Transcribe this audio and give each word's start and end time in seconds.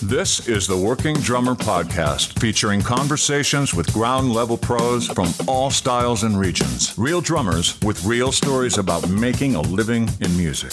This 0.00 0.46
is 0.46 0.68
the 0.68 0.76
Working 0.76 1.16
Drummer 1.16 1.56
Podcast, 1.56 2.38
featuring 2.38 2.80
conversations 2.80 3.74
with 3.74 3.92
ground 3.92 4.32
level 4.32 4.56
pros 4.56 5.08
from 5.08 5.30
all 5.48 5.72
styles 5.72 6.22
and 6.22 6.38
regions. 6.38 6.96
Real 6.96 7.20
drummers 7.20 7.80
with 7.82 8.04
real 8.04 8.30
stories 8.30 8.78
about 8.78 9.08
making 9.08 9.56
a 9.56 9.60
living 9.60 10.08
in 10.20 10.36
music. 10.36 10.72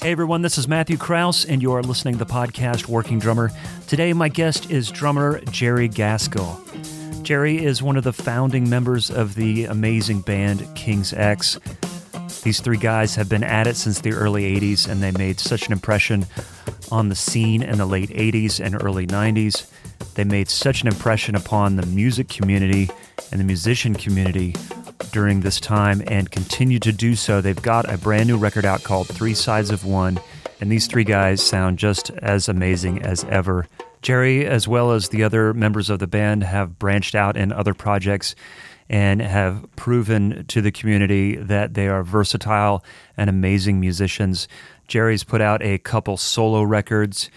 Hey 0.00 0.12
everyone, 0.12 0.42
this 0.42 0.58
is 0.58 0.68
Matthew 0.68 0.96
Kraus, 0.96 1.44
and 1.44 1.60
you 1.60 1.72
are 1.72 1.82
listening 1.82 2.18
to 2.18 2.24
the 2.24 2.32
podcast 2.32 2.86
Working 2.86 3.18
Drummer. 3.18 3.50
Today, 3.88 4.12
my 4.12 4.28
guest 4.28 4.70
is 4.70 4.92
drummer 4.92 5.40
Jerry 5.46 5.88
Gaskill. 5.88 6.62
Jerry 7.24 7.64
is 7.64 7.82
one 7.82 7.96
of 7.96 8.04
the 8.04 8.12
founding 8.12 8.70
members 8.70 9.10
of 9.10 9.34
the 9.34 9.64
amazing 9.64 10.20
band 10.20 10.68
King's 10.76 11.12
X. 11.12 11.58
These 12.46 12.60
three 12.60 12.76
guys 12.76 13.16
have 13.16 13.28
been 13.28 13.42
at 13.42 13.66
it 13.66 13.74
since 13.74 13.98
the 13.98 14.12
early 14.12 14.56
80s, 14.60 14.88
and 14.88 15.02
they 15.02 15.10
made 15.10 15.40
such 15.40 15.66
an 15.66 15.72
impression 15.72 16.26
on 16.92 17.08
the 17.08 17.16
scene 17.16 17.60
in 17.60 17.76
the 17.76 17.86
late 17.86 18.10
80s 18.10 18.64
and 18.64 18.80
early 18.84 19.04
90s. 19.04 19.68
They 20.14 20.22
made 20.22 20.48
such 20.48 20.80
an 20.80 20.86
impression 20.86 21.34
upon 21.34 21.74
the 21.74 21.84
music 21.86 22.28
community 22.28 22.88
and 23.32 23.40
the 23.40 23.44
musician 23.44 23.96
community 23.96 24.54
during 25.10 25.40
this 25.40 25.58
time 25.58 26.04
and 26.06 26.30
continue 26.30 26.78
to 26.78 26.92
do 26.92 27.16
so. 27.16 27.40
They've 27.40 27.60
got 27.60 27.92
a 27.92 27.98
brand 27.98 28.28
new 28.28 28.38
record 28.38 28.64
out 28.64 28.84
called 28.84 29.08
Three 29.08 29.34
Sides 29.34 29.70
of 29.70 29.84
One, 29.84 30.20
and 30.60 30.70
these 30.70 30.86
three 30.86 31.02
guys 31.02 31.42
sound 31.42 31.80
just 31.80 32.10
as 32.10 32.48
amazing 32.48 33.02
as 33.02 33.24
ever. 33.24 33.66
Jerry, 34.02 34.46
as 34.46 34.68
well 34.68 34.92
as 34.92 35.08
the 35.08 35.24
other 35.24 35.52
members 35.52 35.90
of 35.90 35.98
the 35.98 36.06
band, 36.06 36.44
have 36.44 36.78
branched 36.78 37.16
out 37.16 37.36
in 37.36 37.50
other 37.50 37.74
projects 37.74 38.36
and 38.88 39.20
have 39.20 39.64
proven 39.76 40.44
to 40.46 40.60
the 40.60 40.72
community 40.72 41.36
that 41.36 41.74
they 41.74 41.88
are 41.88 42.02
versatile 42.02 42.84
and 43.16 43.28
amazing 43.28 43.80
musicians. 43.80 44.48
Jerry's 44.86 45.24
put 45.24 45.40
out 45.40 45.62
a 45.62 45.78
couple 45.78 46.16
solo 46.16 46.62
records. 46.62 47.30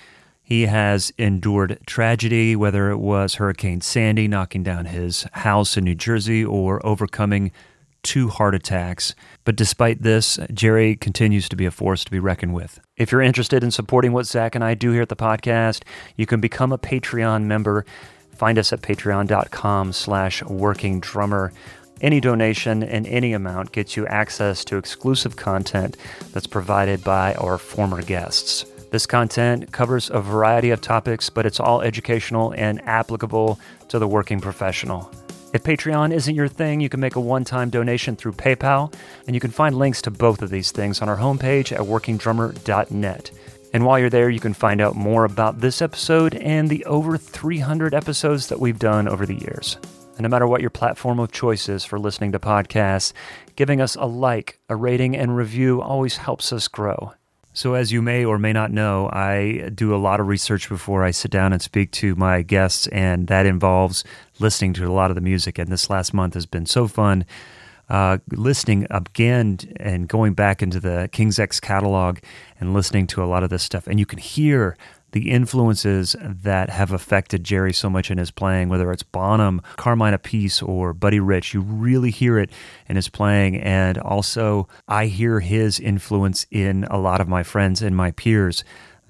He 0.43 0.66
has 0.66 1.12
endured 1.17 1.79
tragedy, 1.85 2.55
whether 2.55 2.90
it 2.90 2.98
was 2.98 3.35
Hurricane 3.35 3.82
Sandy 3.82 4.27
knocking 4.27 4.63
down 4.63 4.85
his 4.85 5.27
house 5.34 5.77
in 5.77 5.84
New 5.84 5.96
Jersey 5.96 6.43
or 6.43 6.85
overcoming 6.85 7.51
two 8.01 8.29
heart 8.29 8.55
attacks. 8.55 9.13
But 9.43 9.55
despite 9.55 10.04
this, 10.04 10.40
Jerry 10.54 10.95
continues 10.95 11.49
to 11.49 11.55
be 11.55 11.66
a 11.66 11.71
force 11.71 12.04
to 12.05 12.12
be 12.12 12.20
reckoned 12.20 12.54
with. 12.54 12.79
If 12.98 13.12
you're 13.12 13.21
interested 13.21 13.63
in 13.63 13.71
supporting 13.71 14.13
what 14.13 14.26
Zach 14.26 14.55
and 14.55 14.63
I 14.63 14.73
do 14.73 14.91
here 14.91 15.01
at 15.01 15.10
the 15.10 15.16
podcast, 15.16 15.84
you 16.16 16.26
can 16.26 16.40
become 16.40 16.71
a 16.71 16.77
Patreon 16.77 17.43
member. 17.43 17.85
Find 18.40 18.57
us 18.57 18.71
at 18.71 18.82
patreon.com 18.82 19.91
slash 19.91 20.41
working 20.43 21.01
drummer. 21.01 21.51
Any 21.99 22.21
donation 22.21 22.84
in 22.84 23.05
any 23.05 23.34
amount 23.34 23.73
gets 23.73 23.98
you 23.98 24.07
access 24.07 24.63
to 24.63 24.77
exclusive 24.77 25.35
content 25.35 25.98
that's 26.32 26.48
provided 26.48 27.04
by 27.04 27.34
our 27.34 27.57
former 27.57 28.01
guests. 28.01 28.65
This 28.91 29.05
content 29.05 29.73
covers 29.73 30.10
a 30.10 30.21
variety 30.21 30.70
of 30.70 30.79
topics, 30.79 31.29
but 31.29 31.45
it's 31.45 31.60
all 31.60 31.82
educational 31.82 32.54
and 32.54 32.82
applicable 32.87 33.60
to 33.90 33.99
the 33.99 34.07
working 34.07 34.40
professional. 34.40 35.12
If 35.51 35.63
Patreon 35.63 36.13
isn't 36.13 36.34
your 36.34 36.48
thing, 36.48 36.79
you 36.79 36.87
can 36.87 37.01
make 37.01 37.17
a 37.17 37.20
one 37.20 37.43
time 37.43 37.70
donation 37.70 38.15
through 38.15 38.34
PayPal, 38.34 38.93
and 39.27 39.35
you 39.35 39.41
can 39.41 39.51
find 39.51 39.77
links 39.77 40.01
to 40.04 40.12
both 40.12 40.41
of 40.41 40.49
these 40.49 40.71
things 40.71 41.01
on 41.01 41.10
our 41.10 41.17
homepage 41.17 41.73
at 41.73 41.82
workingdrummer.net. 41.82 43.32
And 43.71 43.85
while 43.85 43.99
you're 43.99 44.09
there, 44.09 44.29
you 44.29 44.39
can 44.39 44.53
find 44.53 44.81
out 44.81 44.95
more 44.95 45.25
about 45.25 45.62
this 45.62 45.81
episode 45.81 46.35
and 46.35 46.70
the 46.70 46.84
over 46.85 47.17
300 47.17 47.93
episodes 47.93 48.48
that 48.48 48.59
we've 48.59 48.79
done 48.79 49.07
over 49.07 49.26
the 49.26 49.35
years. 49.35 49.77
And 50.17 50.23
no 50.23 50.29
matter 50.29 50.48
what 50.48 50.61
your 50.61 50.71
platform 50.71 51.20
of 51.20 51.31
choice 51.31 51.70
is 51.70 51.85
for 51.85 51.99
listening 51.99 52.31
to 52.31 52.39
podcasts, 52.39 53.13
giving 53.55 53.79
us 53.79 53.95
a 53.95 54.05
like, 54.05 54.59
a 54.70 54.76
rating, 54.76 55.15
and 55.15 55.35
review 55.35 55.81
always 55.81 56.17
helps 56.17 56.51
us 56.51 56.67
grow. 56.67 57.13
So, 57.53 57.73
as 57.73 57.91
you 57.91 58.01
may 58.01 58.26
or 58.26 58.37
may 58.37 58.53
not 58.53 58.71
know, 58.71 59.09
I 59.11 59.70
do 59.73 59.93
a 59.93 59.98
lot 59.98 60.20
of 60.20 60.27
research 60.27 60.70
before 60.70 61.04
I 61.04 61.11
sit 61.11 61.31
down 61.31 61.51
and 61.51 61.61
speak 61.61 61.91
to 61.93 62.15
my 62.15 62.41
guests, 62.41 62.87
and 62.87 63.27
that 63.27 63.45
involves 63.45 64.03
listening 64.39 64.73
to 64.73 64.88
a 64.88 64.94
lot 64.94 65.11
of 65.11 65.16
the 65.16 65.22
music. 65.22 65.57
And 65.57 65.71
this 65.71 65.89
last 65.89 66.13
month 66.13 66.33
has 66.35 66.45
been 66.45 66.65
so 66.65 66.88
fun 66.88 67.25
uh, 67.89 68.17
listening 68.31 68.88
again 68.89 69.57
and 69.77 70.07
going 70.07 70.33
back 70.33 70.61
into 70.61 70.79
the 70.79 71.09
King's 71.11 71.39
X 71.39 71.59
catalog 71.59 72.19
and 72.59 72.73
listening 72.73 73.07
to 73.07 73.23
a 73.23 73.25
lot 73.25 73.44
of 73.44 73.50
this 73.50 73.63
stuff. 73.63 73.88
And 73.88 74.00
you 74.00 74.05
can 74.05 74.19
hear 74.19 74.77
the 75.11 75.31
influences 75.31 76.16
that 76.22 76.69
have 76.69 76.91
affected 76.91 77.44
Jerry 77.44 77.73
so 77.73 77.89
much 77.89 78.11
in 78.11 78.17
his 78.17 78.31
playing, 78.31 78.69
whether 78.69 78.91
it's 78.91 79.03
Bonham, 79.03 79.61
Carmine 79.75 80.13
Appice, 80.13 80.61
or 80.61 80.94
Buddy 80.94 81.19
Rich, 81.19 81.53
you 81.53 81.61
really 81.61 82.11
hear 82.11 82.38
it 82.38 82.51
in 82.88 82.95
his 82.95 83.09
playing. 83.09 83.57
And 83.57 83.97
also, 83.97 84.67
I 84.88 85.07
hear 85.07 85.39
his 85.39 85.79
influence 85.79 86.45
in 86.51 86.83
a 86.85 87.00
lot 87.00 87.21
of 87.21 87.27
my 87.27 87.44
friends 87.44 87.81
and 87.81 87.95
my 87.95 88.11
peers 88.11 88.63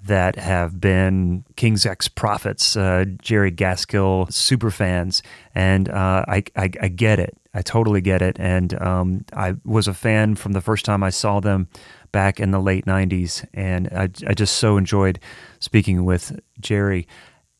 that 0.06 0.38
have 0.38 0.80
been 0.80 1.44
King's 1.58 1.86
X 1.86 2.08
prophets, 2.08 2.78
uh, 2.78 3.04
Jerry 3.22 3.52
Gaskill 3.52 4.32
super 4.32 4.72
fans, 4.72 5.22
and 5.54 5.90
uh, 5.90 6.24
I, 6.28 6.44
I, 6.56 6.70
I 6.82 6.88
get 6.88 7.20
it. 7.20 7.38
I 7.54 7.62
totally 7.62 8.02
get 8.02 8.22
it, 8.22 8.40
and 8.40 8.80
um, 8.82 9.26
I 9.34 9.56
was 9.66 9.88
a 9.88 9.94
fan 9.94 10.36
from 10.36 10.52
the 10.52 10.62
first 10.62 10.86
time 10.86 11.04
I 11.04 11.10
saw 11.10 11.40
them 11.40 11.68
back 12.12 12.40
in 12.40 12.52
the 12.52 12.60
late 12.60 12.86
'90s, 12.86 13.46
and 13.54 13.88
I, 13.88 14.10
I 14.28 14.34
just 14.34 14.58
so 14.58 14.78
enjoyed 14.78 15.20
speaking 15.60 16.06
with 16.06 16.40
Jerry. 16.60 17.08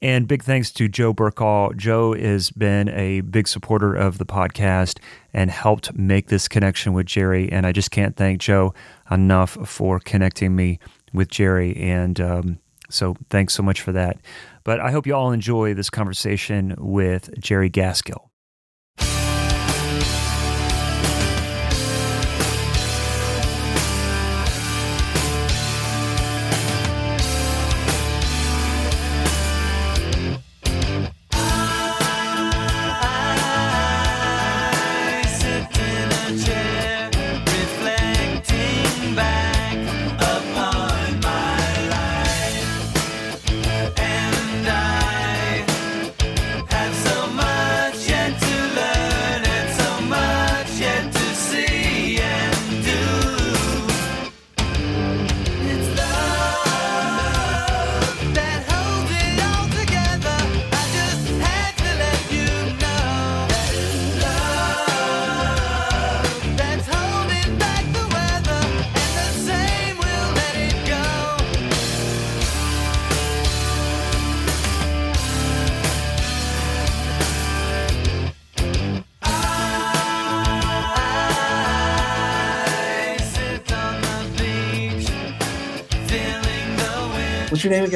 And 0.02 0.28
big 0.30 0.44
thanks 0.44 0.72
to 0.72 0.88
Joe 0.88 1.14
Burkall. 1.14 1.76
Joe 1.76 2.14
has 2.14 2.52
been 2.52 2.88
a 2.90 3.20
big 3.22 3.50
supporter 3.50 3.94
of 3.94 4.18
the 4.18 4.26
podcast 4.26 5.00
and 5.34 5.52
helped 5.52 5.94
make 5.94 6.28
this 6.28 6.48
connection 6.48 6.94
with 6.94 7.06
Jerry. 7.06 7.52
And 7.52 7.66
I 7.66 7.74
just 7.74 7.92
can't 7.92 8.16
thank 8.16 8.40
Joe 8.40 8.74
enough 9.12 9.58
for 9.66 10.00
connecting 10.00 10.56
me 10.56 10.80
with 11.12 11.28
Jerry. 11.28 11.76
And 11.76 12.20
um, 12.22 12.60
so 12.90 13.18
thanks 13.30 13.54
so 13.54 13.62
much 13.62 13.82
for 13.82 13.92
that. 13.92 14.20
But 14.64 14.80
I 14.80 14.92
hope 14.92 15.06
you 15.06 15.16
all 15.16 15.34
enjoy 15.34 15.74
this 15.74 15.90
conversation 15.90 16.76
with 16.78 17.38
Jerry 17.38 17.70
Gaskill. 17.70 18.29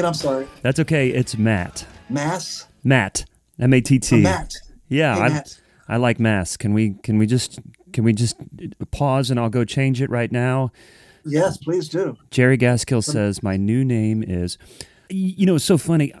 Again? 0.04 0.08
I'm 0.08 0.14
sorry. 0.14 0.46
That's 0.62 0.80
okay. 0.80 1.08
It's 1.10 1.36
Matt. 1.36 1.86
Mass. 2.08 2.66
Matt. 2.82 3.24
M 3.58 3.72
A 3.72 3.80
T 3.80 3.98
T. 3.98 4.16
Oh, 4.16 4.18
Matt. 4.20 4.54
Yeah, 4.88 5.14
Hey, 5.16 5.20
I, 5.22 5.28
Matt. 5.28 5.60
I 5.88 5.96
like 5.96 6.20
Mass. 6.20 6.56
Can 6.56 6.74
we 6.74 6.94
can 7.02 7.18
we 7.18 7.26
just 7.26 7.58
can 7.92 8.04
we 8.04 8.12
just 8.12 8.36
pause 8.90 9.30
and 9.30 9.38
I'll 9.40 9.50
go 9.50 9.64
change 9.64 10.02
it 10.02 10.10
right 10.10 10.30
now? 10.30 10.72
Yes, 11.24 11.56
please 11.56 11.88
do. 11.88 12.16
Jerry 12.30 12.58
Gaskill 12.58 13.02
says 13.02 13.42
my 13.42 13.56
new 13.56 13.84
name 13.84 14.22
is. 14.22 14.58
You 15.08 15.46
know, 15.46 15.56
it's 15.56 15.64
so 15.64 15.78
funny. 15.78 16.12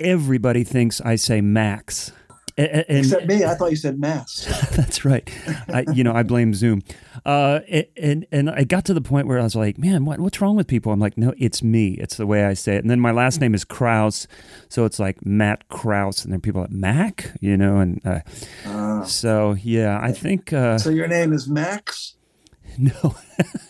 Everybody 0.00 0.64
thinks 0.64 1.00
I 1.00 1.16
say 1.16 1.40
Max. 1.40 2.12
A- 2.58 2.62
a- 2.62 2.84
And, 2.90 2.98
Except 2.98 3.26
me. 3.26 3.44
I 3.44 3.54
thought 3.54 3.70
you 3.70 3.76
said 3.76 3.98
mass. 4.00 4.44
That's 4.76 5.04
right. 5.04 5.30
I, 5.68 5.84
you 5.94 6.02
know, 6.02 6.12
I 6.12 6.22
blame 6.24 6.52
Zoom. 6.54 6.82
Uh, 7.24 7.60
and 7.96 8.26
and 8.32 8.50
I 8.50 8.64
got 8.64 8.84
to 8.86 8.94
the 8.94 9.00
point 9.00 9.26
where 9.28 9.38
I 9.38 9.44
was 9.44 9.54
like, 9.54 9.78
man, 9.78 10.04
what, 10.04 10.18
what's 10.20 10.40
wrong 10.40 10.56
with 10.56 10.66
people? 10.66 10.90
I'm 10.92 10.98
like, 11.00 11.16
no, 11.16 11.32
it's 11.38 11.62
me. 11.62 11.92
It's 11.94 12.16
the 12.16 12.26
way 12.26 12.44
I 12.44 12.54
say 12.54 12.74
it. 12.76 12.78
And 12.80 12.90
then 12.90 13.00
my 13.00 13.12
last 13.12 13.40
name 13.40 13.54
is 13.54 13.64
Kraus, 13.64 14.26
so 14.68 14.84
it's 14.84 14.98
like 14.98 15.24
Matt 15.24 15.68
Kraus, 15.68 16.24
and 16.24 16.32
then 16.32 16.40
people 16.40 16.60
are 16.60 16.64
like 16.64 16.72
Mac, 16.72 17.32
you 17.40 17.56
know, 17.56 17.78
and 17.78 18.00
uh, 18.04 18.20
Ah. 18.66 19.04
so 19.04 19.52
yeah, 19.62 19.98
I 20.02 20.12
think 20.12 20.52
uh, 20.52 20.78
so 20.78 20.90
your 20.90 21.08
name 21.08 21.32
is 21.32 21.48
Max. 21.48 22.16
no. 22.78 23.14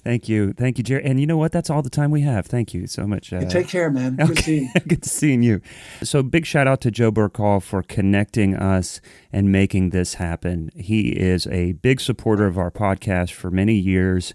Thank 0.07 0.29
you, 0.29 0.53
thank 0.53 0.77
you, 0.77 0.85
Jerry. 0.85 1.03
And 1.03 1.19
you 1.19 1.27
know 1.27 1.35
what? 1.35 1.51
That's 1.51 1.69
all 1.69 1.81
the 1.81 1.89
time 1.89 2.11
we 2.11 2.21
have. 2.21 2.45
Thank 2.45 2.73
you 2.73 2.87
so 2.87 3.05
much. 3.05 3.33
Uh, 3.33 3.41
Take 3.41 3.67
care, 3.67 3.91
man. 3.91 4.15
Good 4.15 4.29
Okay. 4.31 4.41
seeing 4.41 4.63
you. 4.63 4.79
Good 4.87 5.03
to 5.03 5.09
seeing 5.09 5.43
you. 5.43 5.61
So, 6.01 6.23
big 6.23 6.45
shout 6.45 6.65
out 6.65 6.79
to 6.81 6.91
Joe 6.91 7.11
Burkall 7.11 7.61
for 7.61 7.83
connecting 7.83 8.55
us 8.55 9.01
and 9.33 9.51
making 9.51 9.89
this 9.89 10.13
happen. 10.13 10.71
He 10.77 11.09
is 11.09 11.45
a 11.47 11.73
big 11.73 11.99
supporter 11.99 12.45
of 12.47 12.57
our 12.57 12.71
podcast 12.71 13.33
for 13.33 13.51
many 13.51 13.73
years 13.73 14.33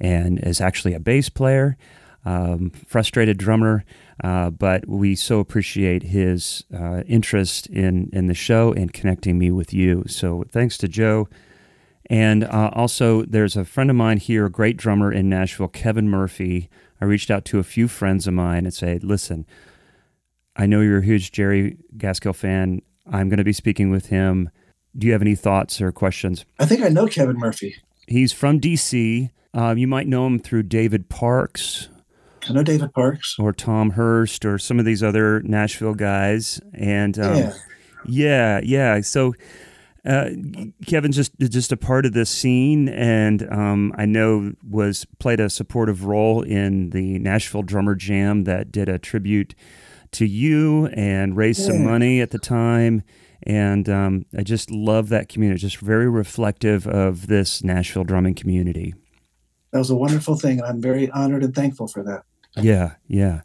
and 0.00 0.38
is 0.42 0.58
actually 0.58 0.94
a 0.94 1.00
bass 1.00 1.28
player, 1.28 1.76
um, 2.24 2.70
frustrated 2.70 3.36
drummer. 3.36 3.84
Uh, 4.24 4.48
but 4.48 4.88
we 4.88 5.14
so 5.14 5.38
appreciate 5.38 6.02
his 6.02 6.64
uh, 6.74 7.02
interest 7.06 7.66
in, 7.66 8.08
in 8.14 8.26
the 8.26 8.32
show 8.34 8.72
and 8.72 8.94
connecting 8.94 9.38
me 9.38 9.50
with 9.50 9.74
you. 9.74 10.02
So, 10.06 10.44
thanks 10.50 10.78
to 10.78 10.88
Joe. 10.88 11.28
And 12.10 12.44
uh, 12.44 12.70
also, 12.74 13.22
there's 13.22 13.56
a 13.56 13.64
friend 13.64 13.88
of 13.88 13.96
mine 13.96 14.18
here, 14.18 14.46
a 14.46 14.50
great 14.50 14.76
drummer 14.76 15.12
in 15.12 15.28
Nashville, 15.28 15.68
Kevin 15.68 16.08
Murphy. 16.08 16.68
I 17.00 17.04
reached 17.04 17.30
out 17.30 17.44
to 17.46 17.58
a 17.58 17.62
few 17.62 17.88
friends 17.88 18.26
of 18.26 18.34
mine 18.34 18.66
and 18.66 18.74
said, 18.74 19.04
listen, 19.04 19.46
I 20.56 20.66
know 20.66 20.80
you're 20.80 20.98
a 20.98 21.04
huge 21.04 21.30
Jerry 21.32 21.78
Gaskill 21.96 22.34
fan. 22.34 22.82
I'm 23.10 23.28
going 23.28 23.38
to 23.38 23.44
be 23.44 23.52
speaking 23.52 23.90
with 23.90 24.06
him. 24.06 24.50
Do 24.98 25.06
you 25.06 25.12
have 25.12 25.22
any 25.22 25.36
thoughts 25.36 25.80
or 25.80 25.92
questions? 25.92 26.44
I 26.58 26.66
think 26.66 26.82
I 26.82 26.88
know 26.88 27.06
Kevin 27.06 27.38
Murphy. 27.38 27.76
He's 28.08 28.32
from 28.32 28.60
DC. 28.60 29.30
Um, 29.54 29.78
you 29.78 29.86
might 29.86 30.08
know 30.08 30.26
him 30.26 30.38
through 30.40 30.64
David 30.64 31.08
Parks 31.08 31.88
I 32.48 32.52
know 32.52 32.62
David 32.62 32.92
Parks. 32.94 33.36
or 33.38 33.52
Tom 33.52 33.90
Hurst 33.90 34.44
or 34.44 34.58
some 34.58 34.78
of 34.78 34.84
these 34.84 35.02
other 35.02 35.40
Nashville 35.42 35.94
guys. 35.94 36.60
And 36.72 37.18
um, 37.18 37.36
yeah. 37.36 37.52
Yeah, 38.06 38.60
yeah. 38.62 39.00
So 39.02 39.34
uh, 40.04 40.30
Kevin's 40.86 41.16
just 41.16 41.38
just 41.38 41.72
a 41.72 41.76
part 41.76 42.06
of 42.06 42.12
this 42.12 42.30
scene, 42.30 42.88
and 42.88 43.46
um, 43.52 43.92
I 43.96 44.06
know 44.06 44.52
was 44.68 45.04
played 45.18 45.40
a 45.40 45.50
supportive 45.50 46.04
role 46.04 46.42
in 46.42 46.90
the 46.90 47.18
Nashville 47.18 47.62
Drummer 47.62 47.94
Jam 47.94 48.44
that 48.44 48.72
did 48.72 48.88
a 48.88 48.98
tribute 48.98 49.54
to 50.12 50.24
you 50.26 50.86
and 50.88 51.36
raised 51.36 51.64
some 51.64 51.84
money 51.84 52.20
at 52.20 52.30
the 52.30 52.38
time. 52.38 53.02
And 53.44 53.88
um, 53.88 54.26
I 54.36 54.42
just 54.42 54.70
love 54.70 55.08
that 55.10 55.28
community. 55.28 55.60
Just 55.60 55.78
very 55.78 56.08
reflective 56.08 56.86
of 56.86 57.26
this 57.26 57.64
Nashville 57.64 58.04
drumming 58.04 58.34
community. 58.34 58.94
That 59.72 59.78
was 59.78 59.90
a 59.90 59.96
wonderful 59.96 60.36
thing, 60.36 60.58
and 60.58 60.66
I'm 60.66 60.80
very 60.80 61.10
honored 61.10 61.44
and 61.44 61.54
thankful 61.54 61.86
for 61.86 62.02
that. 62.02 62.24
Yeah, 62.56 62.94
yeah. 63.06 63.42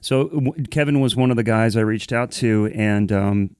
So 0.00 0.28
w- 0.28 0.64
Kevin 0.70 1.00
was 1.00 1.16
one 1.16 1.30
of 1.30 1.36
the 1.36 1.42
guys 1.42 1.76
I 1.76 1.80
reached 1.80 2.12
out 2.12 2.30
to, 2.32 2.70
and 2.74 3.10
um, 3.10 3.56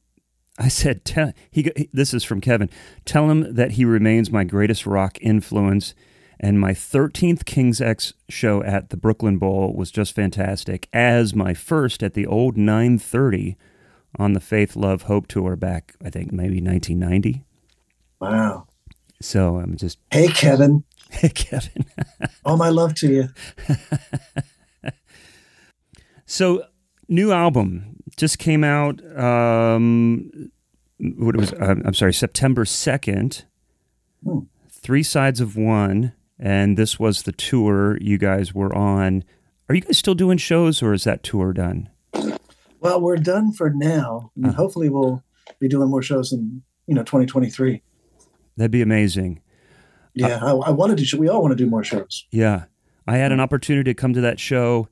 I 0.59 0.69
said, 0.69 1.05
tell, 1.05 1.33
he, 1.51 1.71
"This 1.93 2.15
is 2.15 2.23
from 2.25 2.41
Kevin. 2.41 2.71
Tell 3.05 3.31
him 3.31 3.55
that 3.55 3.73
he 3.73 3.85
remains 3.85 4.31
my 4.31 4.45
greatest 4.45 4.87
rock 4.87 5.19
influence." 5.21 5.95
And 6.41 6.61
my 6.61 6.73
13th 6.73 7.45
King's 7.45 7.81
X 7.81 8.12
show 8.29 8.62
at 8.62 8.91
the 8.91 8.97
Brooklyn 8.97 9.39
Bowl 9.39 9.73
was 9.75 9.91
just 9.91 10.15
fantastic, 10.15 10.89
as 10.93 11.35
my 11.35 11.55
first 11.55 12.03
at 12.03 12.15
the 12.15 12.27
old 12.27 12.56
930 12.56 13.56
on 14.19 14.33
the 14.33 14.41
Faith, 14.41 14.77
Love, 14.77 15.03
Hope 15.03 15.27
tour 15.27 15.56
back, 15.56 15.95
I 16.05 16.11
think 16.11 16.33
maybe 16.33 16.61
1990. 16.61 17.45
Wow. 18.21 18.67
So 19.21 19.56
I'm 19.56 19.77
just, 19.77 19.99
Hey, 20.11 20.29
Kevin. 20.29 20.85
hey, 21.11 21.31
Kevin. 21.31 21.87
All 22.45 22.56
my 22.56 22.69
love 22.69 22.95
to 22.97 23.09
you. 23.09 23.29
So, 26.27 26.65
new 27.06 27.33
album 27.33 27.94
just 28.17 28.39
came 28.39 28.65
out. 28.65 29.01
Um, 29.19 30.51
what 30.99 31.35
it 31.35 31.39
was? 31.39 31.53
Uh, 31.53 31.77
I'm 31.85 31.95
sorry, 31.95 32.13
September 32.13 32.65
second. 32.65 33.45
Hmm. 34.25 34.41
Three 34.71 35.03
sides 35.03 35.41
of 35.41 35.57
one, 35.57 36.13
and 36.39 36.77
this 36.77 36.99
was 36.99 37.23
the 37.23 37.33
tour 37.33 37.99
you 38.01 38.19
guys 38.19 38.55
were 38.55 38.75
on. 38.75 39.25
Are 39.69 39.75
you 39.75 39.81
guys 39.81 39.99
still 39.99 40.15
doing 40.15 40.37
shows, 40.39 40.83
or 40.83 40.93
is 40.93 41.05
that 41.05 41.23
tour 41.23 41.53
done? 41.53 41.89
Well, 42.81 43.01
we're 43.01 43.17
done 43.17 43.53
for 43.53 43.71
now. 43.71 44.31
and 44.37 44.47
Uh-huh. 44.47 44.55
Hopefully, 44.57 44.89
we'll 44.91 45.23
be 45.59 45.69
doing 45.69 45.89
more 45.89 46.03
shows 46.03 46.33
in 46.33 46.63
you 46.87 46.95
know 46.95 47.03
2023. 47.03 47.83
That'd 48.57 48.71
be 48.71 48.83
amazing. 48.83 49.41
Yeah, 50.15 50.39
I, 50.43 50.51
I 50.53 50.71
wanted 50.71 50.99
to. 50.99 51.17
We 51.17 51.29
all 51.29 51.43
want 51.43 51.53
to 51.53 51.65
do 51.65 51.69
more 51.69 51.83
shows. 51.83 52.27
Yeah, 52.31 52.65
I 53.07 53.17
had 53.17 53.33
an 53.33 53.41
opportunity 53.41 53.91
to 53.91 53.95
come 53.95 54.13
to 54.13 54.21
that 54.21 54.39
show 54.39 54.89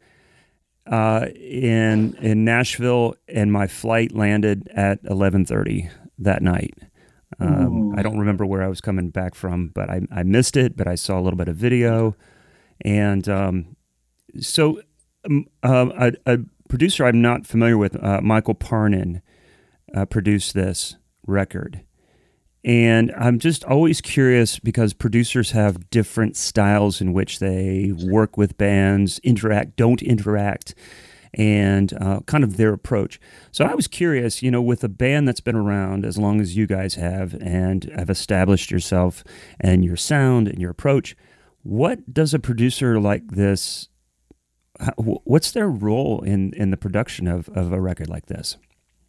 uh, 0.87 1.26
in 1.34 2.14
in 2.17 2.44
Nashville, 2.44 3.14
and 3.29 3.52
my 3.52 3.67
flight 3.67 4.12
landed 4.12 4.69
at 4.75 4.99
eleven 5.05 5.44
thirty 5.44 5.90
that 6.19 6.43
night. 6.43 6.75
Um, 7.38 7.94
I 7.96 8.02
don't 8.02 8.19
remember 8.19 8.46
where 8.46 8.62
I 8.62 8.69
was 8.69 8.81
coming 8.81 9.11
back 9.11 9.34
from, 9.34 9.69
but 9.69 9.90
I, 9.90 10.02
I 10.11 10.23
missed 10.23 10.56
it. 10.56 10.76
But 10.76 10.87
I 10.87 10.94
saw 10.94 11.19
a 11.19 11.23
little 11.23 11.38
bit 11.38 11.49
of 11.49 11.56
video, 11.56 12.17
and 12.82 13.29
um, 13.29 13.76
so 14.40 14.81
um, 15.25 15.46
uh, 15.62 16.12
a, 16.26 16.34
a 16.34 16.38
producer 16.69 17.05
I'm 17.05 17.20
not 17.20 17.46
familiar 17.46 17.76
with, 17.76 18.02
uh, 18.02 18.20
Michael 18.23 18.55
Parnin, 18.55 19.23
uh, 19.94 20.06
produced 20.06 20.55
this 20.55 20.96
record. 21.26 21.82
And 22.64 23.12
I'm 23.17 23.38
just 23.41 23.64
always 23.64 24.00
curious 24.00 24.59
because 24.59 24.93
producers 24.93 25.50
have 25.50 25.91
different 25.91 26.37
styles 26.37 27.00
in 27.00 27.12
which 27.12 27.41
they 27.41 27.93
work 28.05 28.37
with 28.37 28.56
bands, 28.56 29.19
interact, 29.25 29.76
don't 29.76 30.00
interact, 30.00 30.75
and 31.35 31.93
uh, 31.94 32.20
kind 32.26 32.44
of 32.44 32.56
their 32.56 32.73
approach. 32.73 33.20
So 33.50 33.64
I 33.64 33.75
was 33.75 33.88
curious, 33.88 34.43
you 34.43 34.50
know, 34.50 34.62
with 34.62 34.85
a 34.85 34.88
band 34.88 35.26
that's 35.26 35.41
been 35.41 35.56
around 35.56 36.05
as 36.05 36.19
long 36.19 36.41
as 36.41 36.56
you 36.56 36.67
guys 36.67 36.94
have 36.97 37.35
and 37.41 37.85
have 37.97 38.11
established 38.11 38.70
yourself 38.70 39.25
and 39.59 39.85
your 39.85 39.97
sound 39.97 40.47
and 40.47 40.61
your 40.61 40.70
approach, 40.70 41.17
what 41.62 42.12
does 42.12 42.35
a 42.35 42.38
producer 42.38 43.00
like 43.00 43.29
this? 43.29 43.88
What's 44.97 45.53
their 45.53 45.69
role 45.69 46.23
in, 46.23 46.53
in 46.55 46.70
the 46.70 46.76
production 46.76 47.26
of, 47.29 47.49
of 47.50 47.73
a 47.73 47.81
record 47.81 48.09
like 48.09 48.26
this? 48.26 48.56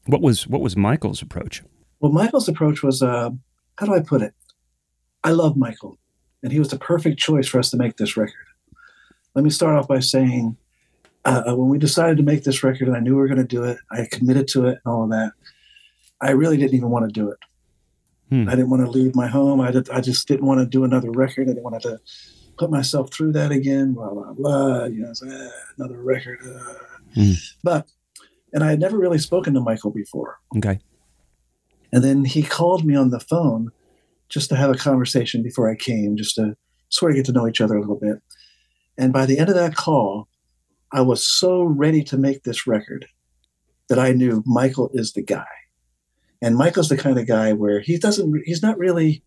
What 0.05 0.21
was 0.21 0.47
what 0.47 0.61
was 0.61 0.75
Michael's 0.75 1.21
approach? 1.21 1.63
Well, 2.03 2.11
Michael's 2.11 2.50
approach 2.50 2.83
was, 2.83 3.01
uh, 3.01 3.29
how 3.77 3.85
do 3.85 3.94
I 3.94 4.01
put 4.01 4.21
it? 4.21 4.33
I 5.23 5.31
love 5.31 5.55
Michael, 5.55 5.97
and 6.44 6.51
he 6.51 6.59
was 6.59 6.67
the 6.67 6.77
perfect 6.77 7.17
choice 7.17 7.47
for 7.47 7.59
us 7.59 7.69
to 7.69 7.77
make 7.77 7.95
this 7.95 8.17
record. 8.17 8.45
Let 9.35 9.45
me 9.45 9.50
start 9.50 9.77
off 9.77 9.88
by 9.88 10.01
saying, 10.01 10.57
uh, 11.23 11.44
uh, 11.47 11.55
when 11.55 11.69
we 11.69 11.77
decided 11.77 12.17
to 12.17 12.23
make 12.23 12.44
this 12.44 12.61
record, 12.61 12.89
and 12.89 12.97
I 12.97 13.00
knew 13.00 13.11
we 13.11 13.21
were 13.21 13.29
going 13.29 13.38
to 13.38 13.45
do 13.45 13.63
it, 13.63 13.77
I 13.89 14.05
committed 14.11 14.50
to 14.50 14.65
it 14.65 14.81
and 14.83 14.94
all 14.94 15.05
of 15.05 15.11
that. 15.11 15.31
I 16.19 16.31
really 16.31 16.57
didn't 16.57 16.75
even 16.75 16.89
want 16.89 17.05
to 17.07 17.11
do 17.13 17.29
it. 17.29 17.39
Hmm. 18.27 18.50
I 18.50 18.55
didn't 18.55 18.69
want 18.69 18.83
to 18.83 18.91
leave 18.91 19.15
my 19.15 19.27
home. 19.27 19.61
I, 19.61 19.71
did, 19.71 19.89
I 19.89 20.01
just 20.01 20.27
didn't 20.27 20.45
want 20.45 20.59
to 20.59 20.65
do 20.65 20.83
another 20.83 21.09
record. 21.09 21.44
I 21.44 21.53
didn't 21.53 21.63
want 21.63 21.81
to 21.83 22.01
put 22.57 22.69
myself 22.69 23.13
through 23.13 23.31
that 23.31 23.53
again. 23.53 23.94
Blah 23.94 24.09
blah 24.09 24.33
blah. 24.33 24.83
You 24.85 25.03
know, 25.03 25.11
it's, 25.11 25.23
uh, 25.23 25.51
another 25.77 26.01
record. 26.01 26.39
Uh. 26.45 26.74
Hmm. 27.15 27.31
But, 27.63 27.88
and 28.51 28.62
I 28.62 28.72
had 28.72 28.81
never 28.81 28.98
really 28.98 29.19
spoken 29.19 29.53
to 29.53 29.62
Michael 29.62 29.91
before. 29.91 30.41
Okay. 30.57 30.81
And 31.93 32.03
then 32.03 32.25
he 32.25 32.43
called 32.43 32.83
me 32.83 32.95
on 32.95 33.12
the 33.12 33.19
phone 33.21 33.71
just 34.27 34.50
to 34.50 34.55
have 34.55 34.71
a 34.71 34.75
conversation 34.77 35.43
before 35.43 35.69
I 35.69 35.75
came, 35.75 36.17
just 36.17 36.35
to 36.35 36.57
sort 36.89 37.12
of 37.12 37.15
get 37.15 37.25
to 37.27 37.31
know 37.31 37.47
each 37.47 37.62
other 37.62 37.75
a 37.75 37.79
little 37.79 38.00
bit. 38.00 38.17
And 38.97 39.13
by 39.13 39.25
the 39.25 39.39
end 39.39 39.47
of 39.50 39.55
that 39.55 39.75
call, 39.75 40.27
I 40.91 41.01
was 41.01 41.25
so 41.25 41.63
ready 41.63 42.03
to 42.05 42.17
make 42.17 42.43
this 42.43 42.67
record 42.67 43.05
that 43.89 44.00
I 44.00 44.12
knew 44.12 44.43
Michael 44.45 44.89
is 44.93 45.13
the 45.13 45.21
guy. 45.23 45.45
And 46.41 46.57
Michael's 46.57 46.89
the 46.89 46.97
kind 46.97 47.17
of 47.17 47.27
guy 47.27 47.53
where 47.53 47.79
he 47.79 47.97
doesn't, 47.97 48.41
he's 48.45 48.62
not 48.62 48.77
really 48.77 49.23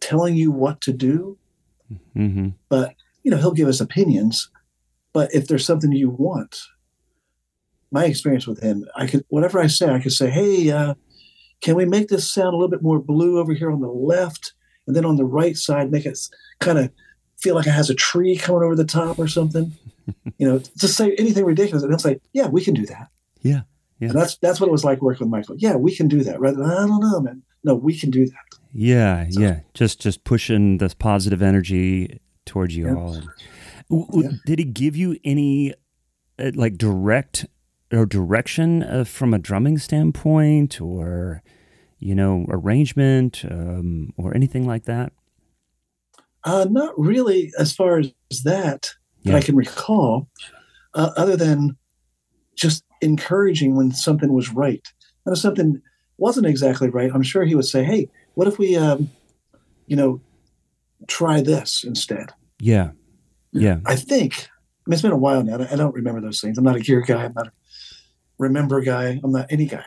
telling 0.00 0.36
you 0.36 0.52
what 0.52 0.80
to 0.82 0.92
do, 0.92 1.38
Mm-hmm. 2.14 2.48
but 2.68 2.94
you 3.22 3.30
know, 3.30 3.38
he'll 3.38 3.52
give 3.52 3.68
us 3.68 3.80
opinions. 3.80 4.50
But 5.14 5.34
if 5.34 5.48
there's 5.48 5.64
something 5.64 5.90
you 5.92 6.10
want, 6.10 6.60
my 7.90 8.04
experience 8.04 8.46
with 8.46 8.60
him, 8.62 8.84
I 8.94 9.06
could 9.06 9.24
whatever 9.28 9.58
I 9.58 9.68
say, 9.68 9.88
I 9.88 9.98
could 9.98 10.12
say, 10.12 10.28
"Hey, 10.28 10.70
uh, 10.70 10.94
can 11.60 11.74
we 11.76 11.84
make 11.84 12.08
this 12.08 12.32
sound 12.32 12.48
a 12.54 12.56
little 12.56 12.68
bit 12.70 12.82
more 12.82 12.98
blue 12.98 13.38
over 13.38 13.52
here 13.54 13.70
on 13.70 13.80
the 13.80 13.88
left, 13.88 14.52
and 14.86 14.94
then 14.96 15.04
on 15.04 15.16
the 15.16 15.24
right 15.24 15.56
side, 15.56 15.90
make 15.90 16.06
it 16.06 16.18
kind 16.60 16.78
of 16.78 16.90
feel 17.38 17.54
like 17.54 17.66
it 17.66 17.70
has 17.72 17.90
a 17.90 17.94
tree 17.94 18.36
coming 18.36 18.62
over 18.62 18.74
the 18.76 18.84
top 18.84 19.18
or 19.18 19.28
something?" 19.28 19.72
you 20.38 20.48
know, 20.48 20.58
just 20.78 20.96
say 20.96 21.14
anything 21.16 21.44
ridiculous, 21.44 21.82
and 21.82 21.92
he'll 21.92 21.98
say, 21.98 22.20
"Yeah, 22.32 22.46
we 22.48 22.64
can 22.64 22.74
do 22.74 22.86
that." 22.86 23.08
Yeah, 23.42 23.62
yeah. 24.00 24.08
And 24.08 24.18
that's 24.18 24.36
that's 24.38 24.60
what 24.60 24.68
it 24.68 24.72
was 24.72 24.84
like 24.84 25.02
working 25.02 25.26
with 25.26 25.30
Michael. 25.32 25.56
Yeah, 25.58 25.76
we 25.76 25.94
can 25.94 26.08
do 26.08 26.22
that. 26.24 26.40
Rather 26.40 26.58
than 26.58 26.70
I 26.70 26.86
don't 26.86 27.00
know, 27.00 27.20
man. 27.20 27.42
No, 27.64 27.74
we 27.74 27.98
can 27.98 28.10
do 28.10 28.24
that. 28.26 28.58
Yeah, 28.72 29.26
So- 29.30 29.40
yeah. 29.40 29.60
Just 29.74 30.00
just 30.00 30.24
pushing 30.24 30.78
this 30.78 30.94
positive 30.94 31.42
energy 31.42 32.20
towards 32.46 32.76
you 32.76 32.86
Yeah. 32.86 32.94
all. 32.94 33.14
And- 33.14 33.28
W- 33.90 34.06
w- 34.06 34.28
Yeah. 34.30 34.36
Did 34.46 34.58
he 34.58 34.64
give 34.66 34.96
you 34.96 35.16
any 35.24 35.74
uh, 36.38 36.52
like 36.54 36.76
direct 36.78 37.46
or 37.92 38.06
direction 38.06 38.82
uh, 38.82 39.04
from 39.04 39.32
a 39.32 39.38
drumming 39.38 39.78
standpoint, 39.78 40.80
or 40.80 41.42
you 41.98 42.14
know, 42.14 42.46
arrangement, 42.48 43.44
um, 43.50 44.12
or 44.16 44.34
anything 44.34 44.66
like 44.66 44.84
that? 44.84 45.12
Uh, 46.44 46.66
not 46.70 46.98
really, 46.98 47.52
as 47.58 47.74
far 47.74 47.98
as 47.98 48.12
that 48.44 48.94
that 49.24 49.34
I 49.34 49.40
can 49.40 49.56
recall, 49.56 50.28
uh, 50.94 51.10
other 51.16 51.36
than 51.36 51.76
just 52.54 52.84
encouraging 53.02 53.76
when 53.76 53.92
something 53.92 54.32
was 54.32 54.50
right. 54.50 54.86
And 55.26 55.34
if 55.34 55.40
something 55.40 55.82
wasn't 56.16 56.46
exactly 56.46 56.88
right, 56.88 57.10
I'm 57.12 57.22
sure 57.22 57.44
he 57.44 57.54
would 57.54 57.66
say, 57.66 57.84
"Hey, 57.84 58.08
what 58.34 58.48
if 58.48 58.58
we, 58.58 58.76
um, 58.76 59.10
you 59.86 59.96
know, 59.96 60.20
try 61.06 61.40
this 61.40 61.84
instead?" 61.84 62.32
Yeah, 62.60 62.90
Yeah. 63.52 63.80
I 63.86 63.96
think. 63.96 64.48
I 64.86 64.90
mean, 64.90 64.94
it's 64.94 65.02
been 65.02 65.12
a 65.12 65.16
while 65.16 65.42
now. 65.42 65.54
I 65.70 65.76
don't 65.76 65.94
remember 65.94 66.20
those 66.20 66.40
things. 66.40 66.56
I'm 66.56 66.64
not 66.64 66.76
a 66.76 66.80
gear 66.80 67.02
guy. 67.02 67.24
I'm 67.24 67.34
not 67.34 67.48
a 67.48 67.52
remember 68.38 68.80
guy. 68.80 69.20
I'm 69.22 69.32
not 69.32 69.46
any 69.50 69.66
guy. 69.66 69.84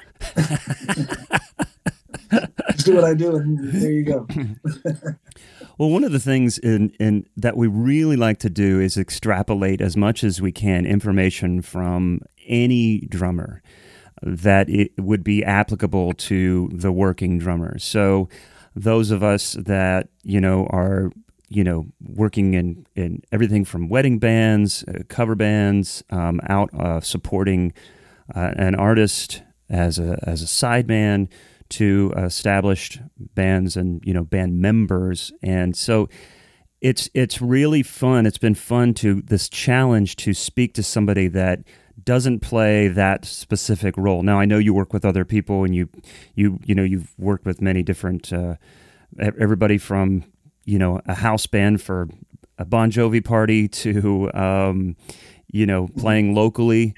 Just 2.71 2.85
do 2.85 2.95
what 2.95 3.03
I 3.03 3.13
do, 3.13 3.35
and 3.35 3.73
there 3.73 3.91
you 3.91 4.03
go. 4.03 4.27
well, 5.77 5.89
one 5.89 6.03
of 6.03 6.11
the 6.11 6.19
things 6.19 6.57
in, 6.57 6.91
in 6.99 7.25
that 7.35 7.57
we 7.57 7.67
really 7.67 8.15
like 8.15 8.39
to 8.39 8.49
do 8.49 8.79
is 8.79 8.97
extrapolate 8.97 9.81
as 9.81 9.97
much 9.97 10.23
as 10.23 10.41
we 10.41 10.51
can 10.51 10.85
information 10.85 11.61
from 11.61 12.21
any 12.47 13.01
drummer 13.09 13.61
that 14.21 14.69
it 14.69 14.91
would 14.97 15.23
be 15.23 15.43
applicable 15.43 16.13
to 16.13 16.69
the 16.73 16.91
working 16.91 17.39
drummer. 17.39 17.77
So 17.79 18.29
those 18.75 19.11
of 19.11 19.23
us 19.23 19.53
that 19.53 20.09
you 20.23 20.39
know 20.39 20.67
are 20.67 21.11
you 21.49 21.63
know 21.63 21.87
working 22.01 22.53
in 22.53 22.85
in 22.95 23.21
everything 23.31 23.65
from 23.65 23.89
wedding 23.89 24.19
bands, 24.19 24.83
uh, 24.87 25.03
cover 25.09 25.35
bands, 25.35 26.03
um, 26.09 26.39
out 26.47 26.73
uh, 26.73 27.01
supporting 27.01 27.73
uh, 28.35 28.53
an 28.57 28.75
artist 28.75 29.43
as 29.69 29.99
a 29.99 30.19
as 30.23 30.41
a 30.41 30.45
sideman 30.45 31.27
to 31.69 32.13
established 32.17 32.99
bands 33.17 33.77
and 33.77 34.03
you 34.05 34.13
know 34.13 34.23
band 34.23 34.59
members, 34.59 35.31
and 35.41 35.75
so 35.75 36.09
it's 36.81 37.09
it's 37.13 37.41
really 37.41 37.83
fun. 37.83 38.25
It's 38.25 38.37
been 38.37 38.55
fun 38.55 38.93
to 38.95 39.21
this 39.21 39.47
challenge 39.47 40.15
to 40.17 40.33
speak 40.33 40.73
to 40.73 40.83
somebody 40.83 41.27
that 41.29 41.59
doesn't 42.03 42.39
play 42.39 42.87
that 42.87 43.25
specific 43.25 43.95
role. 43.97 44.23
Now 44.23 44.39
I 44.39 44.45
know 44.45 44.57
you 44.57 44.73
work 44.73 44.91
with 44.91 45.05
other 45.05 45.23
people, 45.23 45.63
and 45.63 45.75
you 45.75 45.89
you 46.35 46.59
you 46.65 46.75
know 46.75 46.83
you've 46.83 47.13
worked 47.17 47.45
with 47.45 47.61
many 47.61 47.83
different 47.83 48.33
uh, 48.33 48.55
everybody 49.19 49.77
from 49.77 50.23
you 50.65 50.79
know 50.79 51.01
a 51.05 51.13
house 51.15 51.45
band 51.45 51.81
for 51.81 52.09
a 52.57 52.65
Bon 52.65 52.91
Jovi 52.91 53.23
party 53.23 53.67
to 53.83 54.33
um, 54.33 54.95
you 55.51 55.65
know 55.65 55.87
playing 55.97 56.33
locally. 56.33 56.95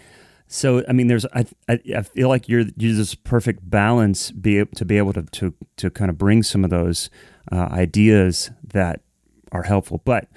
So 0.53 0.83
I 0.87 0.93
mean, 0.93 1.07
there's 1.07 1.25
I, 1.33 1.45
I, 1.67 1.79
I 1.97 2.03
feel 2.03 2.29
like 2.29 2.47
you're 2.47 2.65
you're 2.77 2.93
this 2.93 3.15
perfect 3.15 3.67
balance 3.67 4.29
be 4.29 4.63
to 4.63 4.85
be 4.85 4.99
able 4.99 5.11
to 5.13 5.23
to 5.23 5.53
to 5.77 5.89
kind 5.89 6.11
of 6.11 6.17
bring 6.19 6.43
some 6.43 6.63
of 6.63 6.69
those 6.69 7.09
uh, 7.51 7.69
ideas 7.71 8.51
that 8.63 9.01
are 9.51 9.63
helpful. 9.63 10.03
But 10.05 10.27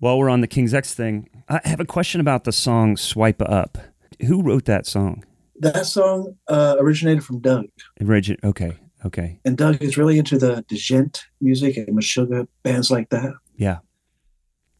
while 0.00 0.18
we're 0.18 0.28
on 0.28 0.40
the 0.40 0.48
King's 0.48 0.74
X 0.74 0.92
thing, 0.92 1.30
I 1.48 1.60
have 1.62 1.78
a 1.78 1.84
question 1.84 2.20
about 2.20 2.42
the 2.42 2.50
song 2.50 2.96
"Swipe 2.96 3.40
Up." 3.42 3.78
Who 4.26 4.42
wrote 4.42 4.64
that 4.64 4.86
song? 4.86 5.24
That 5.60 5.86
song 5.86 6.36
uh, 6.48 6.74
originated 6.80 7.24
from 7.24 7.38
Doug. 7.38 7.66
Origin- 8.04 8.38
okay, 8.42 8.76
okay. 9.04 9.38
And 9.44 9.56
Doug 9.56 9.80
is 9.80 9.96
really 9.96 10.18
into 10.18 10.36
the 10.36 10.64
djent 10.68 11.22
music 11.40 11.76
and 11.76 11.96
Meshuggah 11.96 12.48
bands 12.64 12.90
like 12.90 13.10
that. 13.10 13.34
Yeah. 13.54 13.78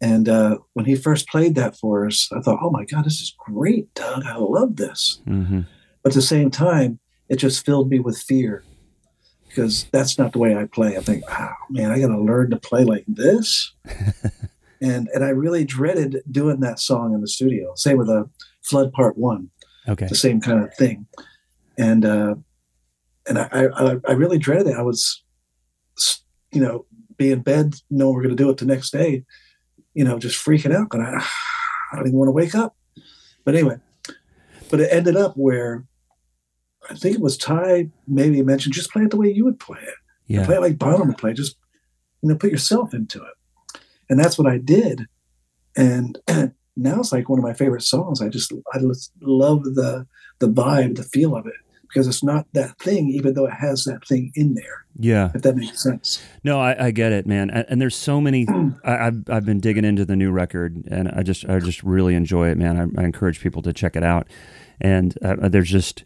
And 0.00 0.28
uh, 0.28 0.58
when 0.72 0.86
he 0.86 0.94
first 0.96 1.28
played 1.28 1.54
that 1.56 1.76
for 1.76 2.06
us, 2.06 2.28
I 2.34 2.40
thought, 2.40 2.60
oh 2.62 2.70
my 2.70 2.84
God, 2.84 3.04
this 3.04 3.20
is 3.20 3.34
great, 3.38 3.92
Doug. 3.94 4.24
I 4.24 4.36
love 4.36 4.76
this. 4.76 5.20
Mm-hmm. 5.26 5.60
But 6.02 6.12
at 6.12 6.14
the 6.14 6.22
same 6.22 6.50
time, 6.50 6.98
it 7.28 7.36
just 7.36 7.64
filled 7.66 7.90
me 7.90 8.00
with 8.00 8.18
fear 8.18 8.64
because 9.46 9.84
that's 9.92 10.18
not 10.18 10.32
the 10.32 10.38
way 10.38 10.56
I 10.56 10.64
play. 10.64 10.96
I 10.96 11.00
think, 11.00 11.28
wow, 11.28 11.54
man, 11.68 11.90
I 11.90 11.98
got 11.98 12.08
to 12.08 12.18
learn 12.18 12.50
to 12.50 12.56
play 12.56 12.84
like 12.84 13.04
this. 13.06 13.72
and 14.80 15.08
and 15.12 15.22
I 15.22 15.28
really 15.28 15.64
dreaded 15.64 16.22
doing 16.30 16.60
that 16.60 16.78
song 16.78 17.12
in 17.12 17.20
the 17.20 17.28
studio. 17.28 17.74
Same 17.74 17.98
with 17.98 18.08
a 18.08 18.20
uh, 18.20 18.24
Flood 18.62 18.92
Part 18.92 19.18
One. 19.18 19.50
Okay. 19.86 20.06
The 20.06 20.14
same 20.14 20.40
kind 20.40 20.64
of 20.64 20.74
thing. 20.74 21.06
And 21.76 22.04
uh, 22.06 22.34
and 23.28 23.38
I, 23.38 23.48
I, 23.52 23.96
I 24.08 24.12
really 24.12 24.38
dreaded 24.38 24.68
it. 24.68 24.76
I 24.76 24.82
was, 24.82 25.22
you 26.52 26.60
know, 26.60 26.86
be 27.18 27.30
in 27.30 27.40
bed 27.40 27.74
knowing 27.90 28.14
we're 28.14 28.22
going 28.22 28.36
to 28.36 28.42
do 28.42 28.48
it 28.48 28.56
the 28.56 28.64
next 28.64 28.92
day 28.92 29.24
you 29.94 30.04
know, 30.04 30.18
just 30.18 30.44
freaking 30.44 30.74
out. 30.74 30.88
And 30.92 31.02
I, 31.02 31.14
ah, 31.18 31.32
I 31.92 31.96
don't 31.96 32.06
even 32.06 32.18
want 32.18 32.28
to 32.28 32.32
wake 32.32 32.54
up. 32.54 32.76
But 33.44 33.54
anyway, 33.54 33.76
but 34.70 34.80
it 34.80 34.92
ended 34.92 35.16
up 35.16 35.34
where 35.36 35.84
I 36.88 36.94
think 36.94 37.16
it 37.16 37.22
was 37.22 37.36
Ty 37.36 37.90
maybe 38.06 38.42
mentioned 38.42 38.74
just 38.74 38.92
play 38.92 39.02
it 39.02 39.10
the 39.10 39.16
way 39.16 39.30
you 39.30 39.44
would 39.44 39.60
play 39.60 39.80
it. 39.82 39.94
Yeah. 40.26 40.44
Play 40.44 40.56
it 40.56 40.60
like 40.60 40.78
Bonham 40.78 41.08
would 41.08 41.18
play. 41.18 41.32
Just 41.32 41.56
you 42.22 42.28
know, 42.28 42.36
put 42.36 42.50
yourself 42.50 42.94
into 42.94 43.18
it. 43.22 43.80
And 44.08 44.18
that's 44.18 44.38
what 44.38 44.50
I 44.50 44.58
did. 44.58 45.06
And, 45.76 46.18
and 46.26 46.52
now 46.76 47.00
it's 47.00 47.12
like 47.12 47.28
one 47.28 47.38
of 47.38 47.44
my 47.44 47.54
favorite 47.54 47.82
songs. 47.82 48.20
I 48.20 48.28
just 48.28 48.52
I 48.72 48.78
just 48.78 49.12
love 49.20 49.64
the 49.64 50.06
the 50.38 50.48
vibe, 50.48 50.96
the 50.96 51.02
feel 51.02 51.36
of 51.36 51.46
it 51.46 51.54
because 51.92 52.06
it's 52.06 52.22
not 52.22 52.46
that 52.52 52.78
thing, 52.78 53.10
even 53.10 53.34
though 53.34 53.46
it 53.46 53.52
has 53.52 53.84
that 53.84 54.06
thing 54.06 54.32
in 54.34 54.54
there. 54.54 54.84
Yeah, 54.96 55.30
if 55.34 55.42
that 55.42 55.56
makes 55.56 55.82
sense. 55.82 56.22
No, 56.44 56.60
I, 56.60 56.86
I 56.86 56.90
get 56.90 57.12
it, 57.12 57.26
man. 57.26 57.50
And 57.50 57.80
there's 57.80 57.96
so 57.96 58.20
many. 58.20 58.46
I, 58.84 58.92
have 58.92 59.22
I've 59.28 59.46
been 59.46 59.60
digging 59.60 59.84
into 59.84 60.04
the 60.04 60.16
new 60.16 60.30
record, 60.30 60.84
and 60.90 61.08
I 61.08 61.22
just 61.22 61.44
I 61.48 61.58
just 61.58 61.82
really 61.82 62.14
enjoy 62.14 62.48
it, 62.48 62.58
man. 62.58 62.76
I, 62.96 63.00
I 63.00 63.04
encourage 63.04 63.40
people 63.40 63.62
to 63.62 63.72
check 63.72 63.96
it 63.96 64.02
out. 64.02 64.28
And 64.80 65.16
uh, 65.22 65.48
there's 65.48 65.70
just 65.70 66.04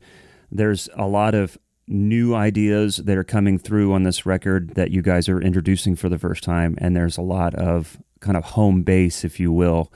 there's 0.51 0.89
a 0.97 1.07
lot 1.07 1.35
of 1.35 1.59
new 1.87 2.35
ideas 2.35 2.97
that 2.97 3.19
are 3.19 3.25
coming 3.25 3.59
through 3.59 3.93
on 3.93 4.05
this 4.05 4.25
record 4.25 4.75
that 4.75 4.91
you 4.91 5.03
guys 5.03 5.29
are 5.29 5.41
introducing 5.41 5.97
for 5.97 6.09
the 6.09 6.19
first 6.19 6.43
time, 6.43 6.77
and 6.79 6.97
there's 6.97 7.19
a 7.19 7.23
lot 7.23 7.55
of 7.55 7.99
kind 8.21 8.37
of 8.37 8.45
home 8.45 8.83
base, 8.83 9.25
if 9.25 9.39
you 9.39 9.53
will, 9.53 9.93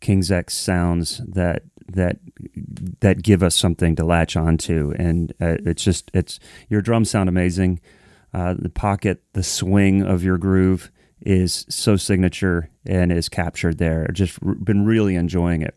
King's 0.00 0.32
X 0.32 0.54
sounds 0.54 1.18
that 1.18 1.62
that 1.88 2.18
that 3.00 3.22
give 3.22 3.42
us 3.42 3.56
something 3.56 3.96
to 3.96 4.04
latch 4.04 4.36
onto, 4.36 4.92
and 4.98 5.32
uh, 5.40 5.56
it's 5.64 5.82
just 5.82 6.10
it's 6.14 6.38
your 6.68 6.82
drums 6.82 7.10
sound 7.10 7.28
amazing. 7.28 7.80
Uh, 8.34 8.54
the 8.58 8.70
pocket, 8.70 9.22
the 9.34 9.42
swing 9.42 10.02
of 10.02 10.24
your 10.24 10.38
groove 10.38 10.90
is 11.20 11.66
so 11.68 11.96
signature 11.96 12.70
and 12.86 13.12
is 13.12 13.28
captured 13.28 13.78
there. 13.78 14.08
Just 14.12 14.38
r- 14.44 14.54
been 14.54 14.86
really 14.86 15.16
enjoying 15.16 15.62
it. 15.62 15.74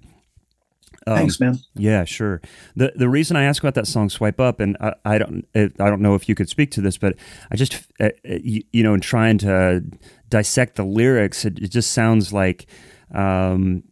Um, 1.07 1.17
Thanks, 1.17 1.39
man. 1.39 1.59
Yeah, 1.75 2.03
sure. 2.03 2.41
the 2.75 2.93
The 2.95 3.09
reason 3.09 3.37
I 3.37 3.43
asked 3.43 3.59
about 3.59 3.75
that 3.75 3.87
song, 3.87 4.09
"Swipe 4.09 4.39
Up," 4.39 4.59
and 4.59 4.75
I, 4.79 4.93
I 5.05 5.17
don't, 5.17 5.45
I 5.53 5.69
don't 5.77 6.01
know 6.01 6.15
if 6.15 6.27
you 6.27 6.33
could 6.33 6.49
speak 6.49 6.71
to 6.71 6.81
this, 6.81 6.97
but 6.97 7.15
I 7.51 7.55
just, 7.55 7.83
uh, 7.99 8.05
uh, 8.05 8.09
you, 8.41 8.63
you, 8.73 8.81
know, 8.81 8.95
in 8.95 9.01
trying 9.01 9.37
to 9.39 9.83
dissect 10.29 10.77
the 10.77 10.83
lyrics, 10.83 11.45
it, 11.45 11.59
it 11.59 11.67
just 11.67 11.91
sounds 11.91 12.33
like 12.33 12.65
um, 13.13 13.83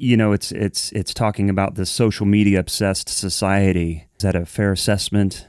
you 0.00 0.16
know, 0.16 0.32
it's 0.32 0.50
it's 0.50 0.90
it's 0.92 1.12
talking 1.12 1.50
about 1.50 1.74
the 1.74 1.84
social 1.84 2.24
media 2.24 2.58
obsessed 2.58 3.10
society. 3.10 4.08
Is 4.16 4.22
that 4.22 4.34
a 4.34 4.46
fair 4.46 4.72
assessment? 4.72 5.46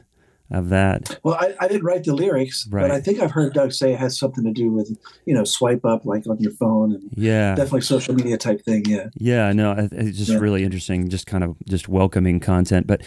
Of 0.51 0.69
that? 0.69 1.19
Well, 1.23 1.35
I, 1.35 1.55
I 1.59 1.67
didn't 1.67 1.83
write 1.83 2.03
the 2.03 2.13
lyrics, 2.13 2.67
right. 2.69 2.81
but 2.81 2.91
I 2.91 3.01
think 3.01 3.19
I've 3.19 3.31
heard 3.31 3.53
Doug 3.53 3.73
say 3.73 3.93
it 3.93 3.99
has 3.99 4.17
something 4.17 4.43
to 4.43 4.51
do 4.51 4.71
with, 4.71 4.95
you 5.25 5.33
know, 5.33 5.43
swipe 5.43 5.85
up 5.85 6.05
like 6.05 6.27
on 6.27 6.39
your 6.39 6.51
phone 6.51 6.93
and 6.93 7.09
yeah, 7.13 7.55
definitely 7.55 7.81
social 7.81 8.13
media 8.13 8.37
type 8.37 8.63
thing. 8.63 8.83
Yeah. 8.85 9.09
Yeah. 9.15 9.51
No, 9.53 9.75
it's 9.91 10.17
just 10.17 10.31
yeah. 10.31 10.37
really 10.37 10.63
interesting, 10.63 11.09
just 11.09 11.27
kind 11.27 11.43
of 11.43 11.55
just 11.65 11.87
welcoming 11.87 12.39
content. 12.39 12.87
But 12.87 13.01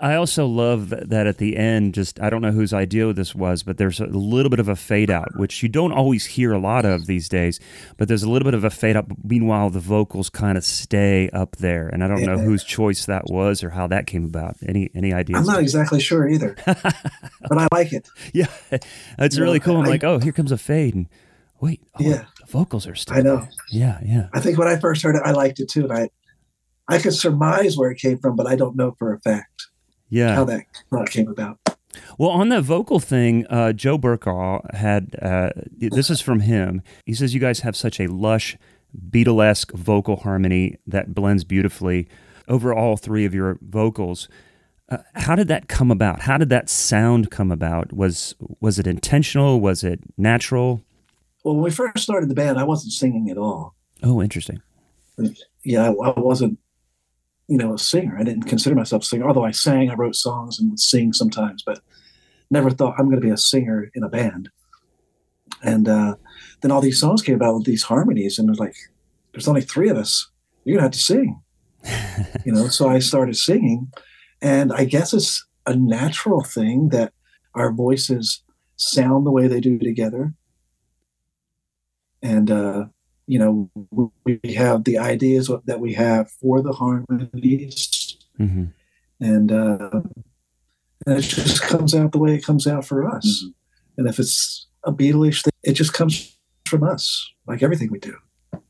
I 0.00 0.14
also 0.14 0.46
love 0.46 0.90
that 0.90 1.26
at 1.26 1.38
the 1.38 1.56
end, 1.56 1.94
just, 1.94 2.20
I 2.20 2.30
don't 2.30 2.42
know 2.42 2.52
whose 2.52 2.72
idea 2.72 3.12
this 3.12 3.34
was, 3.34 3.62
but 3.62 3.78
there's 3.78 4.00
a 4.00 4.06
little 4.06 4.50
bit 4.50 4.60
of 4.60 4.68
a 4.68 4.76
fade 4.76 5.10
out, 5.10 5.36
which 5.36 5.62
you 5.62 5.68
don't 5.68 5.92
always 5.92 6.26
hear 6.26 6.52
a 6.52 6.58
lot 6.58 6.84
of 6.84 7.06
these 7.06 7.28
days, 7.28 7.58
but 7.96 8.08
there's 8.08 8.22
a 8.22 8.30
little 8.30 8.44
bit 8.44 8.54
of 8.54 8.64
a 8.64 8.70
fade 8.70 8.96
out. 8.96 9.06
Meanwhile, 9.24 9.70
the 9.70 9.80
vocals 9.80 10.30
kind 10.30 10.56
of 10.56 10.64
stay 10.64 11.28
up 11.30 11.56
there. 11.56 11.88
And 11.88 12.04
I 12.04 12.08
don't 12.08 12.20
yeah. 12.20 12.26
know 12.26 12.38
whose 12.38 12.64
choice 12.64 13.06
that 13.06 13.24
was 13.30 13.62
or 13.64 13.70
how 13.70 13.86
that 13.88 14.06
came 14.06 14.24
about. 14.24 14.56
Any, 14.66 14.90
any 14.94 15.12
ideas? 15.12 15.40
I'm 15.40 15.46
not 15.46 15.60
exactly 15.60 16.00
sure 16.00 16.28
either. 16.28 16.56
but 17.48 17.58
I 17.58 17.68
like 17.72 17.92
it. 17.92 18.08
Yeah, 18.32 18.46
it's 19.18 19.36
you 19.36 19.42
really 19.42 19.58
know, 19.58 19.64
cool. 19.64 19.76
I'm 19.78 19.86
I, 19.86 19.90
like, 19.90 20.04
oh, 20.04 20.18
here 20.18 20.32
comes 20.32 20.52
a 20.52 20.58
fade, 20.58 20.94
and 20.94 21.08
wait, 21.60 21.80
oh, 21.94 22.02
yeah, 22.02 22.24
the 22.40 22.46
vocals 22.46 22.86
are 22.86 22.94
still. 22.94 23.16
I 23.16 23.20
know. 23.20 23.46
Yeah, 23.70 23.98
yeah. 24.04 24.28
I 24.32 24.40
think 24.40 24.58
when 24.58 24.68
I 24.68 24.78
first 24.78 25.02
heard 25.02 25.16
it, 25.16 25.22
I 25.24 25.32
liked 25.32 25.60
it 25.60 25.68
too, 25.68 25.84
and 25.84 25.92
I, 25.92 26.10
I 26.88 26.98
could 26.98 27.14
surmise 27.14 27.76
where 27.76 27.90
it 27.90 27.98
came 27.98 28.18
from, 28.18 28.36
but 28.36 28.46
I 28.46 28.56
don't 28.56 28.76
know 28.76 28.94
for 28.98 29.12
a 29.12 29.20
fact. 29.20 29.68
Yeah, 30.08 30.34
how 30.34 30.44
that 30.44 30.62
how 30.90 31.02
it 31.02 31.10
came 31.10 31.28
about. 31.28 31.58
Well, 32.18 32.30
on 32.30 32.48
the 32.48 32.60
vocal 32.60 33.00
thing, 33.00 33.46
uh, 33.48 33.72
Joe 33.72 33.98
Burkaw 33.98 34.60
had 34.74 35.16
uh, 35.20 35.50
this 35.76 36.10
is 36.10 36.20
from 36.20 36.40
him. 36.40 36.82
He 37.06 37.14
says 37.14 37.34
you 37.34 37.40
guys 37.40 37.60
have 37.60 37.76
such 37.76 38.00
a 38.00 38.06
lush, 38.06 38.56
Beatlesque 39.10 39.72
vocal 39.72 40.16
harmony 40.16 40.76
that 40.86 41.14
blends 41.14 41.44
beautifully 41.44 42.08
over 42.48 42.74
all 42.74 42.96
three 42.96 43.24
of 43.24 43.34
your 43.34 43.58
vocals. 43.62 44.28
Uh, 44.92 44.98
how 45.14 45.34
did 45.34 45.48
that 45.48 45.68
come 45.68 45.90
about? 45.90 46.20
How 46.20 46.36
did 46.36 46.50
that 46.50 46.68
sound 46.68 47.30
come 47.30 47.50
about? 47.50 47.94
Was 47.94 48.34
was 48.60 48.78
it 48.78 48.86
intentional? 48.86 49.58
Was 49.58 49.82
it 49.82 50.00
natural? 50.18 50.84
Well, 51.42 51.54
when 51.54 51.64
we 51.64 51.70
first 51.70 52.00
started 52.00 52.28
the 52.28 52.34
band, 52.34 52.58
I 52.58 52.64
wasn't 52.64 52.92
singing 52.92 53.30
at 53.30 53.38
all. 53.38 53.74
Oh, 54.02 54.20
interesting. 54.20 54.60
Yeah, 55.64 55.88
I, 55.88 56.10
I 56.10 56.20
wasn't, 56.20 56.58
you 57.48 57.56
know, 57.56 57.72
a 57.72 57.78
singer. 57.78 58.18
I 58.18 58.22
didn't 58.22 58.44
consider 58.44 58.74
myself 58.74 59.02
a 59.02 59.06
singer. 59.06 59.26
Although 59.26 59.44
I 59.44 59.50
sang, 59.50 59.90
I 59.90 59.94
wrote 59.94 60.14
songs 60.14 60.58
and 60.60 60.70
would 60.70 60.80
sing 60.80 61.14
sometimes, 61.14 61.62
but 61.62 61.80
never 62.50 62.68
thought 62.68 62.94
I'm 62.98 63.06
going 63.06 63.20
to 63.20 63.26
be 63.26 63.32
a 63.32 63.38
singer 63.38 63.90
in 63.94 64.02
a 64.02 64.10
band. 64.10 64.50
And 65.62 65.88
uh, 65.88 66.16
then 66.60 66.70
all 66.70 66.82
these 66.82 67.00
songs 67.00 67.22
came 67.22 67.36
about 67.36 67.54
with 67.54 67.64
these 67.64 67.84
harmonies, 67.84 68.38
and 68.38 68.48
it 68.48 68.52
was 68.52 68.58
like, 68.58 68.76
there's 69.32 69.48
only 69.48 69.62
three 69.62 69.88
of 69.88 69.96
us. 69.96 70.28
You're 70.64 70.76
gonna 70.76 70.84
have 70.84 70.92
to 70.92 70.98
sing, 70.98 71.40
you 72.44 72.52
know. 72.52 72.68
So 72.68 72.88
I 72.88 72.98
started 72.98 73.36
singing 73.36 73.90
and 74.42 74.72
I 74.72 74.84
guess 74.84 75.14
it's 75.14 75.46
a 75.66 75.76
natural 75.76 76.42
thing 76.42 76.88
that 76.88 77.12
our 77.54 77.72
voices 77.72 78.42
sound 78.76 79.24
the 79.24 79.30
way 79.30 79.46
they 79.46 79.60
do 79.60 79.78
together. 79.78 80.34
And 82.20 82.50
uh, 82.50 82.86
you 83.26 83.38
know, 83.38 83.70
we 84.24 84.40
have 84.54 84.84
the 84.84 84.98
ideas 84.98 85.50
that 85.64 85.80
we 85.80 85.94
have 85.94 86.30
for 86.30 86.60
the 86.60 86.72
harmonies, 86.72 88.16
mm-hmm. 88.38 88.64
and 89.20 89.52
uh, 89.52 90.02
and 91.06 91.18
it 91.18 91.22
just 91.22 91.62
comes 91.62 91.94
out 91.94 92.12
the 92.12 92.18
way 92.18 92.34
it 92.34 92.44
comes 92.44 92.66
out 92.66 92.84
for 92.84 93.08
us. 93.08 93.44
Mm-hmm. 93.44 93.50
And 93.98 94.08
if 94.08 94.18
it's 94.18 94.66
a 94.84 94.92
Beatleish 94.92 95.42
thing, 95.42 95.52
it 95.62 95.72
just 95.74 95.92
comes 95.92 96.36
from 96.66 96.82
us, 96.82 97.32
like 97.46 97.62
everything 97.62 97.90
we 97.90 97.98
do. 97.98 98.16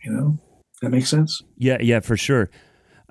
You 0.05 0.13
know, 0.13 0.39
that 0.81 0.91
makes 0.91 1.09
sense. 1.09 1.43
Yeah, 1.57 1.79
yeah, 1.81 2.01
for 2.01 2.17
sure. 2.17 2.51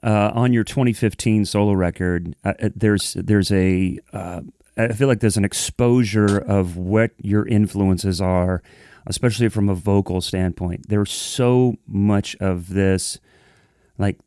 Uh, 0.04 0.32
on 0.34 0.52
your 0.52 0.64
2015 0.64 1.46
solo 1.46 1.74
record, 1.74 2.36
uh, 2.44 2.54
uh, 2.62 2.70
there's 2.76 3.14
there's 3.14 3.52
a 3.52 4.00
uh, 4.14 4.42
I 4.78 4.94
feel 4.94 5.08
like 5.08 5.20
there's 5.20 5.38
an 5.38 5.46
exposure 5.46 6.38
of 6.38 6.78
what 6.78 7.12
your 7.18 7.48
influences 7.48 8.20
are, 8.20 8.64
especially 9.06 9.50
from 9.50 9.70
a 9.70 9.76
vocal 9.76 10.22
standpoint. 10.22 10.88
There's 10.88 11.12
so 11.12 11.76
much 11.88 12.36
of 12.40 12.70
this, 12.70 13.20
like 13.98 14.20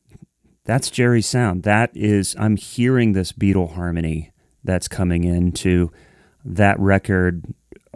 that's 0.64 0.90
Jerry's 0.90 1.26
sound. 1.26 1.62
That 1.64 1.90
is, 1.94 2.36
I'm 2.38 2.56
hearing 2.56 3.12
this 3.12 3.32
Beatle 3.32 3.74
harmony 3.74 4.32
that's 4.62 4.88
coming 4.88 5.24
into 5.24 5.90
that 6.44 6.78
record. 6.78 7.44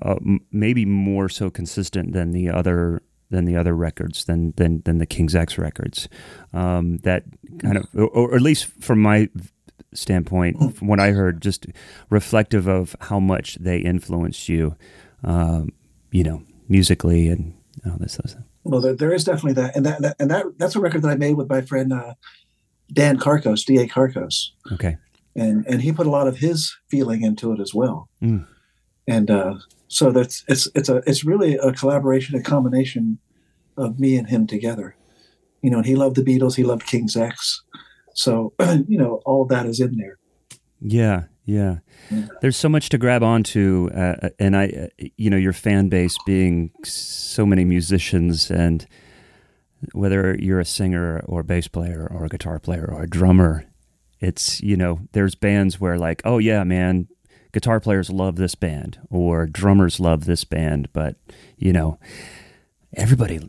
Uh, 0.00 0.16
maybe 0.52 0.84
more 0.84 1.28
so 1.28 1.50
consistent 1.50 2.12
than 2.12 2.30
the 2.30 2.48
other 2.48 3.02
than 3.30 3.44
the 3.44 3.56
other 3.56 3.74
records 3.74 4.24
than 4.24 4.52
than 4.56 4.82
than 4.84 4.98
the 4.98 5.06
King's 5.06 5.34
X 5.34 5.58
records. 5.58 6.08
Um, 6.52 6.98
that 6.98 7.24
kind 7.58 7.76
of, 7.76 7.86
or, 7.94 8.08
or, 8.08 8.34
at 8.34 8.42
least 8.42 8.66
from 8.80 9.00
my 9.00 9.28
standpoint, 9.94 10.76
from 10.76 10.88
what 10.88 11.00
I 11.00 11.10
heard, 11.10 11.40
just 11.40 11.66
reflective 12.10 12.66
of 12.66 12.96
how 13.00 13.20
much 13.20 13.56
they 13.56 13.78
influenced 13.78 14.48
you, 14.48 14.76
um, 15.24 15.70
you 16.10 16.24
know, 16.24 16.42
musically 16.68 17.28
and 17.28 17.54
all 17.86 17.96
this 17.98 18.14
stuff. 18.14 18.34
Well, 18.64 18.80
there, 18.80 18.94
there 18.94 19.12
is 19.12 19.24
definitely 19.24 19.54
that, 19.54 19.76
and 19.76 19.86
that, 19.86 20.02
that, 20.02 20.16
and 20.18 20.30
that 20.30 20.46
that's 20.58 20.76
a 20.76 20.80
record 20.80 21.02
that 21.02 21.08
I 21.08 21.16
made 21.16 21.36
with 21.36 21.48
my 21.48 21.62
friend 21.62 21.92
uh, 21.92 22.14
Dan 22.92 23.18
Karkos, 23.18 23.64
D. 23.64 23.78
A. 23.78 23.86
Karkos. 23.86 24.50
Okay. 24.72 24.96
And 25.36 25.64
and 25.66 25.82
he 25.82 25.92
put 25.92 26.06
a 26.06 26.10
lot 26.10 26.26
of 26.26 26.38
his 26.38 26.76
feeling 26.88 27.22
into 27.22 27.52
it 27.52 27.60
as 27.60 27.72
well. 27.72 28.08
Mm. 28.22 28.46
And 29.08 29.30
uh, 29.30 29.54
so 29.88 30.12
that's 30.12 30.44
it's 30.46 30.68
it's 30.74 30.90
a 30.90 31.02
it's 31.06 31.24
really 31.24 31.56
a 31.56 31.72
collaboration, 31.72 32.36
a 32.36 32.42
combination 32.42 33.18
of 33.76 33.98
me 33.98 34.16
and 34.16 34.28
him 34.28 34.46
together. 34.46 34.94
You 35.62 35.70
know, 35.70 35.78
and 35.78 35.86
he 35.86 35.96
loved 35.96 36.14
the 36.14 36.22
Beatles, 36.22 36.54
he 36.54 36.62
loved 36.62 36.86
King's 36.86 37.16
X, 37.16 37.62
so 38.14 38.52
you 38.86 38.98
know 38.98 39.22
all 39.24 39.42
of 39.42 39.48
that 39.48 39.66
is 39.66 39.80
in 39.80 39.96
there. 39.96 40.18
Yeah, 40.80 41.24
yeah. 41.46 41.78
yeah. 42.10 42.26
There's 42.42 42.56
so 42.56 42.68
much 42.68 42.90
to 42.90 42.98
grab 42.98 43.22
onto, 43.22 43.90
uh, 43.92 44.16
uh 44.22 44.28
and 44.38 44.56
I, 44.56 44.66
uh, 44.68 45.06
you 45.16 45.30
know, 45.30 45.36
your 45.36 45.52
fan 45.52 45.88
base 45.88 46.16
being 46.24 46.70
so 46.84 47.44
many 47.44 47.64
musicians, 47.64 48.50
and 48.50 48.86
whether 49.92 50.36
you're 50.38 50.60
a 50.60 50.64
singer 50.64 51.24
or 51.26 51.40
a 51.40 51.44
bass 51.44 51.66
player 51.66 52.06
or 52.12 52.26
a 52.26 52.28
guitar 52.28 52.60
player 52.60 52.88
or 52.92 53.02
a 53.02 53.08
drummer, 53.08 53.64
it's 54.20 54.60
you 54.60 54.76
know, 54.76 55.00
there's 55.12 55.34
bands 55.34 55.80
where 55.80 55.98
like, 55.98 56.20
oh 56.24 56.38
yeah, 56.38 56.62
man, 56.62 57.08
guitar 57.52 57.80
players 57.80 58.10
love 58.10 58.36
this 58.36 58.54
band 58.54 58.98
or 59.10 59.46
drummers 59.46 60.00
love 60.00 60.24
this 60.24 60.44
band, 60.44 60.88
but 60.92 61.16
you 61.56 61.72
know, 61.72 61.98
everybody 62.94 63.40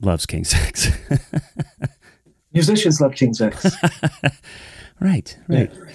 loves 0.00 0.26
King's 0.26 0.54
X. 0.66 0.90
Musicians 2.52 3.00
love 3.00 3.14
King's 3.14 3.40
X. 3.40 3.66
right, 5.00 5.38
right. 5.48 5.72
Yeah. 5.72 5.92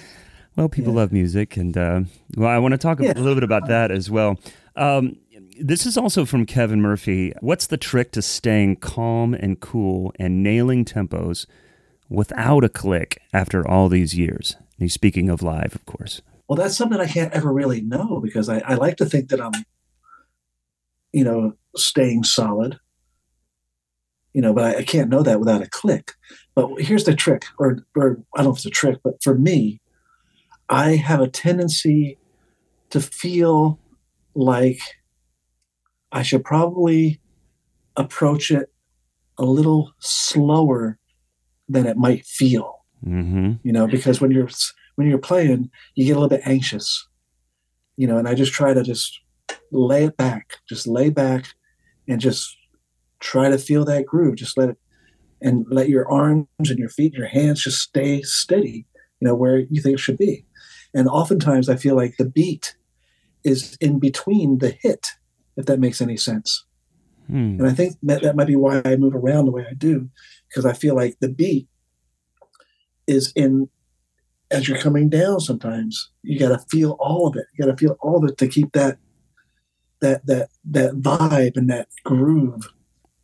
Well, 0.56 0.68
people 0.68 0.92
yeah. 0.92 1.00
love 1.00 1.12
music, 1.12 1.56
and 1.56 1.76
uh, 1.76 2.02
well, 2.36 2.48
I 2.48 2.58
want 2.58 2.72
to 2.72 2.78
talk 2.78 3.00
yeah. 3.00 3.12
a 3.12 3.14
little 3.14 3.34
bit 3.34 3.44
about 3.44 3.68
that 3.68 3.90
as 3.90 4.10
well. 4.10 4.38
Um, 4.76 5.16
this 5.58 5.86
is 5.86 5.96
also 5.96 6.24
from 6.24 6.46
Kevin 6.46 6.80
Murphy. 6.80 7.32
What's 7.40 7.66
the 7.66 7.76
trick 7.76 8.12
to 8.12 8.22
staying 8.22 8.76
calm 8.76 9.34
and 9.34 9.60
cool 9.60 10.12
and 10.18 10.42
nailing 10.42 10.84
tempos 10.84 11.46
without 12.08 12.64
a 12.64 12.68
click 12.68 13.22
after 13.32 13.66
all 13.66 13.88
these 13.88 14.14
years? 14.14 14.56
He's 14.78 14.94
speaking 14.94 15.28
of 15.30 15.42
live, 15.42 15.74
of 15.74 15.86
course. 15.86 16.20
Well, 16.48 16.56
that's 16.56 16.76
something 16.76 17.00
I 17.00 17.06
can't 17.06 17.32
ever 17.32 17.52
really 17.52 17.80
know 17.80 18.20
because 18.22 18.48
I, 18.48 18.58
I 18.58 18.74
like 18.74 18.96
to 18.98 19.06
think 19.06 19.28
that 19.28 19.40
I'm, 19.40 19.52
you 21.12 21.24
know, 21.24 21.54
staying 21.76 22.24
solid. 22.24 22.78
You 24.34 24.40
know, 24.42 24.52
but 24.54 24.64
I, 24.64 24.78
I 24.78 24.82
can't 24.82 25.10
know 25.10 25.22
that 25.22 25.40
without 25.40 25.62
a 25.62 25.68
click. 25.68 26.12
But 26.54 26.80
here's 26.80 27.04
the 27.04 27.14
trick, 27.14 27.44
or, 27.58 27.84
or 27.96 28.22
I 28.34 28.38
don't 28.38 28.46
know 28.46 28.50
if 28.52 28.56
it's 28.56 28.66
a 28.66 28.70
trick, 28.70 28.98
but 29.02 29.22
for 29.22 29.34
me, 29.34 29.80
I 30.68 30.96
have 30.96 31.20
a 31.20 31.28
tendency 31.28 32.18
to 32.90 33.00
feel 33.00 33.78
like 34.34 34.80
I 36.10 36.22
should 36.22 36.44
probably 36.44 37.20
approach 37.96 38.50
it 38.50 38.72
a 39.38 39.44
little 39.44 39.92
slower 39.98 40.98
than 41.68 41.86
it 41.86 41.96
might 41.96 42.26
feel. 42.26 42.84
Mm-hmm. 43.06 43.52
You 43.62 43.72
know, 43.72 43.86
because 43.86 44.20
when 44.20 44.30
you're 44.30 44.48
when 45.02 45.10
you're 45.10 45.18
playing, 45.18 45.68
you 45.94 46.04
get 46.04 46.12
a 46.12 46.20
little 46.20 46.28
bit 46.28 46.42
anxious, 46.44 47.08
you 47.96 48.06
know, 48.06 48.18
and 48.18 48.28
I 48.28 48.34
just 48.34 48.52
try 48.52 48.72
to 48.72 48.82
just 48.82 49.20
lay 49.72 50.04
it 50.04 50.16
back, 50.16 50.58
just 50.68 50.86
lay 50.86 51.10
back 51.10 51.46
and 52.08 52.20
just 52.20 52.56
try 53.20 53.50
to 53.50 53.58
feel 53.58 53.84
that 53.84 54.06
groove. 54.06 54.36
Just 54.36 54.56
let 54.56 54.70
it 54.70 54.78
and 55.40 55.66
let 55.68 55.88
your 55.88 56.08
arms 56.10 56.46
and 56.60 56.78
your 56.78 56.88
feet 56.88 57.14
and 57.14 57.18
your 57.18 57.26
hands 57.26 57.64
just 57.64 57.80
stay 57.80 58.22
steady, 58.22 58.86
you 59.20 59.26
know, 59.26 59.34
where 59.34 59.58
you 59.58 59.82
think 59.82 59.94
it 59.94 60.00
should 60.00 60.18
be. 60.18 60.46
And 60.94 61.08
oftentimes 61.08 61.68
I 61.68 61.74
feel 61.74 61.96
like 61.96 62.16
the 62.16 62.28
beat 62.28 62.76
is 63.42 63.76
in 63.80 63.98
between 63.98 64.58
the 64.58 64.70
hit, 64.70 65.08
if 65.56 65.66
that 65.66 65.80
makes 65.80 66.00
any 66.00 66.16
sense. 66.16 66.64
Hmm. 67.26 67.56
And 67.58 67.66
I 67.66 67.72
think 67.72 67.96
that, 68.04 68.22
that 68.22 68.36
might 68.36 68.46
be 68.46 68.54
why 68.54 68.82
I 68.84 68.94
move 68.94 69.16
around 69.16 69.46
the 69.46 69.50
way 69.50 69.66
I 69.68 69.74
do, 69.74 70.10
because 70.48 70.64
I 70.64 70.74
feel 70.74 70.94
like 70.94 71.16
the 71.18 71.28
beat 71.28 71.66
is 73.08 73.32
in 73.34 73.68
as 74.52 74.68
you're 74.68 74.78
coming 74.78 75.08
down 75.08 75.40
sometimes 75.40 76.10
you 76.22 76.38
got 76.38 76.48
to 76.48 76.58
feel 76.70 76.92
all 77.00 77.26
of 77.26 77.36
it. 77.36 77.46
You 77.54 77.64
got 77.64 77.70
to 77.70 77.76
feel 77.76 77.96
all 78.00 78.22
of 78.22 78.30
it 78.30 78.38
to 78.38 78.48
keep 78.48 78.72
that 78.72 78.98
that 80.00 80.26
that 80.26 80.48
that 80.64 80.94
vibe 80.94 81.56
and 81.56 81.70
that 81.70 81.88
groove 82.04 82.68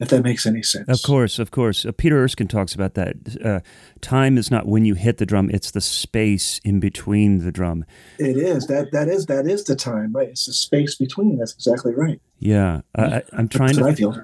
if 0.01 0.11
that 0.11 0.23
makes 0.23 0.47
any 0.47 0.63
sense. 0.63 0.89
Of 0.89 1.03
course 1.03 1.39
of 1.39 1.51
course. 1.51 1.85
Uh, 1.85 1.93
peter 1.93 2.23
erskine 2.23 2.49
talks 2.49 2.75
about 2.75 2.95
that. 2.95 3.17
Uh, 3.45 3.61
time 4.01 4.39
is 4.39 4.51
not 4.51 4.67
when 4.67 4.85
you 4.85 4.95
hit 4.95 5.19
the 5.19 5.27
drum 5.27 5.51
it's 5.51 5.71
the 5.73 5.81
space 5.81 6.61
in 6.65 6.81
between 6.81 7.39
the 7.39 7.53
drum. 7.53 7.85
It 8.19 8.37
is. 8.37 8.67
That 8.67 8.93
that 8.93 9.09
is 9.09 9.27
that 9.27 9.47
is 9.47 9.65
the 9.65 9.77
time 9.77 10.13
right? 10.13 10.29
It's 10.29 10.47
the 10.47 10.53
space 10.53 10.95
between. 10.95 11.39
That's 11.39 11.55
exactly 11.55 11.95
right. 11.95 12.21
Yeah. 12.39 12.83
I, 12.97 13.23
am 13.33 13.49
trying 13.49 13.77
that's 13.77 13.79
to 13.79 13.89
i 13.89 13.95
feel. 13.95 14.23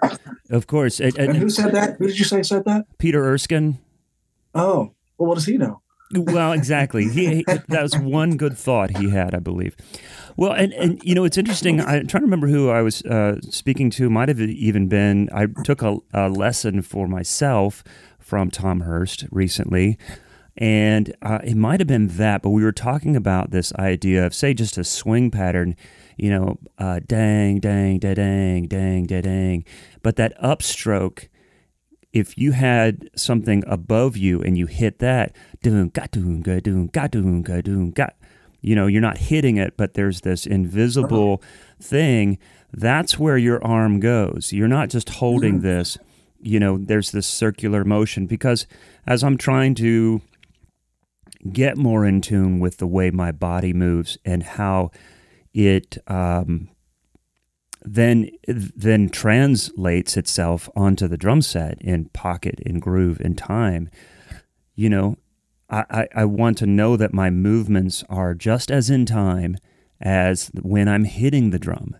Of 0.51 0.67
course. 0.67 1.01
And, 1.01 1.17
and, 1.19 1.31
and 1.31 1.39
who 1.39 1.51
said 1.51 1.73
that? 1.73 1.97
Who 1.99 2.07
did 2.07 2.19
you 2.19 2.25
say 2.25 2.43
said 2.43 2.65
that? 2.67 2.87
Peter 2.99 3.25
erskine? 3.25 3.79
Oh. 4.55 4.95
Well 5.19 5.29
what 5.29 5.37
does 5.37 5.47
he 5.47 5.59
know 5.59 5.81
well, 6.13 6.53
exactly. 6.53 7.09
He, 7.09 7.37
he, 7.37 7.45
that 7.69 7.83
was 7.83 7.97
one 7.97 8.37
good 8.37 8.57
thought 8.57 8.97
he 8.97 9.11
had, 9.11 9.35
I 9.35 9.39
believe. 9.39 9.77
Well, 10.37 10.53
and, 10.53 10.73
and 10.75 11.03
you 11.03 11.15
know, 11.15 11.25
it's 11.25 11.39
interesting. 11.39 11.81
I'm 11.81 12.07
trying 12.07 12.23
to 12.23 12.27
remember 12.27 12.49
who 12.49 12.71
I 12.71 12.83
was 12.83 13.03
uh, 13.03 13.41
speaking 13.43 13.91
to. 13.91 14.11
Might 14.11 14.29
have 14.29 14.41
even 14.41 14.89
been, 14.89 15.29
I 15.33 15.47
took 15.65 15.83
a, 15.83 15.99
a, 16.13 16.29
lesson 16.29 16.83
for 16.83 17.07
myself 17.09 17.85
from 18.19 18.51
Tom 18.51 18.81
Hurst 18.81 19.25
recently. 19.31 19.99
And 20.57 21.15
uh, 21.23 21.41
it 21.43 21.57
might 21.57 21.81
have 21.81 21.89
been 21.89 22.09
that, 22.09 22.43
but 22.43 22.51
we 22.51 22.63
were 22.63 22.73
talking 22.73 23.17
about 23.17 23.51
this 23.51 23.73
idea 23.75 24.25
of, 24.25 24.35
say, 24.35 24.55
just 24.55 24.79
a 24.79 24.85
swing 24.85 25.31
pattern, 25.31 25.75
you 26.17 26.31
know, 26.31 26.59
uh, 26.79 27.01
dang, 27.07 27.59
dang, 27.59 27.99
da 27.99 28.15
dang, 28.15 28.67
dang, 28.67 29.07
da 29.07 29.21
dang. 29.21 29.65
But 30.03 30.15
that 30.17 30.41
upstroke 30.41 31.29
if 32.15 32.39
you 32.39 32.53
had 32.53 33.11
something 33.17 33.65
above 33.67 34.17
you 34.17 34.41
and 34.41 34.57
you 34.57 34.67
hit 34.67 35.01
that, 35.01 35.35
you 38.63 38.75
know, 38.77 38.87
you're 38.87 39.03
not 39.03 39.19
hitting 39.19 39.57
it, 39.57 39.77
but 39.77 39.95
there's 39.95 40.21
this 40.21 40.47
invisible 40.47 41.43
thing. 41.83 42.39
That's 42.73 43.19
where 43.19 43.37
your 43.37 43.63
arm 43.65 43.99
goes. 43.99 44.53
You're 44.53 44.69
not 44.69 44.91
just 44.91 45.11
holding 45.11 45.55
mm-hmm. 45.55 45.67
this, 45.67 45.99
you 46.41 46.61
know, 46.61 46.79
there's 46.79 47.11
this 47.11 47.27
circular 47.27 47.85
motion 47.85 48.27
because 48.27 48.67
as 49.09 49.25
I'm 49.25 49.37
trying 49.37 49.75
to 49.77 50.23
get 51.53 51.77
more 51.77 52.07
in 52.07 52.21
tune 52.21 52.61
with 52.61 52.77
the 52.79 52.87
way 52.87 53.11
my 53.11 53.33
body 53.33 53.73
moves 53.73 54.19
and 54.25 54.45
how 54.45 54.93
it 55.53 55.99
um, 56.07 56.69
then 57.85 58.31
then 58.47 59.11
translates 59.11 60.17
itself 60.17 60.71
onto 60.75 61.07
the 61.07 61.19
drum 61.19 61.43
set 61.43 61.81
in 61.83 62.07
pocket, 62.07 62.61
in 62.61 62.81
groove, 62.81 63.21
in 63.21 63.35
time. 63.37 63.91
You 64.75 64.89
know, 64.89 65.17
I, 65.71 66.09
I 66.15 66.25
want 66.25 66.59
to 66.59 66.67
know 66.67 66.97
that 66.97 67.13
my 67.13 67.31
movements 67.31 68.05
are 68.09 68.35
just 68.35 68.71
as 68.71 68.91
in 68.91 69.07
time 69.07 69.57
as 70.01 70.51
when 70.63 70.89
I'm 70.89 71.05
hitting 71.05 71.51
the 71.51 71.59
drum. 71.59 71.97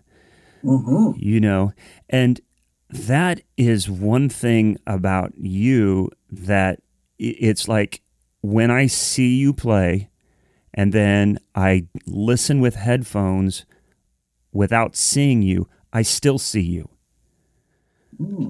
Mm-hmm. 0.63 1.11
You 1.17 1.39
know, 1.39 1.73
and 2.09 2.41
that 2.89 3.41
is 3.57 3.89
one 3.89 4.29
thing 4.29 4.77
about 4.87 5.33
you 5.37 6.09
that 6.31 6.79
it's 7.17 7.67
like 7.67 8.01
when 8.41 8.71
I 8.71 8.87
see 8.87 9.35
you 9.35 9.53
play 9.53 10.09
and 10.73 10.93
then 10.93 11.39
I 11.53 11.87
listen 12.05 12.59
with 12.59 12.75
headphones 12.75 13.65
without 14.51 14.95
seeing 14.95 15.41
you, 15.41 15.67
I 15.95 16.01
still 16.01 16.37
see 16.37 16.61
you. 16.61 16.89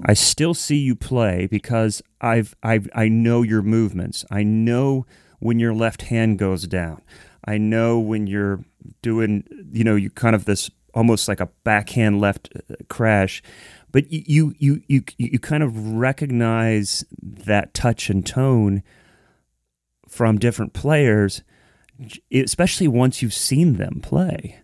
I 0.04 0.14
still 0.14 0.52
see 0.52 0.78
you 0.78 0.96
play 0.96 1.46
because 1.46 2.02
I've 2.20 2.56
I've 2.60 2.88
I 2.92 3.06
know 3.06 3.42
your 3.42 3.62
movements. 3.62 4.24
I 4.32 4.42
know 4.42 5.06
when 5.38 5.60
your 5.60 5.72
left 5.72 6.02
hand 6.02 6.40
goes 6.40 6.66
down. 6.66 7.02
I 7.44 7.56
know 7.56 8.00
when 8.00 8.26
you're 8.26 8.64
doing 9.00 9.44
you 9.70 9.84
know 9.84 9.94
you 9.94 10.10
kind 10.10 10.34
of 10.34 10.44
this 10.44 10.70
almost 10.92 11.28
like 11.28 11.38
a 11.38 11.48
backhand 11.62 12.20
left 12.20 12.48
uh, 12.68 12.74
crash, 12.88 13.44
but 13.92 14.10
you 14.10 14.52
you 14.58 14.82
you 14.88 15.04
you, 15.16 15.28
you 15.32 15.38
kind 15.38 15.62
of 15.62 15.92
recognize 15.92 17.04
that 17.22 17.74
touch 17.74 18.10
and 18.10 18.26
tone 18.26 18.82
from 20.08 20.38
different 20.38 20.72
players, 20.72 21.44
especially 22.32 22.88
once 22.88 23.22
you've 23.22 23.32
seen 23.32 23.74
them 23.74 24.00
play. 24.02 24.62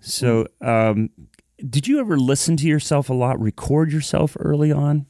So, 0.00 0.46
um, 0.62 1.10
did 1.68 1.86
you 1.88 2.00
ever 2.00 2.16
listen 2.18 2.56
to 2.58 2.66
yourself 2.66 3.08
a 3.10 3.14
lot, 3.14 3.40
record 3.40 3.92
yourself 3.92 4.36
early 4.40 4.70
on? 4.72 5.06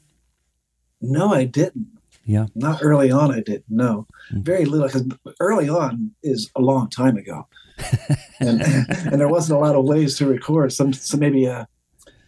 No, 1.00 1.32
I 1.32 1.44
didn't. 1.44 1.86
Yeah. 2.24 2.46
Not 2.54 2.80
early 2.82 3.10
on, 3.10 3.32
I 3.32 3.40
didn't. 3.40 3.64
No, 3.68 4.06
Mhm. 4.32 4.42
very 4.44 4.64
little. 4.64 4.86
Because 4.86 5.04
early 5.40 5.68
on 5.68 6.12
is 6.22 6.50
a 6.54 6.60
long 6.60 6.88
time 6.90 7.16
ago, 7.16 7.46
and 8.40 8.60
and 8.62 9.20
there 9.20 9.28
wasn't 9.28 9.56
a 9.58 9.60
lot 9.60 9.74
of 9.74 9.84
ways 9.84 10.16
to 10.18 10.26
record. 10.26 10.72
Some, 10.72 10.92
some 10.92 11.20
maybe 11.20 11.46
a 11.46 11.66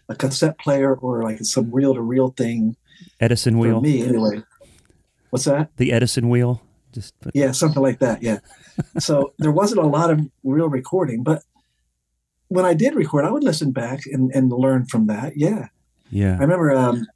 a 0.08 0.14
cassette 0.16 0.58
player 0.58 0.94
or 0.96 1.22
like 1.22 1.38
some 1.44 1.70
reel 1.70 1.94
to 1.94 2.00
reel 2.00 2.30
thing 2.30 2.76
Edison 3.20 3.54
for 3.54 3.60
wheel, 3.60 3.80
me 3.80 4.02
anyway. 4.02 4.42
What's 5.30 5.44
that? 5.44 5.70
the 5.76 5.92
Edison 5.92 6.28
wheel. 6.28 6.62
Just 6.92 7.18
put, 7.20 7.34
Yeah, 7.34 7.52
something 7.52 7.82
like 7.82 8.00
that. 8.00 8.22
Yeah. 8.22 8.38
so 8.98 9.32
there 9.38 9.52
wasn't 9.52 9.80
a 9.80 9.86
lot 9.86 10.10
of 10.10 10.20
real 10.44 10.68
recording, 10.68 11.22
but 11.22 11.42
when 12.52 12.64
I 12.64 12.74
did 12.74 12.94
record, 12.94 13.24
I 13.24 13.30
would 13.30 13.44
listen 13.44 13.72
back 13.72 14.00
and, 14.06 14.30
and 14.34 14.52
learn 14.52 14.84
from 14.84 15.06
that. 15.06 15.36
Yeah. 15.36 15.68
yeah, 16.10 16.36
I 16.36 16.42
remember 16.42 16.72
um, 16.72 17.06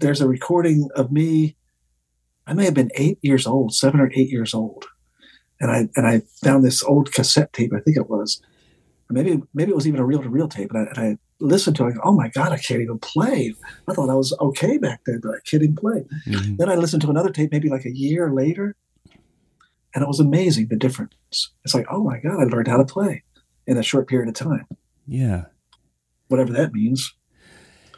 there's 0.00 0.20
a 0.20 0.28
recording 0.28 0.88
of 0.96 1.12
me. 1.12 1.56
I 2.46 2.52
may 2.54 2.64
have 2.64 2.74
been 2.74 2.90
eight 2.96 3.18
years 3.22 3.46
old, 3.46 3.72
seven 3.74 4.00
or 4.00 4.10
eight 4.14 4.28
years 4.28 4.52
old, 4.52 4.86
and 5.60 5.70
I 5.70 5.88
and 5.94 6.06
I 6.06 6.22
found 6.42 6.64
this 6.64 6.82
old 6.82 7.12
cassette 7.12 7.52
tape. 7.52 7.72
I 7.72 7.80
think 7.80 7.96
it 7.96 8.10
was, 8.10 8.42
maybe 9.08 9.40
maybe 9.54 9.70
it 9.70 9.76
was 9.76 9.86
even 9.86 10.00
a 10.00 10.04
reel 10.04 10.22
to 10.22 10.28
reel 10.28 10.48
tape. 10.48 10.72
And 10.72 10.88
I, 10.88 10.90
and 10.90 10.98
I 10.98 11.18
listened 11.38 11.76
to 11.76 11.86
it. 11.86 11.94
Go, 11.94 12.00
oh 12.02 12.12
my 12.12 12.28
god, 12.28 12.50
I 12.50 12.58
can't 12.58 12.82
even 12.82 12.98
play. 12.98 13.54
I 13.86 13.94
thought 13.94 14.10
I 14.10 14.14
was 14.14 14.36
okay 14.40 14.78
back 14.78 15.02
then, 15.06 15.20
but 15.22 15.30
I 15.30 15.38
can't 15.48 15.62
even 15.62 15.76
play. 15.76 16.04
Mhm. 16.26 16.56
Then 16.58 16.68
I 16.68 16.74
listened 16.74 17.02
to 17.02 17.10
another 17.10 17.30
tape, 17.30 17.52
maybe 17.52 17.68
like 17.68 17.84
a 17.84 17.96
year 17.96 18.32
later, 18.32 18.74
and 19.94 20.02
it 20.02 20.08
was 20.08 20.18
amazing 20.18 20.68
the 20.68 20.76
difference. 20.76 21.52
It's 21.64 21.74
like, 21.74 21.86
oh 21.88 22.02
my 22.02 22.18
god, 22.18 22.40
I 22.40 22.44
learned 22.44 22.66
how 22.68 22.78
to 22.78 22.84
play 22.84 23.22
in 23.70 23.78
a 23.78 23.82
short 23.82 24.08
period 24.08 24.28
of 24.28 24.34
time, 24.34 24.66
yeah. 25.06 25.44
whatever 26.28 26.52
that 26.52 26.72
means. 26.72 27.14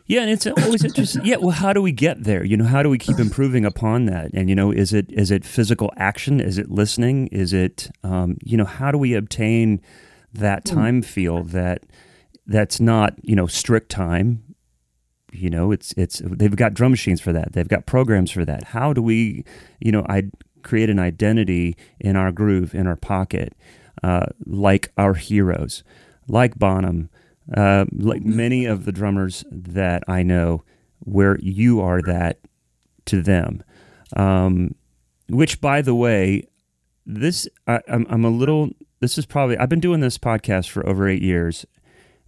Yeah, 0.07 0.21
and 0.23 0.31
it's 0.31 0.47
always 0.47 0.85
interesting. 0.85 1.25
Yeah, 1.25 1.37
well, 1.37 1.53
how 1.53 1.73
do 1.73 1.81
we 1.81 1.93
get 1.93 2.25
there? 2.25 2.45
You 2.45 2.59
know, 2.59 2.67
how 2.67 2.83
do 2.83 2.91
we 2.91 2.99
keep 2.99 3.19
improving 3.19 3.65
upon 3.65 4.05
that? 4.07 4.31
And 4.35 4.51
you 4.51 4.55
know, 4.55 4.71
is 4.71 4.93
it 4.93 5.11
is 5.11 5.31
it 5.31 5.45
physical 5.45 5.91
action? 5.97 6.41
Is 6.41 6.59
it 6.59 6.71
listening? 6.71 7.29
Is 7.29 7.55
it 7.55 7.91
um, 8.05 8.37
you 8.43 8.59
know, 8.59 8.67
how 8.67 8.91
do 8.91 8.99
we 8.99 9.15
obtain 9.15 9.81
that 10.35 10.67
time 10.67 11.01
feel 11.01 11.43
that 11.45 11.85
that's 12.47 12.79
not 12.81 13.15
you 13.23 13.35
know 13.35 13.47
strict 13.47 13.91
time? 13.91 14.43
You 15.33 15.49
know, 15.49 15.73
it's 15.73 15.95
it's 15.97 16.21
they've 16.23 16.55
got 16.55 16.75
drum 16.75 16.91
machines 16.91 17.23
for 17.23 17.33
that. 17.33 17.55
They've 17.55 17.67
got 17.67 17.87
programs 17.87 18.31
for 18.31 18.45
that. 18.45 18.65
How 18.65 18.93
do 18.93 19.01
we, 19.01 19.47
you 19.81 19.93
know, 19.93 20.05
I 20.09 20.25
create 20.63 20.91
an 20.91 20.99
identity 20.99 21.77
in 22.01 22.17
our 22.17 22.33
groove 22.33 22.75
in 22.75 22.87
our 22.87 22.97
pocket, 22.97 23.55
uh, 24.03 24.27
like 24.45 24.93
our 24.97 25.15
heroes, 25.15 25.85
like 26.29 26.59
Bonham, 26.59 27.11
uh, 27.57 27.85
like 27.93 28.23
many 28.23 28.65
of 28.67 28.85
the 28.85 28.93
drummers 28.93 29.45
that 29.51 30.03
I 30.09 30.23
know, 30.23 30.65
where 31.01 31.39
you 31.41 31.81
are 31.81 32.01
that 32.03 32.39
to 33.07 33.23
them. 33.23 33.63
Um, 34.17 34.75
which, 35.29 35.61
by 35.61 35.83
the 35.83 35.95
way, 35.95 36.45
this 37.07 37.49
I, 37.67 37.81
I'm, 37.89 38.07
I'm 38.09 38.25
a 38.25 38.31
little. 38.31 38.71
This 39.01 39.19
is 39.19 39.27
probably 39.27 39.57
I've 39.57 39.69
been 39.69 39.81
doing 39.81 40.01
this 40.01 40.19
podcast 40.19 40.69
for 40.69 40.87
over 40.87 41.09
eight 41.09 41.23
years, 41.23 41.67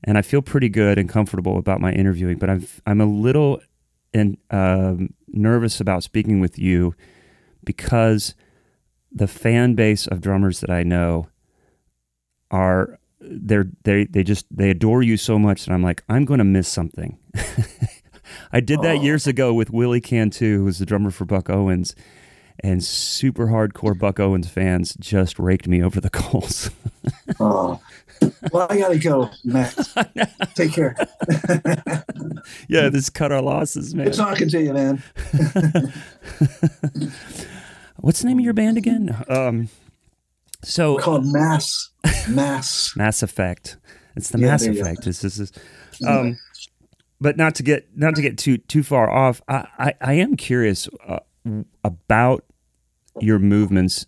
and 0.02 0.18
I 0.18 0.22
feel 0.22 0.42
pretty 0.42 0.68
good 0.68 0.98
and 0.98 1.08
comfortable 1.08 1.58
about 1.58 1.80
my 1.80 1.92
interviewing. 1.92 2.38
But 2.38 2.50
I'm 2.50 2.66
I'm 2.86 3.00
a 3.00 3.06
little 3.06 3.60
and 4.12 4.38
um, 4.50 5.12
nervous 5.28 5.80
about 5.80 6.02
speaking 6.02 6.40
with 6.40 6.58
you 6.58 6.94
because 7.64 8.34
the 9.12 9.26
fan 9.26 9.74
base 9.74 10.06
of 10.06 10.20
drummers 10.20 10.60
that 10.60 10.70
I 10.70 10.82
know 10.82 11.28
are 12.54 13.00
they're 13.20 13.66
they 13.82 14.04
they 14.04 14.22
just 14.22 14.46
they 14.50 14.70
adore 14.70 15.02
you 15.02 15.16
so 15.16 15.38
much 15.38 15.64
that 15.64 15.72
I'm 15.72 15.82
like 15.82 16.04
I'm 16.08 16.24
going 16.24 16.38
to 16.38 16.44
miss 16.44 16.68
something. 16.68 17.18
I 18.52 18.60
did 18.60 18.80
that 18.82 18.96
Aw. 18.98 19.02
years 19.02 19.26
ago 19.26 19.52
with 19.52 19.70
Willie 19.70 20.00
Cantu, 20.00 20.58
who 20.58 20.64
was 20.64 20.78
the 20.78 20.86
drummer 20.86 21.10
for 21.10 21.24
Buck 21.24 21.50
Owens, 21.50 21.96
and 22.60 22.82
super 22.84 23.48
hardcore 23.48 23.98
Buck 23.98 24.20
Owens 24.20 24.48
fans 24.48 24.94
just 25.00 25.38
raked 25.40 25.66
me 25.66 25.82
over 25.82 26.00
the 26.00 26.10
coals. 26.10 26.70
Oh, 27.38 27.80
well, 28.50 28.66
I 28.70 28.78
gotta 28.78 28.98
go, 28.98 29.28
Matt. 29.44 29.74
Take 30.54 30.72
care. 30.72 30.96
yeah, 32.66 32.88
this 32.88 33.10
cut 33.10 33.30
our 33.30 33.42
losses, 33.42 33.94
man. 33.94 34.06
Good 34.06 34.14
talking 34.14 34.48
to 34.48 34.62
you, 34.62 34.72
man. 34.72 35.02
What's 37.96 38.22
the 38.22 38.28
name 38.28 38.38
of 38.38 38.44
your 38.44 38.54
band 38.54 38.78
again? 38.78 39.22
Um, 39.28 39.68
so 40.64 40.98
Called 40.98 41.26
Mass, 41.26 41.90
Mass. 42.28 42.92
Mass 42.96 43.22
Effect. 43.22 43.76
It's 44.16 44.30
the 44.30 44.38
Yeah, 44.38 44.48
Mass 44.48 44.62
there 44.62 44.72
you 44.72 44.82
go. 44.82 44.90
Effect. 44.90 45.04
This 45.04 45.24
is, 45.24 45.52
um, 46.06 46.36
but 47.20 47.36
not 47.36 47.54
to 47.56 47.62
get 47.62 47.88
not 47.96 48.14
to 48.16 48.22
get 48.22 48.38
too 48.38 48.58
too 48.58 48.82
far 48.82 49.10
off. 49.10 49.42
I 49.48 49.66
I, 49.78 49.94
I 50.00 50.12
am 50.14 50.36
curious 50.36 50.88
uh, 51.06 51.20
about 51.82 52.44
your 53.20 53.38
movements, 53.38 54.06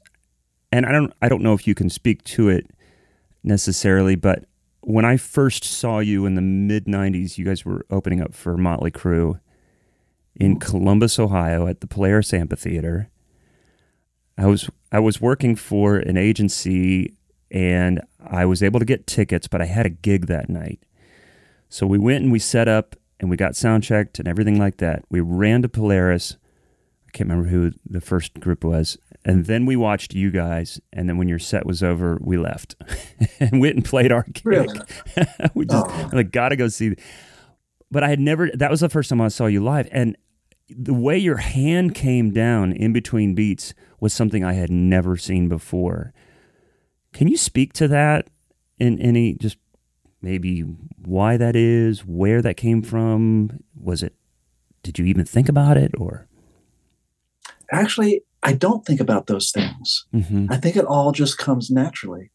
and 0.73 0.87
I 0.87 0.93
don't 0.93 1.13
I 1.23 1.29
don't 1.29 1.43
know 1.43 1.55
if 1.55 1.67
you 1.67 1.75
can 1.75 1.91
speak 1.91 2.23
to 2.25 2.49
it 2.49 2.71
necessarily, 3.43 4.17
but 4.17 4.45
when 4.81 5.05
I 5.05 5.17
first 5.17 5.65
saw 5.65 5.99
you 5.99 6.27
in 6.27 6.35
the 6.37 6.43
mid 6.43 6.87
'90s, 6.87 7.39
you 7.39 7.45
guys 7.45 7.65
were 7.65 7.85
opening 7.91 8.21
up 8.21 8.35
for 8.35 8.57
Motley 8.57 8.91
Crue 8.91 9.41
in 10.37 10.61
Columbus, 10.61 11.19
Ohio, 11.19 11.67
at 11.67 11.81
the 11.81 11.87
Polaris 11.87 12.33
Amphitheater. 12.33 13.11
I 14.39 14.47
was 14.47 14.69
I 14.93 14.99
was 15.01 15.21
working 15.21 15.57
for 15.57 15.97
an 15.97 16.17
agency 16.17 17.15
and 17.51 18.01
I 18.25 18.45
was 18.45 18.63
able 18.63 18.81
to 18.81 18.87
get 18.87 19.07
tickets, 19.07 19.49
but 19.49 19.61
I 19.63 19.67
had 19.67 19.87
a 19.87 19.91
gig 19.91 20.27
that 20.27 20.49
night. 20.49 20.81
So 21.69 21.87
we 21.87 21.99
went 21.99 22.23
and 22.25 22.33
we 22.33 22.39
set 22.39 22.69
up 22.69 22.97
and 23.19 23.31
we 23.31 23.37
got 23.37 23.57
sound 23.57 23.83
checked 23.83 24.19
and 24.19 24.29
everything 24.29 24.59
like 24.59 24.77
that. 24.79 25.05
We 25.11 25.21
ran 25.21 25.63
to 25.63 25.69
Polaris. 25.69 26.37
I 27.09 27.11
can't 27.17 27.31
remember 27.31 27.49
who 27.49 27.73
the 27.89 28.01
first 28.01 28.35
group 28.41 28.63
was. 28.65 28.99
And 29.25 29.47
then 29.47 29.65
we 29.67 29.75
watched 29.75 30.15
you 30.15 30.31
guys. 30.31 30.81
And 30.93 31.09
then 31.09 31.17
when 31.19 31.29
your 31.29 31.39
set 31.39 31.65
was 31.67 31.83
over, 31.83 32.19
we 32.21 32.37
left 32.37 32.77
and 33.41 33.61
went 33.61 33.77
and 33.77 33.85
played 33.85 34.13
our 34.13 34.23
gig. 34.25 34.45
Really? 34.45 34.79
we 35.55 35.65
just 35.67 35.87
Oh. 35.89 36.11
like 36.13 36.31
gotta 36.31 36.57
go 36.57 36.69
see. 36.69 36.95
But 37.91 38.03
I 38.03 38.09
had 38.09 38.21
never. 38.21 38.51
That 38.53 38.71
was 38.71 38.81
the 38.81 38.89
first 38.89 39.09
time 39.09 39.21
I 39.21 39.29
saw 39.29 39.47
you 39.47 39.63
live, 39.63 39.89
and 39.93 40.17
the 40.69 40.95
way 40.95 41.17
your 41.17 41.37
hand 41.37 41.95
came 41.95 42.33
down 42.33 42.73
in 42.73 42.93
between 42.93 43.35
beats 43.35 43.75
was 44.01 44.13
something 44.13 44.45
I 44.45 44.55
had 44.55 44.71
never 44.71 45.17
seen 45.17 45.49
before. 45.49 46.13
Can 47.13 47.29
you 47.29 47.37
speak 47.37 47.73
to 47.75 47.89
that 47.89 48.29
in 48.79 49.01
any 49.01 49.35
just 49.35 49.59
maybe 50.21 50.61
why 50.61 51.37
that 51.37 51.57
is, 51.57 52.05
where 52.05 52.43
that 52.43 52.57
came 52.57 52.83
from? 52.83 53.61
Was 53.81 54.03
it 54.03 54.15
did 54.83 54.99
you 54.99 55.05
even 55.07 55.25
think 55.25 55.49
about 55.49 55.77
it 55.77 55.93
or 55.99 56.29
Actually, 57.73 58.23
I 58.45 58.53
don't 58.53 58.87
think 58.87 59.01
about 59.01 59.27
those 59.27 59.51
things. 59.51 60.07
Mhm. 60.15 60.47
I 60.51 60.57
think 60.57 60.77
it 60.77 60.85
all 60.85 61.11
just 61.11 61.37
comes 61.37 61.69
naturally. 61.71 62.31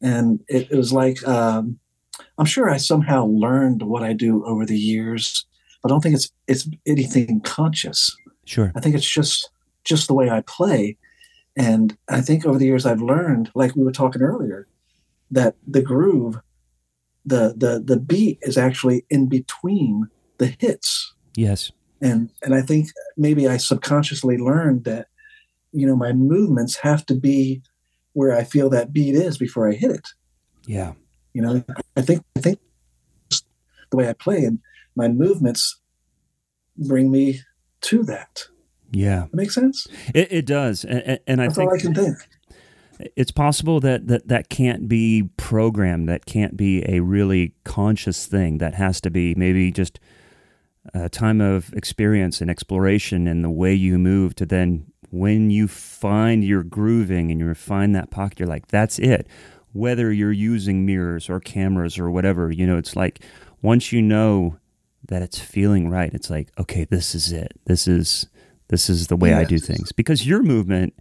And 0.00 0.40
it, 0.48 0.68
it 0.70 0.76
was 0.76 0.92
like, 0.92 1.26
um, 1.26 1.80
I'm 2.38 2.46
sure 2.46 2.70
I 2.70 2.76
somehow 2.76 3.26
learned 3.26 3.82
what 3.82 4.04
I 4.04 4.12
do 4.12 4.44
over 4.44 4.64
the 4.64 4.78
years, 4.78 5.44
I 5.84 5.88
don't 5.88 6.00
think 6.00 6.14
it's 6.14 6.30
it's 6.46 6.68
anything 6.86 7.40
conscious. 7.40 8.14
Sure. 8.44 8.72
I 8.74 8.80
think 8.80 8.94
it's 8.94 9.08
just 9.08 9.50
just 9.84 10.08
the 10.08 10.14
way 10.14 10.30
I 10.30 10.42
play. 10.42 10.96
And 11.56 11.96
I 12.08 12.20
think 12.20 12.46
over 12.46 12.58
the 12.58 12.66
years 12.66 12.86
I've 12.86 13.02
learned, 13.02 13.50
like 13.54 13.74
we 13.76 13.84
were 13.84 13.92
talking 13.92 14.22
earlier, 14.22 14.68
that 15.30 15.56
the 15.66 15.82
groove, 15.82 16.38
the 17.24 17.54
the 17.56 17.82
the 17.84 17.98
beat 17.98 18.38
is 18.42 18.58
actually 18.58 19.04
in 19.10 19.28
between 19.28 20.08
the 20.38 20.54
hits. 20.58 21.14
Yes. 21.34 21.70
And 22.00 22.30
and 22.42 22.54
I 22.54 22.62
think 22.62 22.88
maybe 23.16 23.48
I 23.48 23.56
subconsciously 23.56 24.38
learned 24.38 24.84
that, 24.84 25.08
you 25.72 25.86
know, 25.86 25.96
my 25.96 26.12
movements 26.12 26.76
have 26.76 27.04
to 27.06 27.14
be 27.14 27.62
where 28.12 28.34
I 28.34 28.44
feel 28.44 28.70
that 28.70 28.92
beat 28.92 29.14
is 29.14 29.38
before 29.38 29.68
I 29.68 29.74
hit 29.74 29.90
it. 29.90 30.08
Yeah. 30.66 30.92
You 31.32 31.42
know, 31.42 31.64
I 31.96 32.02
think 32.02 32.24
I 32.36 32.40
think 32.40 32.58
the 33.90 33.96
way 33.96 34.08
I 34.08 34.12
play 34.12 34.44
and 34.44 34.58
my 34.96 35.08
movements 35.08 35.80
bring 36.76 37.10
me 37.10 37.40
to 37.82 38.02
that. 38.04 38.46
Yeah. 38.90 39.26
That 39.30 39.34
makes 39.34 39.54
sense? 39.54 39.86
It, 40.14 40.32
it 40.32 40.46
does. 40.46 40.84
And, 40.84 41.20
and 41.26 41.40
I 41.40 41.46
That's 41.46 41.56
think 41.56 41.70
all 41.70 41.76
I 41.76 41.80
can 41.80 41.94
think. 41.94 42.16
it's 43.16 43.30
possible 43.30 43.80
that, 43.80 44.08
that 44.08 44.28
that 44.28 44.48
can't 44.48 44.88
be 44.88 45.30
programmed 45.36 46.08
that 46.08 46.26
can't 46.26 46.56
be 46.56 46.84
a 46.88 47.00
really 47.00 47.54
conscious 47.64 48.26
thing 48.26 48.58
that 48.58 48.74
has 48.74 49.00
to 49.02 49.10
be 49.10 49.34
maybe 49.36 49.70
just 49.70 50.00
a 50.92 51.08
time 51.08 51.40
of 51.40 51.72
experience 51.74 52.40
and 52.40 52.50
exploration 52.50 53.26
and 53.26 53.44
the 53.44 53.50
way 53.50 53.72
you 53.72 53.98
move 53.98 54.34
to 54.34 54.46
then 54.46 54.90
when 55.10 55.50
you 55.50 55.66
find 55.68 56.44
your 56.44 56.62
grooving 56.62 57.30
and 57.30 57.40
you 57.40 57.54
find 57.54 57.94
that 57.94 58.10
pocket, 58.10 58.38
you're 58.38 58.48
like, 58.48 58.68
that's 58.68 58.98
it. 58.98 59.26
Whether 59.72 60.12
you're 60.12 60.32
using 60.32 60.86
mirrors 60.86 61.28
or 61.28 61.40
cameras 61.40 61.98
or 61.98 62.10
whatever, 62.10 62.50
you 62.50 62.66
know, 62.66 62.78
it's 62.78 62.96
like 62.96 63.20
once 63.60 63.92
you 63.92 64.00
know 64.00 64.56
that 65.08 65.22
it's 65.22 65.38
feeling 65.38 65.90
right, 65.90 66.12
it's 66.12 66.30
like, 66.30 66.50
okay, 66.58 66.84
this 66.84 67.14
is 67.14 67.32
it. 67.32 67.52
This 67.66 67.88
is 67.88 68.26
this 68.68 68.88
is 68.88 69.08
the 69.08 69.16
way. 69.16 69.34
I 69.34 69.44
do 69.44 69.58
things. 69.58 69.92
Because 69.92 70.26
your 70.26 70.42
movement 70.42 70.94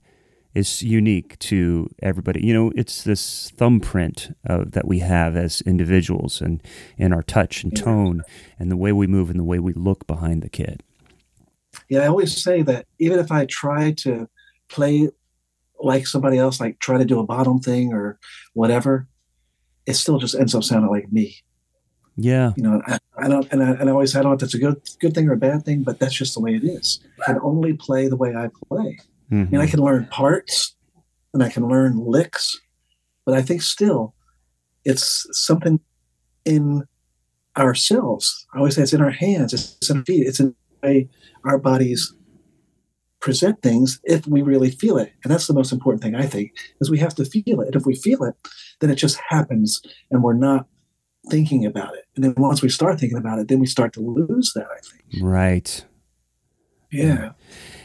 is 0.55 0.81
unique 0.81 1.37
to 1.37 1.87
everybody. 2.01 2.43
You 2.43 2.53
know, 2.53 2.71
it's 2.75 3.03
this 3.03 3.51
thumbprint 3.55 4.35
that 4.43 4.87
we 4.87 4.99
have 4.99 5.35
as 5.35 5.61
individuals 5.61 6.41
and 6.41 6.63
in 6.97 7.13
our 7.13 7.21
touch 7.21 7.63
and 7.63 7.75
tone 7.75 8.23
and 8.57 8.71
the 8.71 8.77
way 8.77 8.91
we 8.91 9.05
move 9.05 9.29
and 9.29 9.39
the 9.39 9.43
way 9.43 9.59
we 9.59 9.73
look 9.73 10.07
behind 10.07 10.41
the 10.41 10.49
kid. 10.49 10.81
Yeah, 11.87 11.99
I 11.99 12.07
always 12.07 12.41
say 12.41 12.63
that 12.63 12.87
even 12.97 13.19
if 13.19 13.31
I 13.31 13.45
try 13.45 13.91
to 13.97 14.27
play 14.69 15.09
like 15.79 16.07
somebody 16.07 16.39
else, 16.39 16.59
like 16.59 16.79
try 16.79 16.97
to 16.97 17.05
do 17.05 17.19
a 17.19 17.23
Bonham 17.23 17.59
thing 17.59 17.93
or 17.93 18.19
whatever, 18.53 19.07
it 19.85 19.93
still 19.93 20.17
just 20.17 20.33
ends 20.33 20.55
up 20.55 20.63
sounding 20.63 20.89
like 20.89 21.11
me. 21.11 21.35
Yeah. 22.21 22.51
You 22.57 22.63
know, 22.63 22.81
I, 22.85 22.97
I 23.17 23.27
don't, 23.27 23.47
and 23.51 23.63
I, 23.63 23.71
and 23.71 23.89
I 23.89 23.91
always 23.91 24.15
I 24.15 24.21
don't 24.21 24.31
know 24.31 24.33
if 24.33 24.39
that's 24.39 24.53
a 24.53 24.59
good 24.59 24.81
good 24.99 25.13
thing 25.13 25.27
or 25.27 25.33
a 25.33 25.37
bad 25.37 25.65
thing, 25.65 25.83
but 25.83 25.99
that's 25.99 26.15
just 26.15 26.33
the 26.33 26.41
way 26.41 26.55
it 26.55 26.63
is. 26.63 26.99
I 27.21 27.33
can 27.33 27.39
only 27.41 27.73
play 27.73 28.07
the 28.07 28.15
way 28.15 28.35
I 28.35 28.49
play. 28.67 28.99
Mm-hmm. 29.31 29.41
I 29.41 29.57
mean, 29.57 29.61
I 29.61 29.67
can 29.67 29.79
learn 29.79 30.07
parts 30.07 30.75
and 31.33 31.43
I 31.43 31.49
can 31.49 31.67
learn 31.67 31.97
licks, 31.97 32.59
but 33.25 33.35
I 33.35 33.41
think 33.41 33.61
still 33.61 34.15
it's 34.85 35.27
something 35.31 35.79
in 36.45 36.85
ourselves. 37.57 38.47
I 38.53 38.57
always 38.57 38.75
say 38.75 38.83
it's 38.83 38.93
in 38.93 39.01
our 39.01 39.11
hands, 39.11 39.53
it's 39.53 39.89
in 39.89 39.97
our 39.97 40.05
feet, 40.05 40.27
it's 40.27 40.39
in 40.39 40.55
the 40.81 40.87
way 40.87 41.09
our 41.43 41.57
bodies 41.57 42.13
present 43.19 43.61
things 43.61 43.99
if 44.03 44.25
we 44.27 44.41
really 44.41 44.71
feel 44.71 44.97
it. 44.97 45.13
And 45.23 45.31
that's 45.31 45.47
the 45.47 45.53
most 45.53 45.71
important 45.71 46.01
thing, 46.01 46.15
I 46.15 46.25
think, 46.25 46.53
is 46.79 46.89
we 46.89 46.99
have 46.99 47.15
to 47.15 47.25
feel 47.25 47.61
it. 47.61 47.67
And 47.67 47.75
if 47.75 47.85
we 47.85 47.95
feel 47.95 48.23
it, 48.23 48.35
then 48.79 48.89
it 48.89 48.95
just 48.95 49.19
happens 49.29 49.81
and 50.09 50.23
we're 50.23 50.33
not 50.33 50.67
thinking 51.29 51.65
about 51.65 51.95
it. 51.95 52.05
And 52.19 52.25
then 52.25 52.33
once 52.35 52.61
we 52.61 52.67
start 52.67 52.99
thinking 52.99 53.17
about 53.17 53.39
it, 53.39 53.47
then 53.47 53.61
we 53.61 53.65
start 53.65 53.93
to 53.93 54.01
lose 54.01 54.51
that, 54.53 54.65
I 54.65 54.79
think. 54.81 55.23
Right. 55.23 55.85
Yeah. 56.91 57.31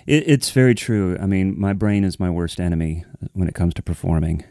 It, 0.09 0.25
it's 0.27 0.51
very 0.51 0.75
true. 0.75 1.17
I 1.21 1.27
mean, 1.27 1.55
my 1.57 1.73
brain 1.73 2.03
is 2.03 2.19
my 2.19 2.29
worst 2.31 2.59
enemy 2.59 3.05
when 3.33 3.47
it 3.47 3.55
comes 3.55 3.75
to 3.75 3.83
performing. 3.83 4.43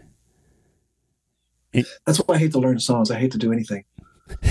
It, 1.73 1.85
That's 2.05 2.19
why 2.19 2.35
I 2.35 2.37
hate 2.37 2.53
to 2.53 2.59
learn 2.59 2.79
songs. 2.79 3.11
I 3.11 3.19
hate 3.19 3.33
to 3.33 3.37
do 3.37 3.51
anything. 3.51 3.83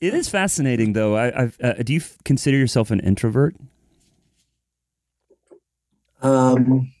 it 0.00 0.14
is 0.14 0.28
fascinating, 0.28 0.92
though. 0.92 1.16
I, 1.16 1.50
uh, 1.60 1.72
do 1.82 1.92
you 1.92 2.02
consider 2.24 2.56
yourself 2.56 2.92
an 2.92 3.00
introvert? 3.00 3.56
Um, 6.22 6.93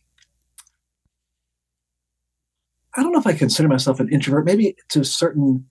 I 2.96 3.02
don't 3.02 3.12
know 3.12 3.18
if 3.18 3.26
I 3.26 3.32
consider 3.32 3.68
myself 3.68 4.00
an 4.00 4.08
introvert. 4.08 4.44
Maybe 4.44 4.76
to 4.90 5.04
certain 5.04 5.66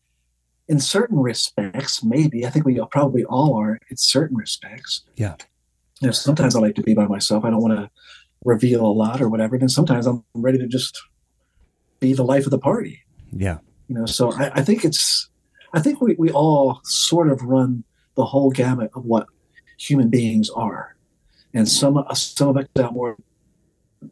in 0.67 0.79
certain 0.79 1.19
respects, 1.19 2.03
maybe 2.03 2.45
I 2.45 2.49
think 2.49 2.65
we 2.65 2.79
probably 2.91 3.23
all 3.25 3.55
are 3.57 3.79
in 3.89 3.97
certain 3.97 4.37
respects. 4.37 5.03
Yeah. 5.15 5.35
You 5.99 6.07
know, 6.07 6.11
sometimes 6.11 6.55
I 6.55 6.59
like 6.59 6.75
to 6.75 6.81
be 6.81 6.93
by 6.93 7.05
myself. 7.05 7.43
I 7.43 7.49
don't 7.49 7.61
want 7.61 7.77
to 7.77 7.89
reveal 8.45 8.85
a 8.85 8.87
lot 8.87 9.21
or 9.21 9.29
whatever. 9.29 9.55
And 9.55 9.71
sometimes 9.71 10.05
I'm 10.05 10.23
ready 10.33 10.57
to 10.57 10.67
just 10.67 11.01
be 11.99 12.13
the 12.13 12.23
life 12.23 12.45
of 12.45 12.51
the 12.51 12.59
party. 12.59 13.03
Yeah. 13.31 13.59
You 13.87 13.95
know, 13.95 14.05
so 14.05 14.31
I, 14.33 14.51
I 14.55 14.61
think 14.63 14.85
it's, 14.85 15.29
I 15.73 15.79
think 15.79 16.01
we, 16.01 16.15
we 16.17 16.31
all 16.31 16.79
sort 16.83 17.29
of 17.29 17.41
run 17.41 17.83
the 18.15 18.25
whole 18.25 18.51
gamut 18.51 18.91
of 18.95 19.05
what 19.05 19.27
human 19.77 20.09
beings 20.09 20.49
are. 20.49 20.95
And 21.53 21.67
some, 21.67 22.03
some 22.13 22.49
of 22.49 22.57
us 22.57 22.67
out 22.79 22.93
more 22.93 23.17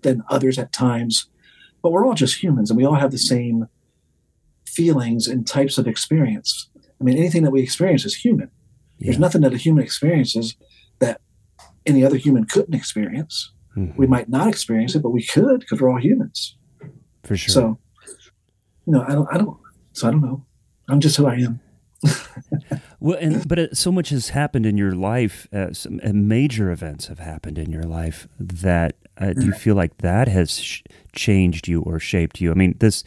than 0.02 0.24
others 0.30 0.60
at 0.60 0.72
times, 0.72 1.28
but 1.82 1.92
we're 1.92 2.06
all 2.06 2.14
just 2.14 2.42
humans 2.42 2.70
and 2.70 2.78
we 2.78 2.86
all 2.86 2.96
have 2.96 3.12
the 3.12 3.18
same 3.18 3.68
feelings 4.66 5.28
and 5.28 5.46
types 5.46 5.78
of 5.78 5.88
experience. 5.88 6.70
I 7.00 7.04
mean, 7.04 7.18
anything 7.18 7.44
that 7.44 7.52
we 7.52 7.62
experience 7.62 8.06
is 8.06 8.16
human. 8.16 8.50
Yeah. 9.00 9.08
There's 9.08 9.20
nothing 9.20 9.42
that 9.42 9.54
a 9.54 9.58
human 9.58 9.84
experiences 9.84 10.56
that 11.00 11.20
any 11.86 12.06
other 12.06 12.18
human 12.18 12.46
couldn't 12.46 12.76
experience. 12.76 13.52
Mm-hmm. 13.76 13.98
We 13.98 14.08
might 14.08 14.30
not 14.30 14.48
experience 14.48 14.96
it, 14.96 15.02
but 15.02 15.10
we 15.10 15.24
could 15.24 15.62
because 15.62 15.82
we're 15.82 15.90
all 15.90 16.00
humans. 16.00 16.56
For 17.24 17.36
sure. 17.36 17.54
So, 17.54 17.80
you 18.86 18.94
know, 18.94 19.04
I 19.08 19.14
don't, 19.14 19.28
I 19.32 19.38
don't, 19.38 19.58
so 19.94 20.08
I 20.08 20.12
don't 20.12 20.22
know. 20.22 20.46
I'm 20.90 21.00
just 21.00 21.18
who 21.18 21.26
I 21.26 21.36
am. 21.36 21.60
Well, 23.00 23.18
and 23.20 23.48
but 23.48 23.60
it, 23.60 23.78
so 23.78 23.92
much 23.92 24.10
has 24.10 24.30
happened 24.30 24.66
in 24.66 24.78
your 24.78 24.94
life. 24.94 25.48
Uh, 25.54 25.74
some 25.74 26.00
uh, 26.04 26.12
major 26.14 26.72
events 26.72 27.08
have 27.08 27.20
happened 27.20 27.58
in 27.58 27.72
your 27.72 27.84
life 27.84 28.28
that 28.40 28.96
uh, 29.18 29.34
do 29.34 29.46
you 29.46 29.54
feel 29.54 29.76
like 29.76 29.98
that 29.98 30.28
has 30.28 30.60
sh- 30.60 30.82
changed 31.14 31.68
you 31.68 31.82
or 31.82 32.00
shaped 32.00 32.42
you? 32.42 32.52
I 32.52 32.56
mean, 32.56 32.76
this 32.80 33.04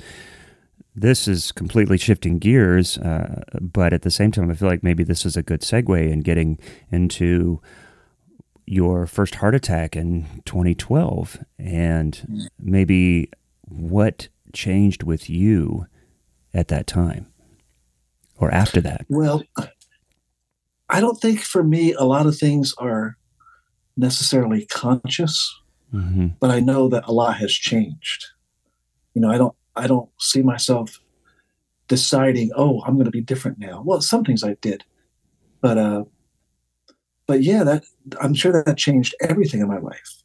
this 0.95 1.27
is 1.27 1.51
completely 1.51 1.99
shifting 1.99 2.39
gears, 2.39 2.99
uh, 2.99 3.43
but 3.61 3.93
at 3.93 4.03
the 4.03 4.11
same 4.11 4.31
time, 4.31 4.51
I 4.51 4.55
feel 4.55 4.69
like 4.69 4.85
maybe 4.85 5.03
this 5.03 5.27
is 5.27 5.37
a 5.37 5.43
good 5.43 5.63
segue 5.63 6.11
in 6.11 6.21
getting 6.21 6.59
into 6.93 7.61
your 8.67 9.07
first 9.07 9.37
heart 9.37 9.55
attack 9.55 9.97
in 9.97 10.27
2012 10.47 11.39
and 11.59 12.49
maybe 12.59 13.29
what 13.69 14.29
changed 14.53 15.03
with 15.03 15.29
you 15.29 15.87
at 16.55 16.69
that 16.69 16.87
time 16.87 17.27
or 18.39 18.53
after 18.53 18.81
that. 18.81 19.07
Well, 19.09 19.43
I 20.89 21.01
don't 21.01 21.21
think 21.21 21.41
for 21.41 21.63
me 21.63 21.93
a 21.93 22.05
lot 22.05 22.27
of 22.27 22.37
things 22.37 22.75
are 22.79 23.17
necessarily 23.97 24.67
conscious, 24.67 25.61
mm-hmm. 25.93 26.29
but 26.41 26.51
I 26.51 26.61
know 26.61 26.89
that 26.89 27.07
a 27.07 27.13
lot 27.13 27.37
has 27.39 27.53
changed. 27.53 28.27
You 29.15 29.23
know, 29.23 29.31
I 29.31 29.39
don't 29.39 29.55
I 29.77 29.87
don't 29.87 30.11
see 30.19 30.43
myself 30.43 31.01
deciding, 31.89 32.51
oh, 32.57 32.83
I'm 32.87 32.95
going 32.95 33.05
to 33.05 33.11
be 33.11 33.21
different 33.21 33.59
now. 33.59 33.83
Well, 33.85 34.01
some 34.01 34.25
things 34.25 34.43
I 34.43 34.55
did, 34.61 34.85
but 35.61 35.79
uh, 35.79 36.05
but 37.27 37.43
yeah, 37.43 37.65
that 37.65 37.85
I'm 38.21 38.35
sure 38.35 38.53
that, 38.65 38.77
changed 38.77 39.15
everything 39.21 39.61
in 39.61 39.69
my 39.69 39.79
life. 39.79 40.23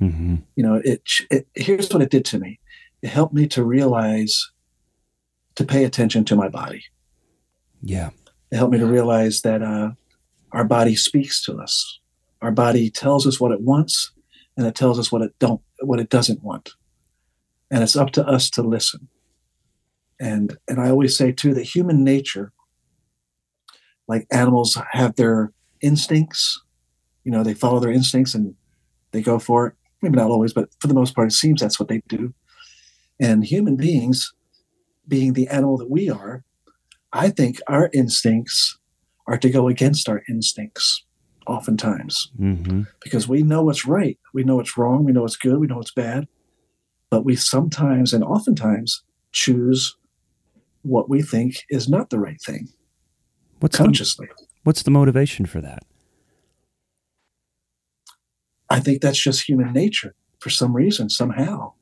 Mm-hmm. 0.00 0.36
You 0.56 0.62
know, 0.62 0.80
it, 0.84 1.02
it. 1.30 1.46
Here's 1.54 1.90
what 1.90 2.02
it 2.02 2.10
did 2.10 2.24
to 2.26 2.38
me. 2.38 2.60
It 3.02 3.08
helped 3.08 3.34
me 3.34 3.46
to 3.48 3.64
realize 3.64 4.50
to 5.56 5.64
pay 5.64 5.84
attention 5.84 6.24
to 6.26 6.36
my 6.36 6.48
body. 6.48 6.84
Yeah, 7.82 8.10
it 8.50 8.56
helped 8.56 8.72
me 8.72 8.78
to 8.78 8.86
realize 8.86 9.42
that 9.42 9.62
uh, 9.62 9.90
our 10.52 10.64
body 10.64 10.96
speaks 10.96 11.42
to 11.44 11.58
us. 11.58 12.00
Our 12.42 12.50
body 12.52 12.90
tells 12.90 13.26
us 13.26 13.40
what 13.40 13.52
it 13.52 13.60
wants, 13.60 14.12
and 14.56 14.66
it 14.66 14.74
tells 14.74 14.98
us 14.98 15.10
what 15.10 15.22
it 15.22 15.32
don't, 15.38 15.60
what 15.80 16.00
it 16.00 16.08
doesn't 16.08 16.42
want 16.42 16.70
and 17.70 17.82
it's 17.82 17.96
up 17.96 18.10
to 18.12 18.26
us 18.26 18.50
to 18.50 18.62
listen. 18.62 19.08
And 20.20 20.56
and 20.66 20.80
I 20.80 20.90
always 20.90 21.16
say 21.16 21.32
too 21.32 21.54
that 21.54 21.62
human 21.62 22.02
nature, 22.02 22.52
like 24.08 24.26
animals, 24.30 24.78
have 24.92 25.14
their 25.16 25.52
instincts. 25.80 26.60
You 27.24 27.32
know, 27.32 27.44
they 27.44 27.54
follow 27.54 27.78
their 27.78 27.92
instincts 27.92 28.34
and 28.34 28.54
they 29.12 29.20
go 29.20 29.38
for 29.38 29.68
it. 29.68 29.74
Maybe 30.02 30.16
not 30.16 30.30
always, 30.30 30.52
but 30.52 30.68
for 30.80 30.86
the 30.86 30.94
most 30.94 31.14
part, 31.14 31.28
it 31.28 31.34
seems 31.34 31.60
that's 31.60 31.78
what 31.78 31.88
they 31.88 32.02
do. 32.08 32.34
And 33.20 33.44
human 33.44 33.76
beings, 33.76 34.32
being 35.06 35.32
the 35.32 35.48
animal 35.48 35.76
that 35.78 35.90
we 35.90 36.08
are, 36.08 36.44
I 37.12 37.30
think 37.30 37.60
our 37.68 37.90
instincts 37.92 38.78
are 39.26 39.38
to 39.38 39.50
go 39.50 39.68
against 39.68 40.08
our 40.08 40.22
instincts 40.28 41.04
oftentimes 41.46 42.30
mm-hmm. 42.38 42.82
because 43.02 43.26
we 43.26 43.42
know 43.42 43.62
what's 43.62 43.86
right, 43.86 44.18
we 44.34 44.44
know 44.44 44.56
what's 44.56 44.76
wrong, 44.76 45.04
we 45.04 45.12
know 45.12 45.22
what's 45.22 45.36
good, 45.36 45.58
we 45.58 45.66
know 45.66 45.76
what's 45.76 45.92
bad, 45.92 46.28
but 47.10 47.24
we 47.24 47.36
sometimes 47.36 48.12
and 48.12 48.22
oftentimes 48.22 49.02
choose 49.32 49.96
what 50.82 51.08
we 51.08 51.22
think 51.22 51.64
is 51.70 51.88
not 51.88 52.10
the 52.10 52.18
right 52.18 52.40
thing 52.40 52.68
what's 53.60 53.76
consciously. 53.76 54.26
The, 54.26 54.44
what's 54.64 54.82
the 54.82 54.90
motivation 54.90 55.46
for 55.46 55.60
that? 55.60 55.84
I 58.70 58.80
think 58.80 59.00
that's 59.00 59.22
just 59.22 59.48
human 59.48 59.72
nature 59.72 60.14
for 60.40 60.50
some 60.50 60.76
reason, 60.76 61.08
somehow. 61.08 61.72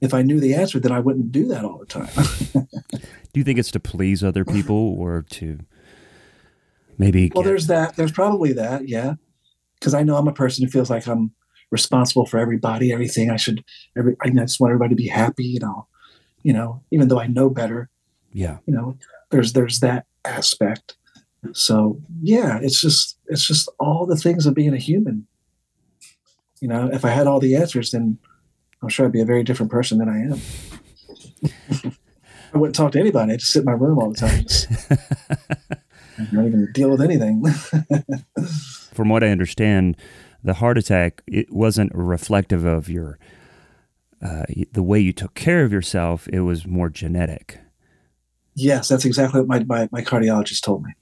If 0.00 0.14
I 0.14 0.22
knew 0.22 0.40
the 0.40 0.54
answer, 0.54 0.80
then 0.80 0.92
I 0.92 1.00
wouldn't 1.00 1.30
do 1.30 1.46
that 1.48 1.64
all 1.64 1.78
the 1.78 1.86
time. 1.86 2.08
do 2.92 3.34
you 3.34 3.44
think 3.44 3.58
it's 3.58 3.70
to 3.72 3.80
please 3.80 4.24
other 4.24 4.44
people 4.44 4.94
or 4.98 5.22
to 5.30 5.58
maybe? 6.98 7.30
Well, 7.34 7.42
get... 7.42 7.50
there's 7.50 7.66
that. 7.66 7.96
There's 7.96 8.12
probably 8.12 8.52
that, 8.54 8.88
yeah. 8.88 9.14
Because 9.78 9.94
I 9.94 10.02
know 10.02 10.16
I'm 10.16 10.28
a 10.28 10.32
person 10.32 10.64
who 10.64 10.70
feels 10.70 10.90
like 10.90 11.06
I'm 11.06 11.32
responsible 11.70 12.26
for 12.26 12.38
everybody, 12.38 12.92
everything. 12.92 13.30
I 13.30 13.36
should, 13.36 13.64
every, 13.96 14.16
I 14.22 14.30
just 14.30 14.60
want 14.60 14.70
everybody 14.70 14.90
to 14.90 14.96
be 14.96 15.08
happy, 15.08 15.44
you 15.44 15.60
know, 15.60 15.86
you 16.42 16.52
know, 16.52 16.82
even 16.90 17.08
though 17.08 17.20
I 17.20 17.26
know 17.26 17.50
better. 17.50 17.88
Yeah. 18.32 18.58
You 18.66 18.74
know, 18.74 18.96
there's, 19.30 19.52
there's 19.52 19.80
that 19.80 20.06
aspect. 20.24 20.96
So 21.52 22.00
yeah, 22.22 22.58
it's 22.62 22.80
just, 22.80 23.18
it's 23.26 23.46
just 23.46 23.68
all 23.78 24.06
the 24.06 24.16
things 24.16 24.46
of 24.46 24.54
being 24.54 24.74
a 24.74 24.78
human. 24.78 25.26
You 26.60 26.68
know, 26.68 26.90
if 26.92 27.04
I 27.04 27.10
had 27.10 27.26
all 27.26 27.40
the 27.40 27.56
answers, 27.56 27.92
then 27.92 28.18
I'm 28.82 28.88
sure 28.88 29.06
I'd 29.06 29.12
be 29.12 29.20
a 29.20 29.26
very 29.26 29.42
different 29.44 29.70
person 29.70 29.98
than 29.98 30.08
I 30.08 30.18
am. 30.20 31.92
I 32.52 32.58
wouldn't 32.58 32.74
talk 32.74 32.92
to 32.92 33.00
anybody. 33.00 33.32
I'd 33.32 33.40
just 33.40 33.52
sit 33.52 33.60
in 33.60 33.64
my 33.66 33.72
room 33.72 33.98
all 33.98 34.10
the 34.10 34.16
time. 34.16 34.44
I 36.18 36.24
don't 36.34 36.46
even 36.46 36.72
deal 36.72 36.90
with 36.90 37.00
anything. 37.00 37.44
From 38.92 39.08
what 39.08 39.22
I 39.22 39.28
understand, 39.28 39.96
the 40.42 40.54
heart 40.54 40.78
attack 40.78 41.22
it 41.26 41.52
wasn't 41.52 41.92
reflective 41.94 42.64
of 42.64 42.88
your 42.88 43.18
uh, 44.22 44.44
the 44.72 44.82
way 44.82 44.98
you 45.00 45.12
took 45.12 45.34
care 45.34 45.64
of 45.64 45.72
yourself. 45.72 46.28
It 46.28 46.40
was 46.40 46.66
more 46.66 46.90
genetic. 46.90 47.58
yes, 48.54 48.88
that's 48.88 49.04
exactly 49.06 49.40
what 49.40 49.48
my, 49.48 49.64
my, 49.64 49.88
my 49.92 50.02
cardiologist 50.02 50.60
told 50.62 50.82
me. 50.84 50.92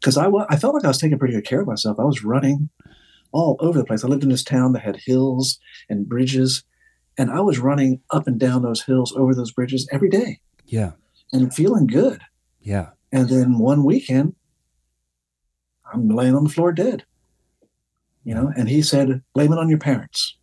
Because 0.00 0.16
I, 0.16 0.28
I 0.50 0.56
felt 0.56 0.74
like 0.74 0.84
I 0.84 0.88
was 0.88 0.98
taking 0.98 1.18
pretty 1.18 1.34
good 1.34 1.46
care 1.46 1.60
of 1.60 1.66
myself. 1.66 2.00
I 2.00 2.04
was 2.04 2.24
running 2.24 2.70
all 3.32 3.56
over 3.60 3.78
the 3.78 3.84
place. 3.84 4.02
I 4.04 4.08
lived 4.08 4.24
in 4.24 4.30
this 4.30 4.42
town 4.42 4.72
that 4.72 4.82
had 4.82 4.96
hills 4.96 5.58
and 5.88 6.08
bridges, 6.08 6.64
and 7.18 7.30
I 7.30 7.40
was 7.40 7.58
running 7.58 8.00
up 8.10 8.26
and 8.26 8.38
down 8.38 8.62
those 8.62 8.82
hills 8.82 9.12
over 9.16 9.34
those 9.34 9.52
bridges 9.52 9.88
every 9.92 10.08
day 10.10 10.40
Yeah, 10.66 10.92
and 11.32 11.52
feeling 11.54 11.86
good. 11.86 12.20
yeah, 12.60 12.90
And 13.12 13.28
then 13.28 13.58
one 13.58 13.84
weekend, 13.84 14.34
I'm 15.92 16.08
laying 16.08 16.34
on 16.34 16.44
the 16.44 16.50
floor 16.50 16.72
dead. 16.72 17.04
You 18.24 18.34
know, 18.34 18.52
and 18.56 18.68
he 18.68 18.82
said, 18.82 19.22
blame 19.34 19.52
it 19.52 19.58
on 19.58 19.68
your 19.68 19.78
parents. 19.78 20.36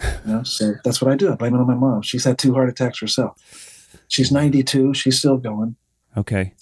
You 0.00 0.08
know, 0.32 0.42
so 0.44 0.74
that's 0.84 1.02
what 1.02 1.10
I 1.12 1.16
do. 1.16 1.32
I 1.32 1.34
blame 1.34 1.54
it 1.54 1.58
on 1.58 1.66
my 1.66 1.74
mom. 1.74 2.02
She's 2.02 2.24
had 2.24 2.38
two 2.38 2.54
heart 2.54 2.68
attacks 2.68 3.00
herself. 3.00 3.36
She's 4.08 4.30
92. 4.30 4.94
She's 4.94 5.18
still 5.18 5.36
going. 5.36 5.74
okay, 6.16 6.54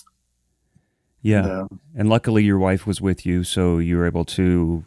yeah. 1.21 1.39
And, 1.45 1.51
uh, 1.51 1.67
And 1.95 2.09
luckily, 2.09 2.45
your 2.45 2.59
wife 2.59 2.87
was 2.87 3.01
with 3.01 3.27
you, 3.27 3.45
so 3.45 3.79
you 3.79 3.97
were 3.99 4.07
able 4.07 4.25
to. 4.25 4.85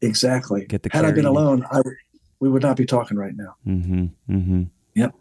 exactly. 0.00 0.64
Get 0.66 0.82
the 0.82 0.88
Had 0.92 1.04
I 1.04 1.12
been 1.12 1.26
alone, 1.26 1.66
I, 1.70 1.82
we 2.40 2.48
would 2.48 2.62
not 2.62 2.76
be 2.76 2.84
talking 2.86 3.16
right 3.16 3.34
now. 3.34 3.56
Mm-hmm. 3.66 4.06
Mm-hmm. 4.30 4.62
Yep. 4.94 5.14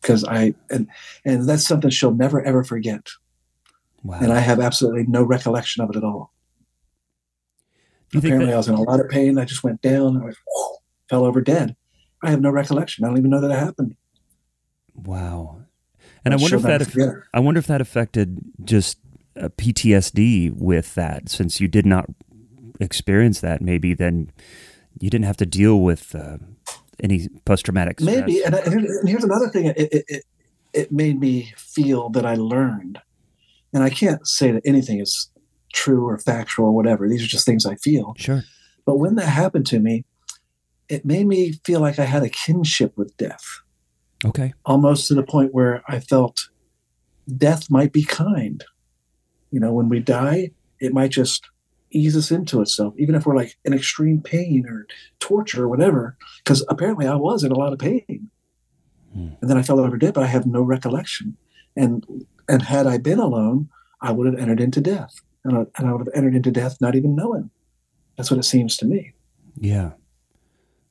Because 0.00 0.24
I 0.24 0.54
and 0.70 0.88
and 1.24 1.48
that's 1.48 1.66
something 1.66 1.90
she'll 1.90 2.14
never 2.14 2.42
ever 2.42 2.64
forget. 2.64 3.06
Wow. 4.04 4.18
And 4.20 4.32
I 4.32 4.38
have 4.40 4.60
absolutely 4.60 5.04
no 5.06 5.22
recollection 5.24 5.82
of 5.82 5.90
it 5.90 5.96
at 5.96 6.04
all. 6.04 6.32
you 8.12 8.20
think 8.20 8.32
Apparently, 8.32 8.46
that, 8.46 8.54
I 8.54 8.58
was 8.58 8.68
in 8.68 8.74
a 8.74 8.82
lot 8.82 9.00
of 9.00 9.08
pain. 9.08 9.38
I 9.38 9.44
just 9.44 9.64
went 9.64 9.82
down. 9.82 10.16
I 10.20 10.24
went, 10.24 10.36
whew, 10.46 10.76
fell 11.10 11.24
over 11.24 11.40
dead. 11.40 11.74
I 12.22 12.30
have 12.30 12.40
no 12.40 12.50
recollection. 12.50 13.04
I 13.04 13.08
don't 13.08 13.18
even 13.18 13.30
know 13.30 13.40
that 13.40 13.50
it 13.50 13.58
happened. 13.58 13.96
wow. 14.94 15.62
And 16.24 16.34
I 16.34 16.36
But 16.36 16.42
wonder 16.52 16.56
if 16.82 16.92
that. 16.92 17.22
I 17.32 17.40
wonder 17.40 17.58
if 17.58 17.66
that 17.68 17.80
affected 17.80 18.38
just 18.64 18.98
uh, 19.40 19.48
PTSD 19.50 20.52
with 20.52 20.94
that, 20.94 21.28
since 21.28 21.60
you 21.60 21.68
did 21.68 21.86
not 21.86 22.06
experience 22.80 23.40
that. 23.40 23.60
Maybe 23.62 23.94
then 23.94 24.30
you 25.00 25.10
didn't 25.10 25.24
have 25.26 25.36
to 25.38 25.46
deal 25.46 25.80
with 25.80 26.14
uh, 26.14 26.38
any 27.00 27.28
post 27.44 27.64
traumatic. 27.64 28.00
Maybe, 28.00 28.42
and, 28.42 28.54
here- 28.54 28.78
and 29.00 29.08
here's 29.08 29.24
another 29.24 29.48
thing. 29.48 29.66
It, 29.66 29.78
it, 29.78 30.04
it, 30.08 30.24
it 30.72 30.92
made 30.92 31.18
me 31.20 31.52
feel 31.56 32.08
that 32.10 32.26
I 32.26 32.34
learned, 32.34 33.00
and 33.72 33.82
I 33.82 33.90
can't 33.90 34.26
say 34.26 34.50
that 34.52 34.62
anything 34.64 35.00
is 35.00 35.30
true 35.72 36.06
or 36.06 36.18
factual 36.18 36.66
or 36.66 36.72
whatever. 36.74 37.08
These 37.08 37.22
are 37.22 37.26
just 37.28 37.46
things 37.46 37.66
I 37.66 37.76
feel. 37.76 38.14
Sure. 38.18 38.42
But 38.84 38.96
when 38.98 39.16
that 39.16 39.26
happened 39.26 39.66
to 39.68 39.78
me, 39.78 40.04
it 40.88 41.04
made 41.04 41.26
me 41.26 41.52
feel 41.64 41.80
like 41.80 41.98
I 41.98 42.04
had 42.04 42.22
a 42.22 42.28
kinship 42.30 42.96
with 42.96 43.14
death, 43.18 43.44
Okay. 44.24 44.54
almost 44.64 45.06
to 45.08 45.14
the 45.14 45.22
point 45.22 45.52
where 45.52 45.82
I 45.88 46.00
felt 46.00 46.48
death 47.36 47.70
might 47.70 47.92
be 47.92 48.02
kind. 48.04 48.64
You 49.50 49.60
know, 49.60 49.72
when 49.72 49.88
we 49.90 50.00
die, 50.00 50.52
it 50.80 50.92
might 50.94 51.10
just 51.10 51.42
ease 51.90 52.16
us 52.16 52.30
into 52.30 52.60
itself, 52.60 52.94
even 52.98 53.14
if 53.14 53.26
we're 53.26 53.36
like 53.36 53.56
in 53.64 53.72
extreme 53.72 54.20
pain 54.20 54.66
or 54.68 54.86
torture 55.20 55.64
or 55.64 55.68
whatever. 55.68 56.16
Because 56.42 56.64
apparently 56.68 57.06
I 57.06 57.14
was 57.14 57.44
in 57.44 57.52
a 57.52 57.58
lot 57.58 57.72
of 57.72 57.78
pain. 57.78 58.30
Hmm. 59.12 59.28
And 59.40 59.50
then 59.50 59.56
I 59.56 59.62
fell 59.62 59.80
over 59.80 59.96
dead, 59.96 60.14
but 60.14 60.24
I 60.24 60.28
have 60.28 60.46
no 60.46 60.62
recollection. 60.62 61.36
And 61.76 62.26
and 62.48 62.62
had 62.62 62.86
I 62.86 62.98
been 62.98 63.18
alone, 63.18 63.68
I 64.00 64.12
would 64.12 64.26
have 64.26 64.38
entered 64.38 64.60
into 64.60 64.80
death. 64.80 65.20
And 65.44 65.56
I, 65.56 65.66
and 65.76 65.88
I 65.88 65.92
would 65.92 66.06
have 66.06 66.14
entered 66.14 66.34
into 66.34 66.50
death 66.50 66.78
not 66.80 66.94
even 66.94 67.14
knowing. 67.14 67.50
That's 68.16 68.30
what 68.30 68.40
it 68.40 68.44
seems 68.44 68.76
to 68.78 68.86
me. 68.86 69.12
Yeah. 69.56 69.92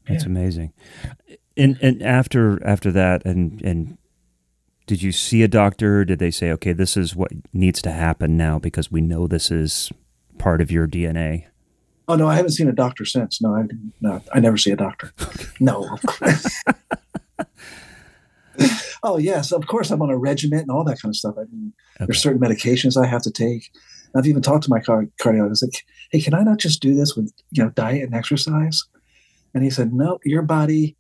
That's 0.08 0.26
amazing. 0.26 0.74
And 1.58 1.78
and 1.82 2.02
after 2.02 2.66
after 2.66 2.92
that 2.94 3.26
and 3.26 3.62
and 3.62 3.98
did 4.86 5.02
you 5.04 5.12
see 5.12 5.44
a 5.44 5.50
doctor? 5.50 6.06
Did 6.06 6.20
they 6.20 6.32
say, 6.32 6.50
okay, 6.52 6.72
this 6.72 6.96
is 6.96 7.16
what 7.16 7.32
needs 7.52 7.82
to 7.82 7.92
happen 7.92 8.38
now 8.38 8.58
because 8.58 8.90
we 8.90 9.02
know 9.02 9.28
this 9.28 9.52
is 9.52 9.92
part 10.38 10.62
of 10.62 10.72
your 10.72 10.88
DNA? 10.88 11.46
Oh 12.08 12.16
no, 12.16 12.28
I 12.28 12.36
haven't 12.36 12.52
seen 12.52 12.70
a 12.70 12.74
doctor 12.74 13.04
since. 13.06 13.42
No, 13.42 13.54
I 13.56 13.64
no, 14.02 14.22
I 14.34 14.40
never 14.40 14.58
see 14.58 14.72
a 14.72 14.76
doctor. 14.78 15.12
No. 15.60 15.98
oh 19.04 19.18
yes, 19.18 19.52
of 19.52 19.68
course 19.68 19.92
I'm 19.92 20.02
on 20.02 20.10
a 20.10 20.18
regiment 20.18 20.64
and 20.64 20.72
all 20.72 20.84
that 20.86 21.02
kind 21.02 21.12
of 21.12 21.16
stuff. 21.16 21.36
I 21.38 21.42
mean, 21.52 21.74
Okay. 21.98 22.06
there's 22.08 22.22
certain 22.22 22.40
medications 22.42 22.96
I 23.02 23.08
have 23.08 23.24
to 23.24 23.32
take. 23.32 23.72
I've 24.16 24.26
even 24.28 24.42
talked 24.42 24.64
to 24.66 24.70
my 24.70 24.80
car- 24.80 25.08
cardiologist. 25.22 25.64
Like, 25.64 25.84
hey, 26.12 26.22
can 26.22 26.34
I 26.34 26.44
not 26.44 26.58
just 26.60 26.82
do 26.82 26.94
this 26.96 27.16
with 27.16 27.32
you 27.52 27.64
know 27.64 27.70
diet 27.72 28.04
and 28.04 28.14
exercise? 28.16 28.84
And 29.54 29.64
he 29.64 29.70
said, 29.70 29.94
no, 29.94 30.20
your 30.24 30.44
body 30.44 30.96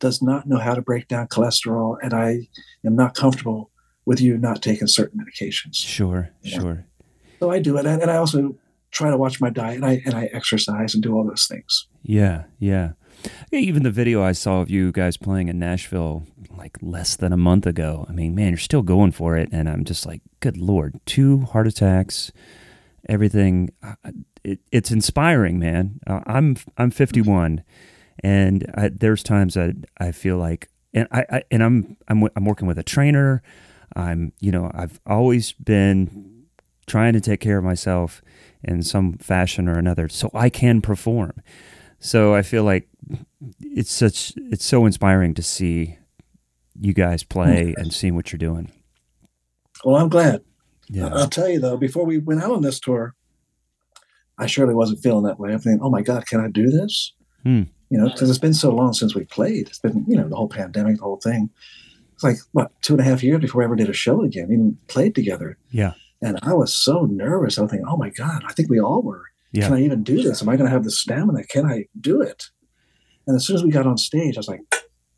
does 0.00 0.20
not 0.22 0.46
know 0.48 0.58
how 0.58 0.74
to 0.74 0.82
break 0.82 1.06
down 1.08 1.28
cholesterol, 1.28 1.96
and 2.02 2.12
I 2.12 2.48
am 2.84 2.96
not 2.96 3.14
comfortable 3.14 3.70
with 4.06 4.20
you 4.20 4.36
not 4.38 4.62
taking 4.62 4.86
certain 4.88 5.20
medications. 5.20 5.74
Sure, 5.76 6.30
Yeah. 6.42 6.58
sure. 6.60 6.86
So 7.38 7.50
I 7.50 7.58
do 7.60 7.76
it, 7.76 7.86
and 7.86 8.02
and 8.02 8.10
I 8.10 8.16
also 8.16 8.56
try 8.90 9.10
to 9.10 9.16
watch 9.16 9.40
my 9.40 9.50
diet, 9.50 9.76
and 9.76 9.84
I 9.84 10.02
and 10.04 10.14
I 10.14 10.24
exercise 10.32 10.94
and 10.94 11.02
do 11.02 11.14
all 11.14 11.24
those 11.24 11.46
things. 11.46 11.86
Yeah, 12.02 12.44
yeah. 12.58 12.92
Even 13.52 13.82
the 13.82 13.90
video 13.90 14.22
I 14.22 14.32
saw 14.32 14.60
of 14.60 14.70
you 14.70 14.92
guys 14.92 15.16
playing 15.16 15.48
in 15.48 15.58
Nashville 15.58 16.26
like 16.56 16.78
less 16.80 17.16
than 17.16 17.32
a 17.32 17.36
month 17.36 17.66
ago. 17.66 18.06
I 18.08 18.12
mean, 18.12 18.34
man, 18.34 18.50
you're 18.50 18.58
still 18.58 18.82
going 18.82 19.12
for 19.12 19.36
it, 19.36 19.48
and 19.52 19.68
I'm 19.68 19.84
just 19.84 20.06
like, 20.06 20.22
good 20.40 20.56
lord, 20.56 21.00
two 21.06 21.40
heart 21.40 21.66
attacks, 21.66 22.32
everything. 23.08 23.70
It, 24.42 24.60
it's 24.72 24.90
inspiring, 24.90 25.58
man. 25.58 26.00
Uh, 26.06 26.20
I'm 26.26 26.56
I'm 26.78 26.90
51, 26.90 27.62
and 28.20 28.70
I, 28.74 28.88
there's 28.88 29.22
times 29.22 29.54
that 29.54 29.76
I 29.98 30.12
feel 30.12 30.38
like, 30.38 30.68
and 30.94 31.06
I, 31.10 31.24
I 31.30 31.42
and 31.50 31.62
I'm 31.62 31.96
I'm 32.08 32.28
I'm 32.34 32.44
working 32.44 32.68
with 32.68 32.78
a 32.78 32.84
trainer. 32.84 33.42
I'm 33.94 34.32
you 34.40 34.50
know 34.52 34.70
I've 34.72 35.00
always 35.06 35.52
been 35.52 36.44
trying 36.86 37.12
to 37.12 37.20
take 37.20 37.40
care 37.40 37.58
of 37.58 37.64
myself 37.64 38.22
in 38.62 38.82
some 38.82 39.14
fashion 39.14 39.68
or 39.68 39.78
another, 39.78 40.08
so 40.08 40.30
I 40.34 40.50
can 40.50 40.80
perform. 40.80 41.32
So 41.98 42.34
I 42.34 42.42
feel 42.42 42.64
like 42.64 42.88
it's 43.60 43.92
such 43.92 44.32
it's 44.36 44.64
so 44.64 44.86
inspiring 44.86 45.34
to 45.34 45.42
see 45.42 45.98
you 46.78 46.94
guys 46.94 47.22
play 47.22 47.74
and 47.76 47.92
seeing 47.92 48.14
what 48.14 48.32
you're 48.32 48.38
doing. 48.38 48.72
Well, 49.84 49.96
I'm 49.96 50.08
glad. 50.08 50.42
Yeah. 50.88 51.08
I'll 51.08 51.28
tell 51.28 51.48
you 51.48 51.60
though, 51.60 51.76
before 51.76 52.04
we 52.04 52.18
went 52.18 52.42
out 52.42 52.52
on 52.52 52.62
this 52.62 52.80
tour, 52.80 53.14
I 54.38 54.46
surely 54.46 54.74
wasn't 54.74 55.02
feeling 55.02 55.24
that 55.24 55.38
way. 55.38 55.52
I'm 55.52 55.58
thinking, 55.58 55.82
oh 55.82 55.90
my 55.90 56.02
God, 56.02 56.26
can 56.26 56.40
I 56.40 56.48
do 56.48 56.70
this? 56.70 57.12
Hmm. 57.42 57.64
You 57.90 57.98
know, 57.98 58.08
because 58.08 58.30
it's 58.30 58.38
been 58.38 58.54
so 58.54 58.70
long 58.70 58.92
since 58.92 59.14
we 59.14 59.24
played. 59.24 59.68
It's 59.68 59.78
been, 59.78 60.04
you 60.08 60.16
know, 60.16 60.28
the 60.28 60.36
whole 60.36 60.48
pandemic, 60.48 60.96
the 60.96 61.02
whole 61.02 61.20
thing. 61.20 61.50
It's 62.14 62.22
like, 62.22 62.36
what, 62.52 62.70
two 62.82 62.94
and 62.94 63.00
a 63.00 63.04
half 63.04 63.22
years 63.22 63.40
before 63.40 63.60
we 63.60 63.64
ever 63.64 63.76
did 63.76 63.88
a 63.88 63.94
show 63.94 64.22
again, 64.22 64.44
even 64.44 64.78
played 64.88 65.14
together. 65.14 65.58
Yeah. 65.70 65.92
And 66.22 66.38
I 66.42 66.52
was 66.54 66.72
so 66.74 67.06
nervous. 67.06 67.58
I 67.58 67.62
was 67.62 67.70
thinking, 67.70 67.88
oh 67.88 67.96
my 67.96 68.10
God, 68.10 68.42
I 68.46 68.52
think 68.52 68.68
we 68.68 68.80
all 68.80 69.02
were. 69.02 69.24
Yeah. 69.52 69.66
Can 69.68 69.76
I 69.76 69.82
even 69.82 70.02
do 70.02 70.22
this? 70.22 70.42
Am 70.42 70.48
I 70.48 70.56
going 70.56 70.68
to 70.68 70.72
have 70.72 70.84
the 70.84 70.90
stamina? 70.90 71.44
Can 71.44 71.66
I 71.66 71.86
do 72.00 72.20
it? 72.20 72.44
And 73.26 73.36
as 73.36 73.46
soon 73.46 73.56
as 73.56 73.64
we 73.64 73.70
got 73.70 73.86
on 73.86 73.96
stage, 73.96 74.36
I 74.36 74.40
was 74.40 74.48
like, 74.48 74.60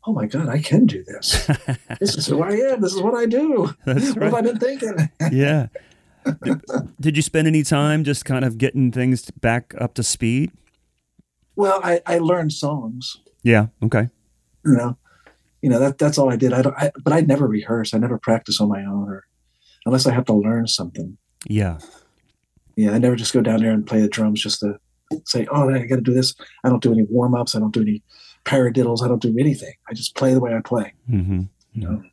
oh 0.05 0.13
my 0.13 0.25
God, 0.25 0.49
I 0.49 0.59
can 0.59 0.85
do 0.85 1.03
this. 1.03 1.47
this 1.99 2.15
is 2.15 2.27
who 2.27 2.41
I 2.41 2.51
am. 2.51 2.81
This 2.81 2.93
is 2.93 3.01
what 3.01 3.15
I 3.15 3.25
do. 3.25 3.73
That's 3.85 4.13
What 4.13 4.23
have 4.23 4.33
I 4.33 4.37
right. 4.37 4.43
been 4.43 4.59
thinking? 4.59 5.09
yeah. 5.31 5.67
Did, 6.43 6.61
did 6.99 7.15
you 7.17 7.21
spend 7.21 7.47
any 7.47 7.63
time 7.63 8.03
just 8.03 8.23
kind 8.25 8.45
of 8.45 8.57
getting 8.57 8.91
things 8.91 9.29
back 9.31 9.73
up 9.79 9.93
to 9.95 10.03
speed? 10.03 10.51
Well, 11.55 11.79
I, 11.83 12.01
I 12.05 12.17
learned 12.17 12.53
songs. 12.53 13.17
Yeah. 13.43 13.67
Okay. 13.83 14.09
You 14.65 14.77
know, 14.77 14.97
you 15.61 15.69
know 15.69 15.79
that 15.79 15.97
that's 15.97 16.17
all 16.17 16.31
I 16.31 16.37
did. 16.37 16.53
I 16.53 16.61
don't. 16.61 16.75
I, 16.77 16.91
but 17.03 17.11
I 17.13 17.21
never 17.21 17.45
rehearse. 17.47 17.93
I 17.93 17.97
never 17.97 18.17
practice 18.17 18.61
on 18.61 18.69
my 18.69 18.79
own, 18.85 19.09
or 19.09 19.25
unless 19.85 20.05
I 20.05 20.13
have 20.13 20.25
to 20.25 20.33
learn 20.33 20.67
something. 20.67 21.17
Yeah. 21.47 21.79
Yeah, 22.75 22.91
I 22.91 22.97
never 22.97 23.15
just 23.15 23.33
go 23.33 23.41
down 23.41 23.61
there 23.61 23.71
and 23.71 23.85
play 23.85 24.01
the 24.01 24.07
drums 24.07 24.41
just 24.41 24.59
to 24.61 24.79
say, 25.25 25.47
"Oh, 25.51 25.69
I 25.69 25.85
got 25.85 25.97
to 25.97 26.01
do 26.01 26.13
this." 26.13 26.33
I 26.63 26.69
don't 26.69 26.81
do 26.81 26.91
any 26.91 27.03
warm 27.03 27.35
ups. 27.35 27.55
I 27.55 27.59
don't 27.59 27.73
do 27.73 27.81
any 27.81 28.01
paradiddles. 28.45 29.03
I 29.03 29.07
don't 29.07 29.21
do 29.21 29.35
anything. 29.39 29.73
I 29.87 29.93
just 29.93 30.15
play 30.15 30.33
the 30.33 30.39
way 30.39 30.55
I 30.55 30.61
play. 30.61 30.93
Mm-hmm. 31.09 31.41
You 31.73 31.81
know, 31.81 32.03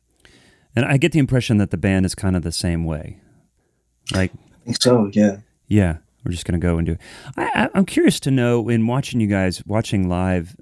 And 0.75 0.85
I 0.85 0.97
get 0.97 1.11
the 1.11 1.19
impression 1.19 1.57
that 1.57 1.71
the 1.71 1.77
band 1.77 2.05
is 2.05 2.15
kind 2.15 2.35
of 2.35 2.41
the 2.43 2.51
same 2.51 2.85
way. 2.85 3.19
Like, 4.11 4.31
I 4.33 4.65
think 4.65 4.81
so. 4.81 5.09
Yeah. 5.13 5.37
yeah, 5.67 5.97
we're 6.23 6.31
just 6.31 6.45
going 6.45 6.59
to 6.59 6.65
go 6.65 6.77
and 6.77 6.85
do. 6.85 6.97
I, 7.37 7.45
I, 7.53 7.69
I'm 7.75 7.85
curious 7.85 8.19
to 8.21 8.31
know 8.31 8.69
in 8.69 8.87
watching 8.87 9.19
you 9.19 9.27
guys 9.27 9.63
watching 9.65 10.09
live 10.09 10.55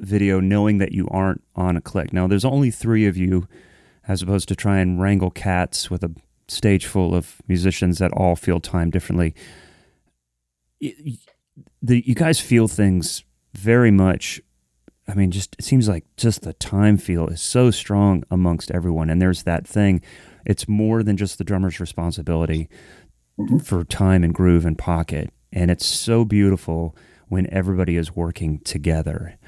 video, 0.00 0.40
knowing 0.40 0.78
that 0.78 0.92
you 0.92 1.08
aren't 1.10 1.42
on 1.54 1.76
a 1.76 1.80
click. 1.80 2.12
Now, 2.12 2.26
there's 2.26 2.44
only 2.44 2.70
three 2.70 3.06
of 3.06 3.16
you, 3.16 3.46
as 4.08 4.22
opposed 4.22 4.48
to 4.48 4.56
try 4.56 4.78
and 4.78 5.00
wrangle 5.00 5.30
cats 5.30 5.90
with 5.90 6.02
a 6.02 6.14
stage 6.52 6.86
full 6.86 7.14
of 7.14 7.42
musicians 7.48 7.98
that 7.98 8.12
all 8.12 8.36
feel 8.36 8.60
time 8.60 8.90
differently. 8.90 9.34
Y- 10.80 10.94
y- 11.04 11.18
The, 11.82 12.02
you 12.06 12.14
guys 12.14 12.40
feel 12.40 12.68
things 12.68 13.24
very 13.54 13.90
much. 13.90 14.40
I 15.08 15.14
mean, 15.14 15.30
just 15.30 15.56
it 15.58 15.64
seems 15.64 15.88
like 15.88 16.04
just 16.16 16.42
the 16.42 16.52
time 16.52 16.96
feel 16.96 17.26
is 17.28 17.42
so 17.42 17.70
strong 17.72 18.22
amongst 18.30 18.70
everyone, 18.70 19.10
and 19.10 19.20
there's 19.20 19.42
that 19.42 19.66
thing. 19.66 20.00
It's 20.46 20.68
more 20.68 21.02
than 21.02 21.16
just 21.16 21.38
the 21.38 21.44
drummer's 21.44 21.80
responsibility 21.80 22.68
mm-hmm. 23.38 23.58
for 23.58 23.84
time 23.84 24.24
and 24.24 24.32
groove 24.32 24.64
and 24.64 24.78
pocket, 24.78 25.30
and 25.52 25.70
it's 25.70 25.86
so 25.86 26.24
beautiful 26.24 26.94
when 27.28 27.52
everybody 27.52 27.96
is 27.96 28.14
working 28.16 28.60
together. 28.60 29.38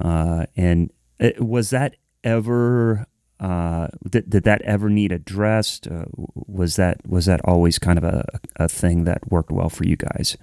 Uh, 0.00 0.46
and 0.56 0.90
it, 1.18 1.40
was 1.40 1.70
that 1.70 1.96
ever? 2.24 3.06
Uh, 3.38 3.88
did, 4.08 4.30
did 4.30 4.44
that 4.44 4.62
ever 4.62 4.88
need 4.88 5.12
addressed? 5.12 5.86
Uh, 5.86 6.06
was 6.34 6.76
that 6.76 7.06
was 7.06 7.26
that 7.26 7.40
always 7.44 7.78
kind 7.78 7.98
of 7.98 8.04
a, 8.04 8.24
a 8.56 8.68
thing 8.68 9.04
that 9.04 9.30
worked 9.30 9.50
well 9.50 9.68
for 9.68 9.84
you 9.84 9.96
guys? 9.96 10.36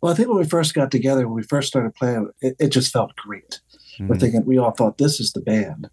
Well, 0.00 0.12
I 0.12 0.16
think 0.16 0.28
when 0.28 0.38
we 0.38 0.44
first 0.44 0.74
got 0.74 0.90
together, 0.90 1.26
when 1.26 1.36
we 1.36 1.42
first 1.42 1.68
started 1.68 1.94
playing, 1.94 2.30
it, 2.40 2.54
it 2.60 2.68
just 2.68 2.92
felt 2.92 3.16
great. 3.16 3.60
Mm-hmm. 3.94 4.08
We're 4.08 4.18
thinking 4.18 4.44
we 4.44 4.58
all 4.58 4.70
thought 4.70 4.98
this 4.98 5.18
is 5.18 5.32
the 5.32 5.40
band. 5.40 5.90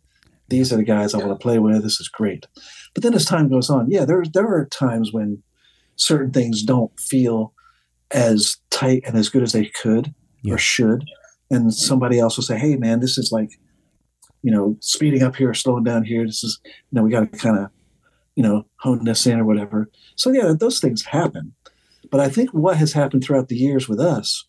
These 0.49 0.71
are 0.71 0.77
the 0.77 0.83
guys 0.83 1.15
I 1.15 1.17
want 1.17 1.31
to 1.31 1.41
play 1.41 1.57
with. 1.57 1.81
This 1.81 1.99
is 1.99 2.07
great. 2.07 2.45
But 2.93 3.01
then 3.01 3.15
as 3.15 3.25
time 3.25 3.49
goes 3.49 3.71
on, 3.71 3.89
yeah, 3.89 4.05
there 4.05 4.23
there 4.31 4.47
are 4.47 4.65
times 4.67 5.11
when 5.11 5.41
certain 5.95 6.31
things 6.31 6.61
don't 6.61 6.97
feel 6.99 7.53
as 8.11 8.57
tight 8.69 9.01
and 9.07 9.17
as 9.17 9.29
good 9.29 9.41
as 9.41 9.53
they 9.53 9.65
could 9.65 10.13
yeah. 10.43 10.53
or 10.53 10.57
should. 10.59 11.03
And 11.49 11.73
somebody 11.73 12.19
else 12.19 12.37
will 12.37 12.43
say, 12.43 12.57
hey, 12.57 12.75
man, 12.75 12.99
this 12.99 13.17
is 13.17 13.31
like, 13.31 13.51
you 14.45 14.51
know, 14.51 14.77
speeding 14.79 15.23
up 15.23 15.35
here, 15.35 15.55
slowing 15.55 15.83
down 15.83 16.03
here. 16.03 16.23
This 16.23 16.43
is, 16.43 16.59
you 16.63 16.71
know, 16.91 17.01
we 17.01 17.09
got 17.09 17.31
to 17.31 17.37
kind 17.39 17.57
of, 17.57 17.71
you 18.35 18.43
know, 18.43 18.67
hone 18.77 19.03
this 19.03 19.25
in 19.25 19.39
or 19.39 19.43
whatever. 19.43 19.89
So, 20.15 20.31
yeah, 20.31 20.53
those 20.55 20.79
things 20.79 21.03
happen. 21.03 21.55
But 22.11 22.19
I 22.19 22.29
think 22.29 22.51
what 22.51 22.77
has 22.77 22.93
happened 22.93 23.23
throughout 23.23 23.47
the 23.47 23.57
years 23.57 23.89
with 23.89 23.99
us 23.99 24.45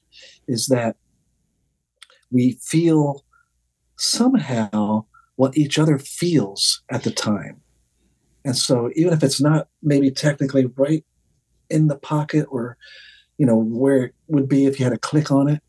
is 0.47 0.67
that 0.67 0.97
we 2.31 2.59
feel 2.61 3.25
somehow 3.97 5.07
what 5.37 5.57
each 5.57 5.79
other 5.79 5.99
feels 5.99 6.83
at 6.91 7.03
the 7.03 7.11
time. 7.11 7.63
And 8.45 8.55
so 8.55 8.91
even 8.97 9.15
if 9.15 9.23
it's 9.23 9.41
not 9.41 9.69
maybe 9.83 10.11
technically 10.11 10.67
right 10.77 11.07
in 11.71 11.89
the 11.89 11.97
pocket 11.97 12.45
or 12.51 12.77
you 13.39 13.47
know 13.47 13.57
where 13.57 14.05
it 14.05 14.15
would 14.29 14.47
be 14.49 14.67
if 14.67 14.79
you 14.79 14.85
had 14.85 14.93
a 14.93 14.99
click 14.99 15.33
on 15.33 15.49
it 15.49 15.61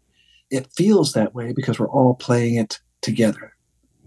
it 0.51 0.71
feels 0.71 1.13
that 1.13 1.33
way 1.33 1.53
because 1.53 1.79
we're 1.79 1.89
all 1.89 2.13
playing 2.13 2.55
it 2.55 2.79
together 3.01 3.56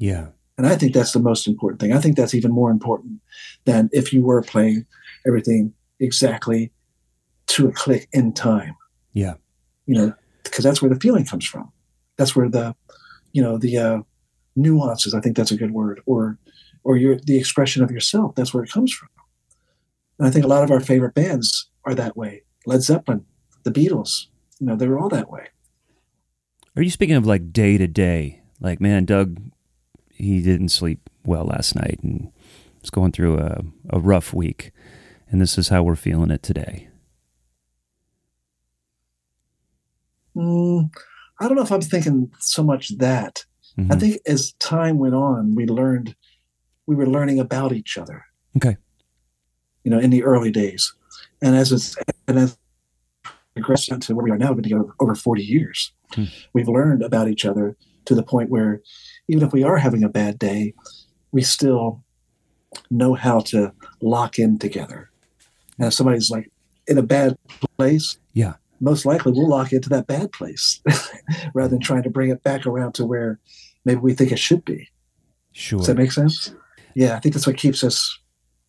yeah 0.01 0.27
and 0.59 0.67
i 0.67 0.75
think 0.75 0.93
that's 0.93 1.13
the 1.13 1.21
most 1.21 1.47
important 1.47 1.81
thing 1.81 1.93
i 1.93 1.99
think 1.99 2.17
that's 2.17 2.35
even 2.35 2.51
more 2.51 2.71
important 2.71 3.21
than 3.65 3.89
if 3.93 4.13
you 4.13 4.23
were 4.23 4.43
playing 4.43 4.85
everything 5.27 5.73
exactly 6.01 6.73
to 7.47 7.69
a 7.69 7.73
click 7.73 8.09
in 8.13 8.33
time 8.33 8.75
yeah 9.13 9.35
you 9.87 9.95
know 9.95 10.13
because 10.43 10.65
that's 10.65 10.83
where 10.83 10.93
the 10.93 11.01
feeling 11.01 11.25
comes 11.25 11.47
from 11.47 11.71
that's 12.17 12.35
where 12.35 12.49
the 12.49 12.75
you 13.33 13.43
know 13.43 13.57
the 13.57 13.79
uh, 13.79 14.01
nuances 14.57 15.15
i 15.15 15.21
think 15.21 15.37
that's 15.37 15.53
a 15.53 15.57
good 15.57 15.71
word 15.71 16.01
or 16.07 16.37
or 16.83 16.97
your 16.97 17.17
the 17.17 17.39
expression 17.39 17.85
of 17.85 17.93
yourself 17.93 18.35
that's 18.35 18.53
where 18.53 18.65
it 18.65 18.73
comes 18.73 18.93
from 18.93 19.09
and 20.19 20.27
i 20.27 20.31
think 20.31 20.45
a 20.45 20.49
lot 20.49 20.65
of 20.65 20.73
our 20.73 20.81
favorite 20.81 21.15
bands 21.15 21.71
are 21.85 21.95
that 21.95 22.17
way. 22.17 22.43
Led 22.67 22.83
Zeppelin, 22.83 23.25
the 23.65 23.71
Beatles, 23.71 24.27
you 24.59 24.67
know, 24.67 24.77
they 24.77 24.89
were 24.89 24.99
all 24.99 25.09
that 25.09 25.31
way. 25.31 25.49
Are 26.77 26.83
you 26.83 26.91
speaking 26.91 27.17
of 27.17 27.27
like 27.27 27.53
day 27.53 27.79
to 27.79 27.87
day? 27.87 28.43
Like, 28.61 28.81
man, 28.81 29.05
Doug, 29.05 29.41
he 30.21 30.43
didn't 30.43 30.69
sleep 30.69 31.09
well 31.25 31.45
last 31.45 31.75
night 31.75 32.01
and 32.03 32.31
was 32.81 32.91
going 32.91 33.13
through 33.13 33.39
a, 33.39 33.63
a 33.91 34.01
rough 34.01 34.33
week. 34.33 34.73
And 35.31 35.41
this 35.41 35.59
is 35.59 35.69
how 35.69 35.83
we're 35.83 35.97
feeling 35.97 36.31
it 36.31 36.43
today. 36.43 36.89
Mm, 40.37 40.91
I 41.41 41.47
don't 41.47 41.57
know 41.57 41.63
if 41.63 41.73
I'm 41.73 41.81
thinking 41.81 42.31
so 42.39 42.63
much 42.63 42.97
that. 42.99 43.45
Mm-hmm. 43.79 43.93
I 43.93 43.97
think 43.97 44.19
as 44.27 44.53
time 44.55 44.99
went 44.99 45.15
on, 45.15 45.55
we 45.55 45.67
learned, 45.67 46.15
we 46.87 46.97
were 46.97 47.07
learning 47.07 47.39
about 47.39 47.73
each 47.73 47.97
other. 47.97 48.25
Okay. 48.57 48.77
You 49.85 49.91
know, 49.91 49.99
in 49.99 50.11
the 50.11 50.25
early 50.25 50.51
days 50.51 50.93
and 51.41 51.57
as 51.57 51.73
it's 51.73 51.97
and 52.29 52.39
as 52.39 52.59
progressed 53.55 53.91
to 54.01 54.15
where 54.15 54.25
we 54.25 54.31
are 54.31 54.39
now, 54.39 54.49
we've 54.49 54.63
been 54.63 54.65
together 54.65 54.93
over 55.01 55.15
40 55.15 55.43
years. 55.43 55.93
Hmm. 56.13 56.25
We've 56.53 56.69
learned 56.69 57.03
about 57.03 57.29
each 57.29 57.45
other 57.45 57.77
to 58.07 58.15
the 58.15 58.23
point 58.23 58.51
where 58.51 58.81
even 59.29 59.47
if 59.47 59.53
we 59.53 59.63
are 59.63 59.77
having 59.77 60.03
a 60.03 60.09
bad 60.09 60.39
day, 60.39 60.75
we 61.33 61.43
still 61.43 62.03
know 62.91 63.15
how 63.15 63.41
to 63.41 63.73
lock 64.01 64.39
in 64.39 64.59
together. 64.59 65.11
And 65.79 65.89
if 65.89 65.95
somebody's 65.95 66.31
like 66.31 66.51
in 66.87 66.99
a 66.99 67.03
bad 67.03 67.37
place, 67.77 68.19
yeah, 68.33 68.55
most 68.81 69.05
likely 69.05 69.33
we'll 69.33 69.49
lock 69.49 69.73
into 69.73 69.89
that 69.91 70.07
bad 70.07 70.33
place 70.33 70.81
rather 71.55 71.71
than 71.71 71.81
trying 71.81 72.03
to 72.03 72.11
bring 72.11 72.31
it 72.31 72.43
back 72.43 72.67
around 72.67 72.93
to 72.95 73.05
where 73.05 73.39
maybe 73.85 74.01
we 74.01 74.15
think 74.15 74.33
it 74.33 74.39
should 74.39 74.65
be. 74.65 74.89
Sure. 75.53 75.79
Does 75.79 75.89
that 75.89 75.97
make 75.97 76.13
sense? 76.13 76.55
Yeah, 76.95 77.17
I 77.17 77.21
think 77.21 77.35
that's 77.35 77.47
what 77.47 77.57
keeps 77.57 77.85
us 77.85 78.19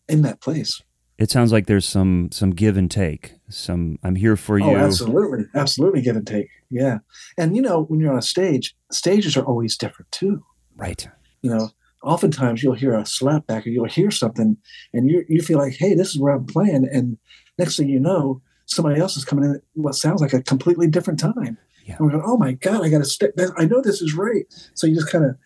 in 0.08 0.22
that 0.22 0.40
place 0.40 0.82
it 1.22 1.30
sounds 1.30 1.52
like 1.52 1.66
there's 1.66 1.88
some 1.88 2.30
some 2.32 2.50
give 2.50 2.76
and 2.76 2.90
take. 2.90 3.34
Some 3.48 4.00
I'm 4.02 4.16
here 4.16 4.36
for 4.36 4.60
oh, 4.60 4.70
you. 4.70 4.76
Oh, 4.76 4.76
absolutely, 4.76 5.44
absolutely 5.54 6.02
give 6.02 6.16
and 6.16 6.26
take. 6.26 6.48
Yeah, 6.68 6.98
and 7.38 7.54
you 7.54 7.62
know 7.62 7.84
when 7.84 8.00
you're 8.00 8.10
on 8.10 8.18
a 8.18 8.22
stage, 8.22 8.74
stages 8.90 9.36
are 9.36 9.44
always 9.44 9.76
different 9.76 10.10
too. 10.10 10.44
Right. 10.74 11.08
You 11.42 11.50
know, 11.50 11.70
oftentimes 12.02 12.62
you'll 12.62 12.74
hear 12.74 12.94
a 12.94 13.02
slapback 13.02 13.66
or 13.66 13.68
you'll 13.68 13.84
hear 13.84 14.10
something, 14.10 14.56
and 14.92 15.08
you 15.08 15.24
you 15.28 15.42
feel 15.42 15.58
like, 15.58 15.74
hey, 15.74 15.94
this 15.94 16.08
is 16.12 16.18
where 16.18 16.34
I'm 16.34 16.44
playing, 16.44 16.88
and 16.92 17.16
next 17.56 17.76
thing 17.76 17.88
you 17.88 18.00
know, 18.00 18.42
somebody 18.66 19.00
else 19.00 19.16
is 19.16 19.24
coming 19.24 19.44
in 19.44 19.54
at 19.54 19.60
what 19.74 19.94
sounds 19.94 20.20
like 20.20 20.32
a 20.32 20.42
completely 20.42 20.88
different 20.88 21.20
time. 21.20 21.56
Yeah. 21.86 21.98
And 21.98 22.06
we're 22.06 22.12
going, 22.12 22.24
oh 22.26 22.36
my 22.36 22.52
god, 22.54 22.82
I 22.82 22.88
got 22.88 22.98
to 22.98 23.04
stick 23.04 23.30
I 23.56 23.64
know 23.66 23.80
this 23.80 24.02
is 24.02 24.14
right. 24.14 24.44
So 24.74 24.88
you 24.88 24.96
just 24.96 25.12
kind 25.12 25.24
of 25.24 25.36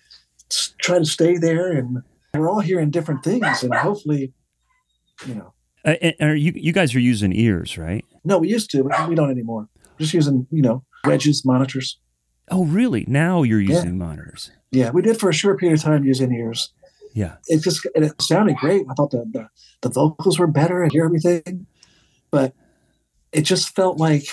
try 0.79 0.99
to 0.99 1.05
stay 1.05 1.37
there, 1.37 1.71
and 1.71 2.03
we're 2.33 2.49
all 2.49 2.61
hearing 2.61 2.91
different 2.91 3.23
things, 3.23 3.63
and 3.63 3.75
hopefully, 3.75 4.33
you 5.27 5.35
know 5.35 5.53
Uh, 5.87 5.95
are 6.21 6.35
you 6.35 6.53
you 6.55 6.73
guys 6.73 6.95
are 6.95 7.01
using 7.01 7.33
ears, 7.33 7.79
right? 7.79 8.05
No, 8.25 8.39
we 8.39 8.49
used 8.49 8.71
to, 8.73 8.85
but 8.85 9.09
we 9.09 9.15
don't 9.15 9.31
anymore. 9.31 9.69
Just 9.99 10.13
using 10.13 10.47
you 10.51 10.63
know 10.63 10.85
wedges, 11.05 11.45
monitors. 11.45 11.99
Oh, 12.51 12.65
really? 12.65 13.05
Now 13.09 13.43
you're 13.43 13.61
using 13.61 13.99
yeah. 13.99 14.07
monitors. 14.07 14.51
Yeah, 14.71 14.91
we 14.91 15.03
did 15.03 15.19
for 15.19 15.31
a 15.31 15.35
short 15.35 15.59
period 15.59 15.79
of 15.79 15.85
time 15.85 16.05
using 16.05 16.33
ears. 16.33 16.73
Yeah, 17.13 17.37
it 17.47 17.63
just 17.63 17.87
it 17.95 18.21
sounded 18.21 18.57
great. 18.57 18.85
I 18.91 18.95
thought 18.95 19.13
the, 19.13 19.25
the 19.31 19.49
the 19.83 19.89
vocals 19.89 20.39
were 20.39 20.47
better. 20.47 20.85
I 20.85 20.89
hear 20.89 21.05
everything, 21.05 21.67
but 22.31 22.53
it 23.33 23.43
just 23.43 23.75
felt 23.75 23.99
like 23.99 24.27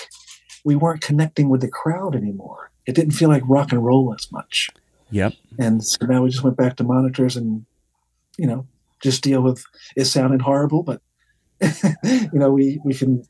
we 0.64 0.74
weren't 0.74 1.02
connecting 1.02 1.48
with 1.48 1.60
the 1.60 1.68
crowd 1.68 2.16
anymore. 2.16 2.70
It 2.86 2.94
didn't 2.94 3.12
feel 3.12 3.28
like 3.28 3.42
rock 3.46 3.72
and 3.72 3.84
roll 3.84 4.14
as 4.14 4.30
much. 4.32 4.70
Yep. 5.10 5.34
And 5.58 5.84
so 5.84 6.06
now 6.06 6.22
we 6.22 6.30
just 6.30 6.42
went 6.42 6.56
back 6.56 6.76
to 6.76 6.84
monitors 6.84 7.36
and, 7.36 7.64
you 8.36 8.46
know, 8.46 8.66
just 9.00 9.22
deal 9.22 9.42
with 9.42 9.64
it 9.96 10.06
sounded 10.06 10.42
horrible, 10.42 10.82
but 10.82 11.00
you 12.04 12.38
know, 12.38 12.50
we 12.50 12.80
we 12.84 12.94
can, 12.94 13.24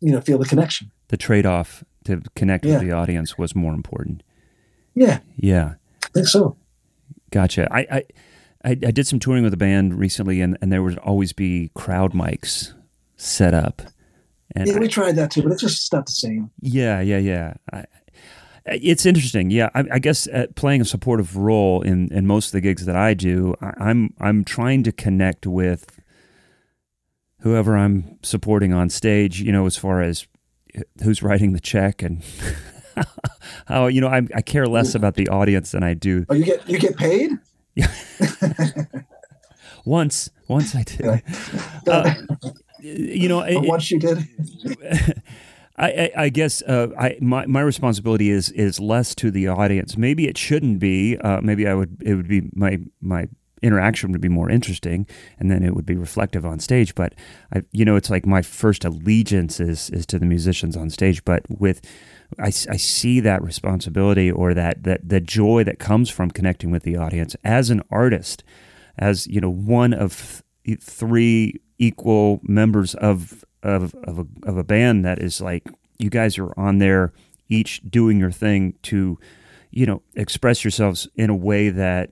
you 0.00 0.12
know, 0.12 0.20
feel 0.20 0.38
the 0.38 0.44
connection. 0.46 0.90
The 1.08 1.16
trade 1.16 1.46
off 1.46 1.84
to 2.04 2.22
connect 2.34 2.64
yeah. 2.64 2.74
with 2.74 2.82
the 2.82 2.92
audience 2.92 3.38
was 3.38 3.54
more 3.54 3.74
important. 3.74 4.22
Yeah. 4.94 5.20
Yeah. 5.36 5.74
I 6.04 6.08
think 6.08 6.28
so. 6.28 6.56
Gotcha. 7.30 7.68
I, 7.72 7.86
I 7.90 8.04
I, 8.64 8.74
did 8.74 9.06
some 9.06 9.20
touring 9.20 9.44
with 9.44 9.54
a 9.54 9.58
band 9.58 9.94
recently, 9.94 10.40
and, 10.40 10.58
and 10.60 10.72
there 10.72 10.82
would 10.82 10.98
always 10.98 11.32
be 11.32 11.70
crowd 11.74 12.12
mics 12.12 12.74
set 13.16 13.54
up. 13.54 13.82
And 14.56 14.66
yeah, 14.66 14.78
we 14.78 14.88
tried 14.88 15.16
that 15.16 15.30
too, 15.30 15.42
but 15.42 15.52
it's 15.52 15.60
just 15.60 15.92
not 15.92 16.06
the 16.06 16.12
same. 16.12 16.50
Yeah, 16.60 17.00
yeah, 17.00 17.18
yeah. 17.18 17.54
I, 17.72 17.84
it's 18.64 19.06
interesting. 19.06 19.50
Yeah, 19.50 19.70
I, 19.74 19.84
I 19.92 19.98
guess 20.00 20.26
uh, 20.28 20.46
playing 20.56 20.80
a 20.80 20.84
supportive 20.84 21.36
role 21.36 21.82
in, 21.82 22.12
in 22.12 22.26
most 22.26 22.46
of 22.46 22.52
the 22.52 22.60
gigs 22.60 22.86
that 22.86 22.96
I 22.96 23.14
do, 23.14 23.54
I, 23.60 23.72
I'm 23.78 24.14
I'm 24.18 24.44
trying 24.44 24.82
to 24.84 24.92
connect 24.92 25.46
with 25.46 25.95
whoever 27.40 27.76
I'm 27.76 28.18
supporting 28.22 28.72
on 28.72 28.90
stage, 28.90 29.40
you 29.40 29.52
know, 29.52 29.66
as 29.66 29.76
far 29.76 30.02
as 30.02 30.26
who's 31.02 31.22
writing 31.22 31.52
the 31.52 31.60
check 31.60 32.02
and 32.02 32.22
how 33.66 33.86
you 33.86 34.00
know 34.00 34.08
I, 34.08 34.22
I 34.34 34.42
care 34.42 34.66
less 34.66 34.94
about 34.94 35.14
the 35.14 35.28
audience 35.28 35.72
than 35.72 35.82
I 35.82 35.94
do. 35.94 36.26
Oh, 36.28 36.34
you 36.34 36.44
get 36.44 36.68
you 36.68 36.78
get 36.78 36.96
paid? 36.96 37.32
Yeah. 37.74 37.92
once, 39.84 40.30
once 40.48 40.74
I 40.74 40.82
did. 40.82 41.22
Uh, 41.86 42.14
you 42.80 43.28
know, 43.28 43.40
it, 43.40 43.66
once 43.66 43.90
you 43.90 43.98
did. 43.98 44.26
I, 45.78 45.90
I, 45.90 46.10
I, 46.16 46.28
guess 46.30 46.62
uh, 46.62 46.88
I, 46.98 47.18
my, 47.20 47.44
my 47.44 47.60
responsibility 47.60 48.30
is 48.30 48.50
is 48.50 48.80
less 48.80 49.14
to 49.16 49.30
the 49.30 49.48
audience. 49.48 49.96
Maybe 49.98 50.26
it 50.26 50.38
shouldn't 50.38 50.78
be. 50.78 51.18
Uh, 51.18 51.40
maybe 51.42 51.68
I 51.68 51.74
would 51.74 52.02
it 52.02 52.14
would 52.14 52.28
be 52.28 52.48
my 52.54 52.78
my 53.00 53.28
interaction 53.66 54.12
would 54.12 54.20
be 54.20 54.28
more 54.28 54.50
interesting 54.50 55.06
and 55.38 55.50
then 55.50 55.62
it 55.62 55.74
would 55.74 55.86
be 55.86 55.96
reflective 55.96 56.46
on 56.46 56.60
stage. 56.60 56.94
But 56.94 57.14
I, 57.54 57.62
you 57.72 57.84
know 57.84 57.96
it's 57.96 58.10
like 58.10 58.26
my 58.26 58.42
first 58.42 58.84
allegiance 58.84 59.60
is 59.60 59.90
is 59.90 60.06
to 60.06 60.18
the 60.18 60.26
musicians 60.26 60.76
on 60.76 60.90
stage. 60.90 61.24
But 61.24 61.42
with 61.48 61.80
I, 62.38 62.46
I 62.46 62.76
see 62.76 63.20
that 63.20 63.42
responsibility 63.42 64.30
or 64.30 64.54
that 64.54 64.84
that 64.84 65.08
the 65.08 65.20
joy 65.20 65.64
that 65.64 65.78
comes 65.78 66.10
from 66.10 66.30
connecting 66.30 66.70
with 66.70 66.82
the 66.84 66.96
audience. 66.96 67.36
As 67.44 67.70
an 67.70 67.82
artist 67.90 68.44
as 68.98 69.26
you 69.26 69.40
know 69.40 69.50
one 69.50 69.92
of 69.92 70.42
th- 70.64 70.80
three 70.80 71.60
equal 71.78 72.40
members 72.42 72.94
of 72.94 73.44
of 73.62 73.94
of 74.04 74.18
a, 74.18 74.26
of 74.44 74.56
a 74.56 74.64
band 74.64 75.04
that 75.04 75.20
is 75.20 75.40
like 75.40 75.68
you 75.98 76.10
guys 76.10 76.38
are 76.38 76.52
on 76.58 76.78
there 76.78 77.12
each 77.48 77.80
doing 77.88 78.18
your 78.18 78.30
thing 78.30 78.74
to 78.82 79.18
you 79.70 79.86
know 79.86 80.02
express 80.14 80.64
yourselves 80.64 81.08
in 81.16 81.30
a 81.30 81.36
way 81.36 81.68
that 81.68 82.10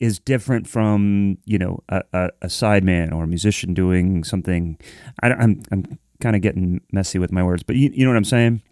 is 0.00 0.18
different 0.18 0.66
from 0.66 1.38
you 1.44 1.58
know 1.58 1.82
a, 1.88 2.02
a, 2.12 2.30
a 2.42 2.46
sideman 2.48 3.12
or 3.12 3.24
a 3.24 3.28
musician 3.28 3.74
doing 3.74 4.24
something. 4.24 4.78
I, 5.22 5.32
I'm, 5.32 5.62
I'm 5.70 5.98
kind 6.20 6.34
of 6.34 6.42
getting 6.42 6.80
messy 6.92 7.18
with 7.18 7.32
my 7.32 7.42
words, 7.42 7.62
but 7.62 7.76
you, 7.76 7.90
you 7.92 8.04
know 8.04 8.10
what 8.10 8.16
I'm 8.16 8.24
saying. 8.24 8.62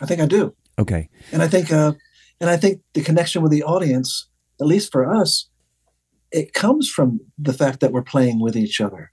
I 0.00 0.06
think 0.06 0.20
I 0.20 0.26
do. 0.26 0.54
Okay. 0.78 1.08
And 1.32 1.42
I 1.42 1.48
think, 1.48 1.72
uh, 1.72 1.92
and 2.40 2.48
I 2.48 2.56
think 2.56 2.82
the 2.94 3.02
connection 3.02 3.42
with 3.42 3.50
the 3.50 3.64
audience, 3.64 4.28
at 4.60 4.66
least 4.66 4.92
for 4.92 5.12
us, 5.12 5.48
it 6.30 6.52
comes 6.52 6.88
from 6.88 7.20
the 7.38 7.52
fact 7.52 7.80
that 7.80 7.92
we're 7.92 8.02
playing 8.02 8.40
with 8.40 8.56
each 8.56 8.80
other. 8.80 9.10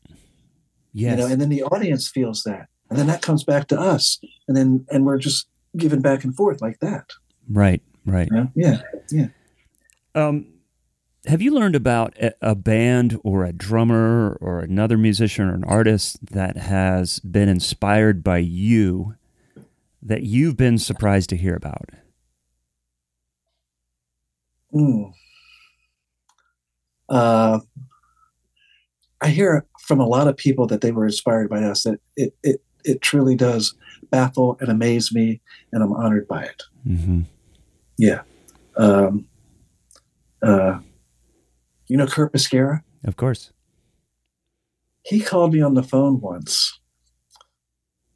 Yes. 0.93 1.11
You 1.11 1.17
know, 1.17 1.31
and 1.31 1.41
then 1.41 1.49
the 1.49 1.63
audience 1.63 2.07
feels 2.09 2.43
that, 2.43 2.67
and 2.89 2.99
then 2.99 3.07
that 3.07 3.21
comes 3.21 3.43
back 3.43 3.67
to 3.69 3.79
us, 3.79 4.19
and 4.47 4.55
then 4.55 4.85
and 4.89 5.05
we're 5.05 5.17
just 5.17 5.47
giving 5.75 6.01
back 6.01 6.23
and 6.23 6.35
forth 6.35 6.61
like 6.61 6.79
that. 6.79 7.09
Right. 7.49 7.81
Right. 8.05 8.29
Yeah. 8.31 8.45
Yeah. 8.55 8.81
Yeah. 9.11 9.27
Um, 10.13 10.47
have 11.27 11.41
you 11.41 11.53
learned 11.53 11.75
about 11.75 12.15
a 12.41 12.55
band 12.55 13.19
or 13.23 13.43
a 13.45 13.53
drummer 13.53 14.37
or 14.41 14.59
another 14.59 14.97
musician 14.97 15.49
or 15.49 15.53
an 15.53 15.63
artist 15.63 16.23
that 16.27 16.57
has 16.57 17.19
been 17.19 17.49
inspired 17.49 18.23
by 18.23 18.37
you 18.37 19.15
that 20.01 20.23
you've 20.23 20.57
been 20.57 20.77
surprised 20.77 21.29
to 21.29 21.37
hear 21.37 21.55
about? 21.55 21.89
Mm. 24.73 25.13
Uh, 27.09 27.59
I 29.21 29.29
hear 29.29 29.65
from 29.81 29.99
a 29.99 30.07
lot 30.07 30.27
of 30.27 30.37
people 30.37 30.67
that 30.67 30.81
they 30.81 30.91
were 30.91 31.05
inspired 31.05 31.49
by 31.49 31.63
us. 31.63 31.83
That 31.83 31.99
it 32.15 32.35
it 32.43 32.61
it 32.83 33.01
truly 33.01 33.35
does 33.35 33.73
baffle 34.11 34.57
and 34.59 34.69
amaze 34.69 35.13
me, 35.13 35.41
and 35.71 35.81
I'm 35.81 35.93
honored 35.93 36.27
by 36.27 36.43
it. 36.43 36.63
Mm-hmm. 36.87 37.21
Yeah. 37.97 38.21
Um, 38.77 39.27
uh, 40.41 40.79
you 41.87 41.97
know 41.97 42.07
Kurt 42.07 42.33
Mascara? 42.33 42.83
Of 43.03 43.15
course. 43.15 43.51
He 45.03 45.19
called 45.19 45.53
me 45.53 45.61
on 45.61 45.75
the 45.75 45.83
phone 45.83 46.19
once, 46.19 46.79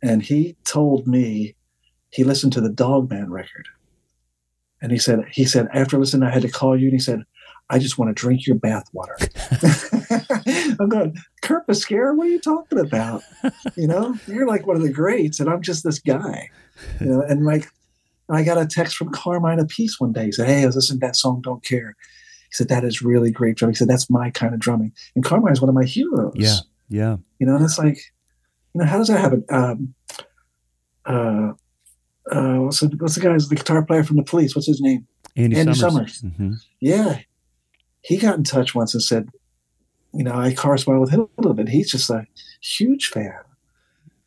and 0.02 0.24
he 0.24 0.58
told 0.66 1.08
me 1.08 1.56
he 2.10 2.24
listened 2.24 2.54
to 2.54 2.62
the 2.62 2.70
Dogman 2.70 3.32
record, 3.32 3.68
and 4.82 4.92
he 4.92 4.98
said 4.98 5.26
he 5.32 5.46
said 5.46 5.68
after 5.74 5.98
listening, 5.98 6.28
I 6.28 6.34
had 6.34 6.42
to 6.42 6.50
call 6.50 6.78
you, 6.78 6.86
and 6.86 6.94
he 6.94 7.00
said, 7.00 7.24
"I 7.70 7.78
just 7.78 7.98
want 7.98 8.10
to 8.10 8.20
drink 8.20 8.48
your 8.48 8.58
bathwater." 8.58 9.18
I'm 10.80 10.90
going, 10.90 11.18
Kurt 11.42 11.68
Mascara, 11.68 12.14
what 12.16 12.28
are 12.28 12.32
you 12.32 12.40
talking 12.40 12.80
about? 12.80 13.22
You 13.76 13.88
know, 13.88 14.18
you're 14.28 14.48
like 14.48 14.66
one 14.66 14.76
of 14.76 14.82
the 14.82 14.92
greats, 14.92 15.40
and 15.40 15.50
I'm 15.50 15.62
just 15.62 15.84
this 15.84 16.00
guy. 16.00 16.50
You 17.00 17.08
know, 17.08 17.22
and 17.22 17.46
like, 17.46 17.68
I 18.30 18.44
got 18.44 18.58
a 18.58 18.66
text 18.66 18.96
from 18.96 19.12
Carmine 19.12 19.60
Appice 19.60 19.94
one 20.00 20.14
day. 20.14 20.26
He 20.26 20.32
said, 20.32 20.48
"Hey, 20.48 20.64
I 20.64 20.66
was 20.66 20.76
listening 20.76 21.00
to 21.02 21.08
that 21.08 21.16
song, 21.16 21.42
Don't 21.42 21.64
Care." 21.64 21.96
He 22.50 22.54
said, 22.56 22.68
"That 22.70 22.84
is 22.84 23.02
really 23.02 23.32
great 23.32 23.56
drumming." 23.58 23.74
He 23.74 23.78
said, 23.78 23.88
"That's 23.88 24.10
my 24.10 24.30
kind 24.32 24.54
of 24.54 24.60
drumming." 24.60 24.92
And 25.16 25.24
Carmine 25.24 25.54
is 25.54 25.62
one 25.62 25.70
of 25.70 25.76
my 25.76 25.86
heroes. 25.86 26.34
Yeah, 26.36 26.58
yeah. 26.90 27.18
You 27.40 27.48
know, 27.48 27.56
and 27.56 27.64
it's 27.64 27.78
like, 27.78 27.98
you 28.74 28.82
know, 28.82 28.86
how 28.86 28.98
does 28.98 29.08
that 29.08 29.20
happen? 29.20 29.46
Um, 29.50 29.94
uh, 31.06 31.54
uh, 32.32 32.56
what's 32.58 32.80
the, 32.80 32.88
what's 33.00 33.16
the 33.16 33.22
guy's 33.22 33.50
the 33.50 33.56
guitar 33.56 33.84
player 33.84 34.04
from 34.04 34.18
the 34.18 34.24
Police? 34.24 34.56
What's 34.56 34.68
his 34.68 34.82
name? 34.82 35.08
Andy, 35.36 35.58
Andy 35.58 35.74
Summers. 35.74 36.20
Summers. 36.20 36.22
Mm-hmm. 36.22 36.54
Yeah, 36.80 37.20
he 38.02 38.18
got 38.18 38.38
in 38.38 38.44
touch 38.44 38.76
once 38.76 38.94
and 38.94 39.02
said, 39.04 39.30
you 40.14 40.24
know, 40.24 40.34
I 40.34 40.54
correspond 40.54 41.02
with 41.02 41.12
him 41.12 41.22
a 41.22 41.42
little 41.42 41.54
bit. 41.54 41.70
He's 41.70 41.92
just 41.92 42.10
a 42.10 42.26
huge 42.62 43.08
fan. 43.08 43.34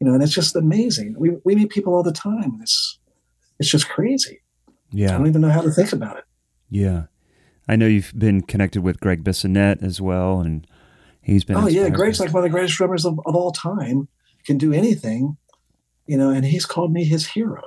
You 0.01 0.09
know, 0.09 0.15
and 0.15 0.23
it's 0.23 0.33
just 0.33 0.57
amazing. 0.57 1.15
We 1.19 1.31
we 1.45 1.55
meet 1.55 1.71
people 1.71 1.95
all 1.95 2.03
the 2.03 2.13
time. 2.13 2.59
It's 2.61 2.99
it's 3.61 3.71
just 3.71 3.89
crazy. 3.89 4.41
Yeah. 4.91 5.15
I 5.15 5.19
don't 5.19 5.27
even 5.29 5.41
know 5.41 5.51
how 5.51 5.63
to 5.63 5.71
think 5.71 5.93
about 5.93 6.19
it. 6.19 6.25
yeah. 6.71 7.05
I 7.69 7.77
know 7.77 7.87
you've 7.87 8.13
been 8.17 8.43
connected 8.43 8.83
with 8.83 9.01
Gregg 9.01 9.25
Bissonette 9.25 9.83
as 9.83 10.01
well, 10.01 10.41
and 10.41 10.67
he's 11.21 11.45
been. 11.45 11.57
Oh 11.57 11.69
yeah, 11.69 11.89
Gregg's 11.89 12.21
like 12.21 12.33
one 12.33 12.45
of 12.45 12.51
the 12.51 12.55
greatest 12.55 12.77
drummers 12.77 13.05
of, 13.05 13.21
of 13.25 13.37
all 13.37 13.53
time. 13.53 14.09
Can 14.45 14.59
do 14.59 14.73
anything, 14.73 15.37
you 16.07 16.17
know, 16.17 16.31
and 16.31 16.45
he's 16.45 16.67
called 16.67 16.93
me 16.93 17.05
his 17.05 17.29
hero. 17.29 17.63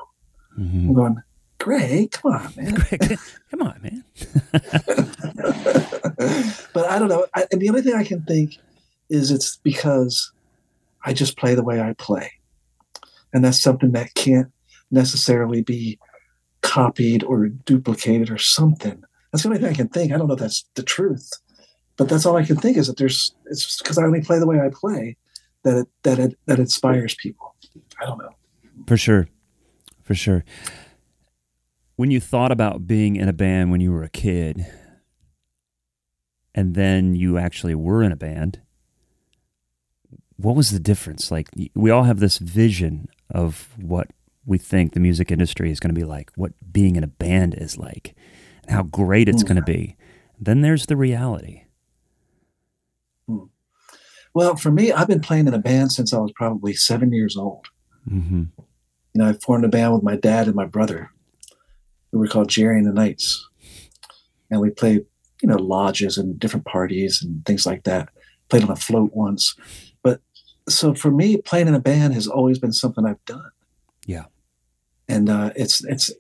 Mhm. 0.60 0.90
I'm 0.90 0.94
going, 0.94 1.16
Gregg, 1.60 2.12
come 2.12 2.34
on, 2.34 2.54
man. 2.58 2.74
Gregg, 2.76 3.18
come 3.50 3.62
on, 3.62 3.80
man. 3.82 4.04
but 6.74 6.90
I 6.90 7.00
don't 7.00 7.08
know. 7.08 7.26
I, 7.34 7.46
and 7.52 7.62
the 7.62 7.70
only 7.70 7.82
thing 7.82 7.96
I 7.96 8.04
can 8.04 8.24
think 8.24 8.58
is 9.10 9.32
it's 9.32 9.56
because 9.58 10.34
I 11.06 11.14
just 11.14 11.38
play 11.38 11.56
the 11.56 11.64
way 11.64 11.80
I 11.80 11.94
play, 11.94 12.34
and 13.32 13.46
that's 13.46 13.62
something 13.62 13.94
that 13.94 14.16
can't 14.16 14.52
necessarily 14.92 15.62
be 15.62 15.98
copied 16.62 17.24
or 17.24 17.48
duplicated 17.48 18.30
or 18.30 18.38
something. 18.38 19.02
That's 19.36 19.44
the 19.44 19.50
only 19.50 19.60
thing 19.60 19.70
I 19.70 19.74
can 19.74 19.90
think. 19.90 20.14
I 20.14 20.18
don't 20.18 20.30
know 20.30 20.36
if 20.36 20.40
that's 20.40 20.64
the 20.76 20.82
truth, 20.82 21.30
but 21.98 22.08
that's 22.08 22.26
all 22.26 22.38
I 22.38 22.46
can 22.46 22.56
think 22.56 22.78
is 22.78 22.88
that 22.88 22.96
there's. 22.96 23.36
It's 23.48 23.80
because 23.80 23.98
I 23.98 24.06
only 24.06 24.22
play 24.22 24.40
the 24.40 24.48
way 24.48 24.62
I 24.62 24.70
play 24.70 25.18
that 25.64 25.80
it, 25.80 25.88
that 26.04 26.20
it, 26.20 26.40
that 26.46 26.58
inspires 26.58 27.16
people. 27.16 27.54
I 28.02 28.06
don't 28.06 28.18
know. 28.18 28.30
For 28.88 28.96
sure. 28.96 29.28
For 30.04 30.16
sure. 30.16 30.46
When 31.98 32.12
you 32.12 32.22
thought 32.22 32.54
about 32.54 32.88
being 32.88 33.18
in 33.18 33.28
a 33.28 33.34
band 33.34 33.72
when 33.72 33.82
you 33.82 33.92
were 33.92 34.04
a 34.04 34.10
kid, 34.10 34.66
and 36.54 36.74
then 36.74 37.14
you 37.14 37.38
actually 37.38 37.76
were 37.76 38.04
in 38.04 38.14
a 38.14 38.16
band, 38.16 38.62
what 40.38 40.56
was 40.56 40.72
the 40.72 40.80
difference? 40.80 41.30
Like, 41.30 41.50
we 41.74 41.90
all 41.90 42.04
have 42.04 42.22
this 42.22 42.38
vision 42.38 43.10
of 43.30 43.68
what 43.76 44.08
we 44.46 44.58
think 44.58 44.94
the 44.94 45.02
music 45.02 45.30
industry 45.30 45.72
is 45.72 45.82
going 45.82 45.94
to 45.94 46.00
be 46.00 46.06
like, 46.06 46.32
what 46.38 46.54
being 46.72 46.96
in 46.96 47.04
a 47.04 47.08
band 47.08 47.54
is 47.56 47.78
like, 47.78 48.15
and 48.68 48.76
how 48.76 48.84
great 48.84 49.30
it's 49.30 49.44
Mm. 49.44 49.48
going 49.48 49.56
to 49.58 49.62
be. 49.64 49.96
Then 50.40 50.62
there's 50.62 50.86
the 50.88 50.98
reality. 50.98 51.64
Well, 54.34 54.58
for 54.58 54.70
me, 54.70 54.92
I've 54.92 55.08
been 55.08 55.22
playing 55.22 55.48
in 55.48 55.54
a 55.54 55.60
band 55.60 55.94
since 55.94 56.14
I 56.14 56.18
was 56.20 56.32
probably 56.36 56.74
seven 56.74 57.14
years 57.14 57.38
old. 57.38 57.68
Mm-hmm. 58.10 58.44
you 59.14 59.22
know, 59.22 59.30
I 59.30 59.34
formed 59.34 59.64
a 59.66 59.70
band 59.70 59.94
with 59.94 60.04
my 60.04 60.16
dad 60.18 60.46
and 60.48 60.56
my 60.56 60.66
brother. 60.66 61.10
We 62.12 62.20
were 62.20 62.28
called 62.28 62.50
Jerry 62.50 62.78
and 62.78 62.86
the 62.86 62.92
Knights. 62.94 63.48
And 64.52 64.60
we 64.62 64.70
played, 64.70 65.06
you 65.42 65.48
know, 65.48 65.56
lodges 65.56 66.18
and 66.18 66.38
different 66.38 66.66
parties 66.66 67.22
and 67.24 67.44
things 67.46 67.66
like 67.66 67.84
that. 67.86 68.10
Played 68.50 68.64
on 68.64 68.72
a 68.72 68.76
float 68.76 69.12
once. 69.16 69.56
But 70.04 70.20
so 70.68 70.94
for 70.94 71.10
me, 71.10 71.38
playing 71.38 71.68
in 71.70 71.74
a 71.76 71.80
band 71.80 72.14
has 72.14 72.28
always 72.28 72.60
been 72.60 72.74
something 72.74 73.06
I've 73.06 73.24
done. 73.26 73.50
Yeah. 74.06 74.26
And 75.08 75.30
uh, 75.30 75.52
it's, 75.56 75.84
it's, 75.86 76.12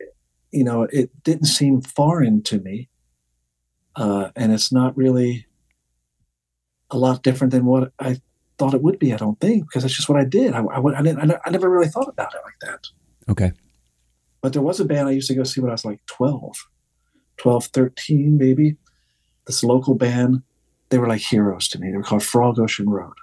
you 0.55 0.63
know, 0.63 0.83
it 0.83 1.11
didn't 1.23 1.47
seem 1.47 1.81
foreign 1.81 2.41
to 2.43 2.59
me. 2.59 2.89
Uh, 3.95 4.29
and 4.35 4.53
it's 4.53 4.71
not 4.71 4.95
really 4.95 5.45
a 6.91 6.97
lot 6.97 7.23
different 7.23 7.51
than 7.51 7.65
what 7.65 7.91
I 7.99 8.21
thought 8.57 8.73
it 8.73 8.81
would 8.81 8.99
be, 8.99 9.13
I 9.13 9.17
don't 9.17 9.39
think, 9.39 9.67
because 9.67 9.83
it's 9.83 9.95
just 9.95 10.07
what 10.07 10.19
I 10.19 10.23
did. 10.23 10.53
I, 10.53 10.61
I, 10.61 10.79
I, 10.81 11.01
didn't, 11.01 11.31
I 11.45 11.49
never 11.49 11.69
really 11.69 11.89
thought 11.89 12.07
about 12.07 12.33
it 12.33 12.41
like 12.43 12.59
that. 12.61 12.87
Okay. 13.29 13.51
But 14.41 14.53
there 14.53 14.61
was 14.61 14.79
a 14.79 14.85
band 14.85 15.09
I 15.09 15.11
used 15.11 15.27
to 15.27 15.35
go 15.35 15.43
see 15.43 15.59
when 15.59 15.71
I 15.71 15.73
was 15.73 15.85
like 15.85 16.05
12, 16.05 16.55
12, 17.37 17.65
13, 17.65 18.37
maybe. 18.37 18.77
This 19.47 19.63
local 19.63 19.95
band, 19.95 20.41
they 20.89 20.97
were 20.97 21.07
like 21.07 21.21
heroes 21.21 21.67
to 21.69 21.79
me. 21.79 21.91
They 21.91 21.97
were 21.97 22.03
called 22.03 22.23
Frog 22.23 22.59
Ocean 22.59 22.89
Road. 22.89 23.13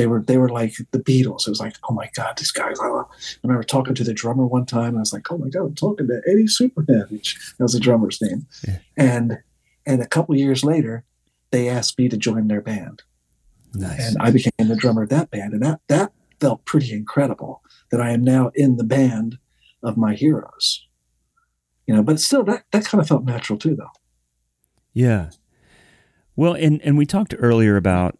They 0.00 0.06
were 0.06 0.22
they 0.22 0.38
were 0.38 0.48
like 0.48 0.72
the 0.92 0.98
Beatles. 0.98 1.46
It 1.46 1.50
was 1.50 1.60
like, 1.60 1.76
oh 1.86 1.92
my 1.92 2.08
God, 2.14 2.38
these 2.38 2.50
guys. 2.50 2.78
I 2.80 3.02
remember 3.42 3.62
talking 3.62 3.94
to 3.94 4.02
the 4.02 4.14
drummer 4.14 4.46
one 4.46 4.64
time, 4.64 4.88
and 4.88 4.96
I 4.96 5.00
was 5.00 5.12
like, 5.12 5.30
oh 5.30 5.36
my 5.36 5.50
God, 5.50 5.66
I'm 5.66 5.74
talking 5.74 6.06
to 6.06 6.22
Eddie 6.26 6.46
Superman, 6.46 7.04
which 7.10 7.36
that 7.58 7.64
was 7.64 7.74
the 7.74 7.80
drummer's 7.80 8.18
name. 8.22 8.46
Yeah. 8.66 8.78
And 8.96 9.38
and 9.84 10.00
a 10.00 10.06
couple 10.06 10.34
years 10.36 10.64
later, 10.64 11.04
they 11.50 11.68
asked 11.68 11.98
me 11.98 12.08
to 12.08 12.16
join 12.16 12.48
their 12.48 12.62
band 12.62 13.02
Nice. 13.74 14.08
and 14.08 14.16
I 14.22 14.30
became 14.30 14.52
the 14.68 14.74
drummer 14.74 15.02
of 15.02 15.10
that 15.10 15.30
band, 15.30 15.52
and 15.52 15.62
that 15.62 15.80
that 15.88 16.12
felt 16.40 16.64
pretty 16.64 16.94
incredible 16.94 17.62
that 17.90 18.00
I 18.00 18.12
am 18.12 18.24
now 18.24 18.52
in 18.54 18.78
the 18.78 18.84
band 18.84 19.36
of 19.82 19.98
my 19.98 20.14
heroes. 20.14 20.86
You 21.86 21.94
know, 21.94 22.02
but 22.02 22.20
still, 22.20 22.42
that 22.44 22.64
that 22.72 22.86
kind 22.86 23.02
of 23.02 23.06
felt 23.08 23.24
natural 23.24 23.58
too, 23.58 23.76
though. 23.76 23.92
Yeah. 24.94 25.28
Well, 26.36 26.54
and 26.54 26.80
and 26.80 26.96
we 26.96 27.04
talked 27.04 27.34
earlier 27.38 27.76
about 27.76 28.16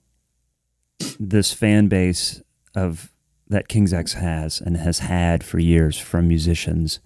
this 1.18 1.52
fan 1.52 1.88
base 1.88 2.42
of 2.74 3.12
that 3.48 3.68
King's 3.68 3.92
X 3.92 4.14
has 4.14 4.60
and 4.60 4.76
has 4.76 5.00
had 5.00 5.42
for 5.42 5.58
years 5.58 5.98
from 5.98 6.28
musicians, 6.28 7.00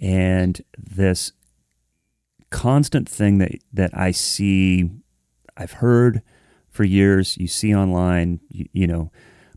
and 0.00 0.60
this 0.76 1.32
constant 2.50 3.08
thing 3.08 3.38
that 3.38 3.52
that 3.72 3.90
I 3.96 4.10
see, 4.10 4.90
I've 5.56 5.72
heard 5.72 6.22
for 6.70 6.84
years. 6.84 7.36
You 7.36 7.46
see 7.46 7.74
online, 7.74 8.40
you, 8.48 8.66
you 8.72 8.86
know, 8.86 9.10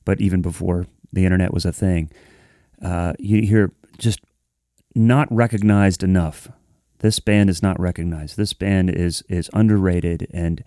but 0.05 0.21
even 0.21 0.41
before 0.41 0.87
the 1.11 1.25
internet 1.25 1.53
was 1.53 1.65
a 1.65 1.73
thing, 1.73 2.11
uh, 2.83 3.13
you 3.19 3.41
hear 3.41 3.71
just 3.97 4.19
not 4.95 5.27
recognized 5.31 6.03
enough 6.03 6.49
this 7.01 7.19
band 7.19 7.49
is 7.49 7.63
not 7.63 7.79
recognized. 7.79 8.37
This 8.37 8.53
band 8.53 8.91
is 8.91 9.23
is 9.27 9.49
underrated, 9.53 10.27
and 10.31 10.63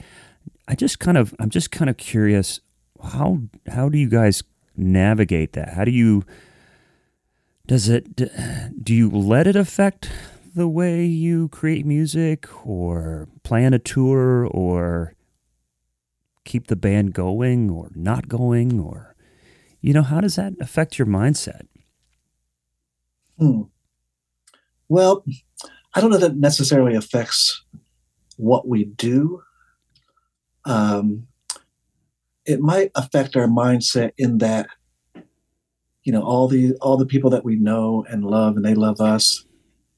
I 0.66 0.74
just 0.74 0.98
kind 0.98 1.16
of 1.16 1.32
I'm 1.38 1.48
just 1.48 1.70
kind 1.70 1.88
of 1.88 1.96
curious 1.96 2.60
how 3.04 3.38
how 3.68 3.88
do 3.88 3.98
you 3.98 4.08
guys 4.08 4.42
navigate 4.76 5.52
that? 5.52 5.74
How 5.74 5.84
do 5.84 5.90
you 5.90 6.24
does 7.66 7.88
it 7.88 8.16
do 8.84 8.94
you 8.94 9.08
let 9.10 9.46
it 9.46 9.56
affect 9.56 10.10
the 10.54 10.68
way 10.68 11.04
you 11.04 11.48
create 11.48 11.84
music 11.84 12.48
or 12.66 13.28
plan 13.42 13.74
a 13.74 13.78
tour 13.78 14.46
or 14.46 15.14
keep 16.44 16.66
the 16.66 16.76
band 16.76 17.14
going 17.14 17.70
or 17.70 17.90
not 17.94 18.28
going 18.28 18.78
or 18.78 19.16
you 19.80 19.92
know 19.92 20.02
how 20.02 20.20
does 20.20 20.36
that 20.36 20.52
affect 20.60 20.98
your 20.98 21.06
mindset 21.06 21.66
hmm. 23.38 23.62
well 24.88 25.24
i 25.94 26.00
don't 26.00 26.10
know 26.10 26.18
that 26.18 26.36
necessarily 26.36 26.94
affects 26.94 27.64
what 28.36 28.68
we 28.68 28.84
do 28.84 29.42
um, 30.66 31.26
it 32.46 32.60
might 32.60 32.90
affect 32.94 33.36
our 33.36 33.46
mindset 33.46 34.12
in 34.18 34.38
that 34.38 34.68
you 36.02 36.12
know 36.12 36.22
all 36.22 36.48
the 36.48 36.74
all 36.80 36.96
the 36.96 37.06
people 37.06 37.30
that 37.30 37.44
we 37.44 37.56
know 37.56 38.04
and 38.08 38.24
love 38.24 38.56
and 38.56 38.64
they 38.64 38.74
love 38.74 39.00
us 39.00 39.44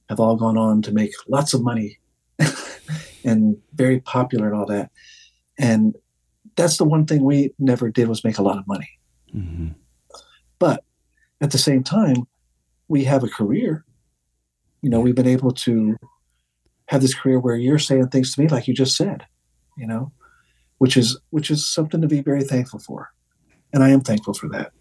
have 0.08 0.20
all 0.20 0.36
gone 0.36 0.56
on 0.56 0.82
to 0.82 0.92
make 0.92 1.12
lots 1.28 1.52
of 1.52 1.62
money 1.62 1.98
and 3.24 3.56
very 3.74 4.00
popular 4.00 4.46
and 4.46 4.56
all 4.56 4.66
that. 4.66 4.90
And 5.58 5.96
that's 6.54 6.76
the 6.76 6.84
one 6.84 7.06
thing 7.06 7.24
we 7.24 7.52
never 7.58 7.90
did 7.90 8.08
was 8.08 8.22
make 8.22 8.38
a 8.38 8.42
lot 8.42 8.58
of 8.58 8.66
money. 8.66 8.88
Mm-hmm. 9.34 9.70
but 10.60 10.84
at 11.40 11.50
the 11.50 11.58
same 11.58 11.82
time 11.82 12.28
we 12.88 13.04
have 13.04 13.24
a 13.24 13.28
career. 13.28 13.84
You 14.80 14.90
know 14.90 15.00
we've 15.00 15.16
been 15.16 15.26
able 15.26 15.50
to 15.50 15.96
have 16.86 17.02
this 17.02 17.14
career 17.14 17.40
where 17.40 17.56
you're 17.56 17.80
saying 17.80 18.08
things 18.08 18.34
to 18.34 18.40
me 18.40 18.46
like 18.46 18.68
you 18.68 18.72
just 18.72 18.96
said 18.96 19.26
you 19.76 19.84
know 19.84 20.12
which 20.78 20.96
is 20.96 21.18
which 21.30 21.50
is 21.50 21.68
something 21.68 22.00
to 22.00 22.08
be 22.08 22.20
very 22.20 22.44
thankful 22.44 22.78
for. 22.78 23.10
And 23.72 23.82
i 23.82 23.90
am 23.90 24.00
thankful 24.00 24.34
for 24.34 24.48
that. 24.50 24.72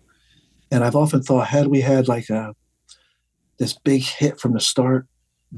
And 0.71 0.83
i've 0.83 0.95
often 0.95 1.21
thought 1.21 1.47
had 1.47 1.67
we 1.67 1.81
had 1.81 2.07
like 2.07 2.29
a 2.29 2.53
this 3.57 3.73
big 3.73 4.03
hit 4.03 4.39
from 4.39 4.53
the 4.53 4.59
start 4.59 5.07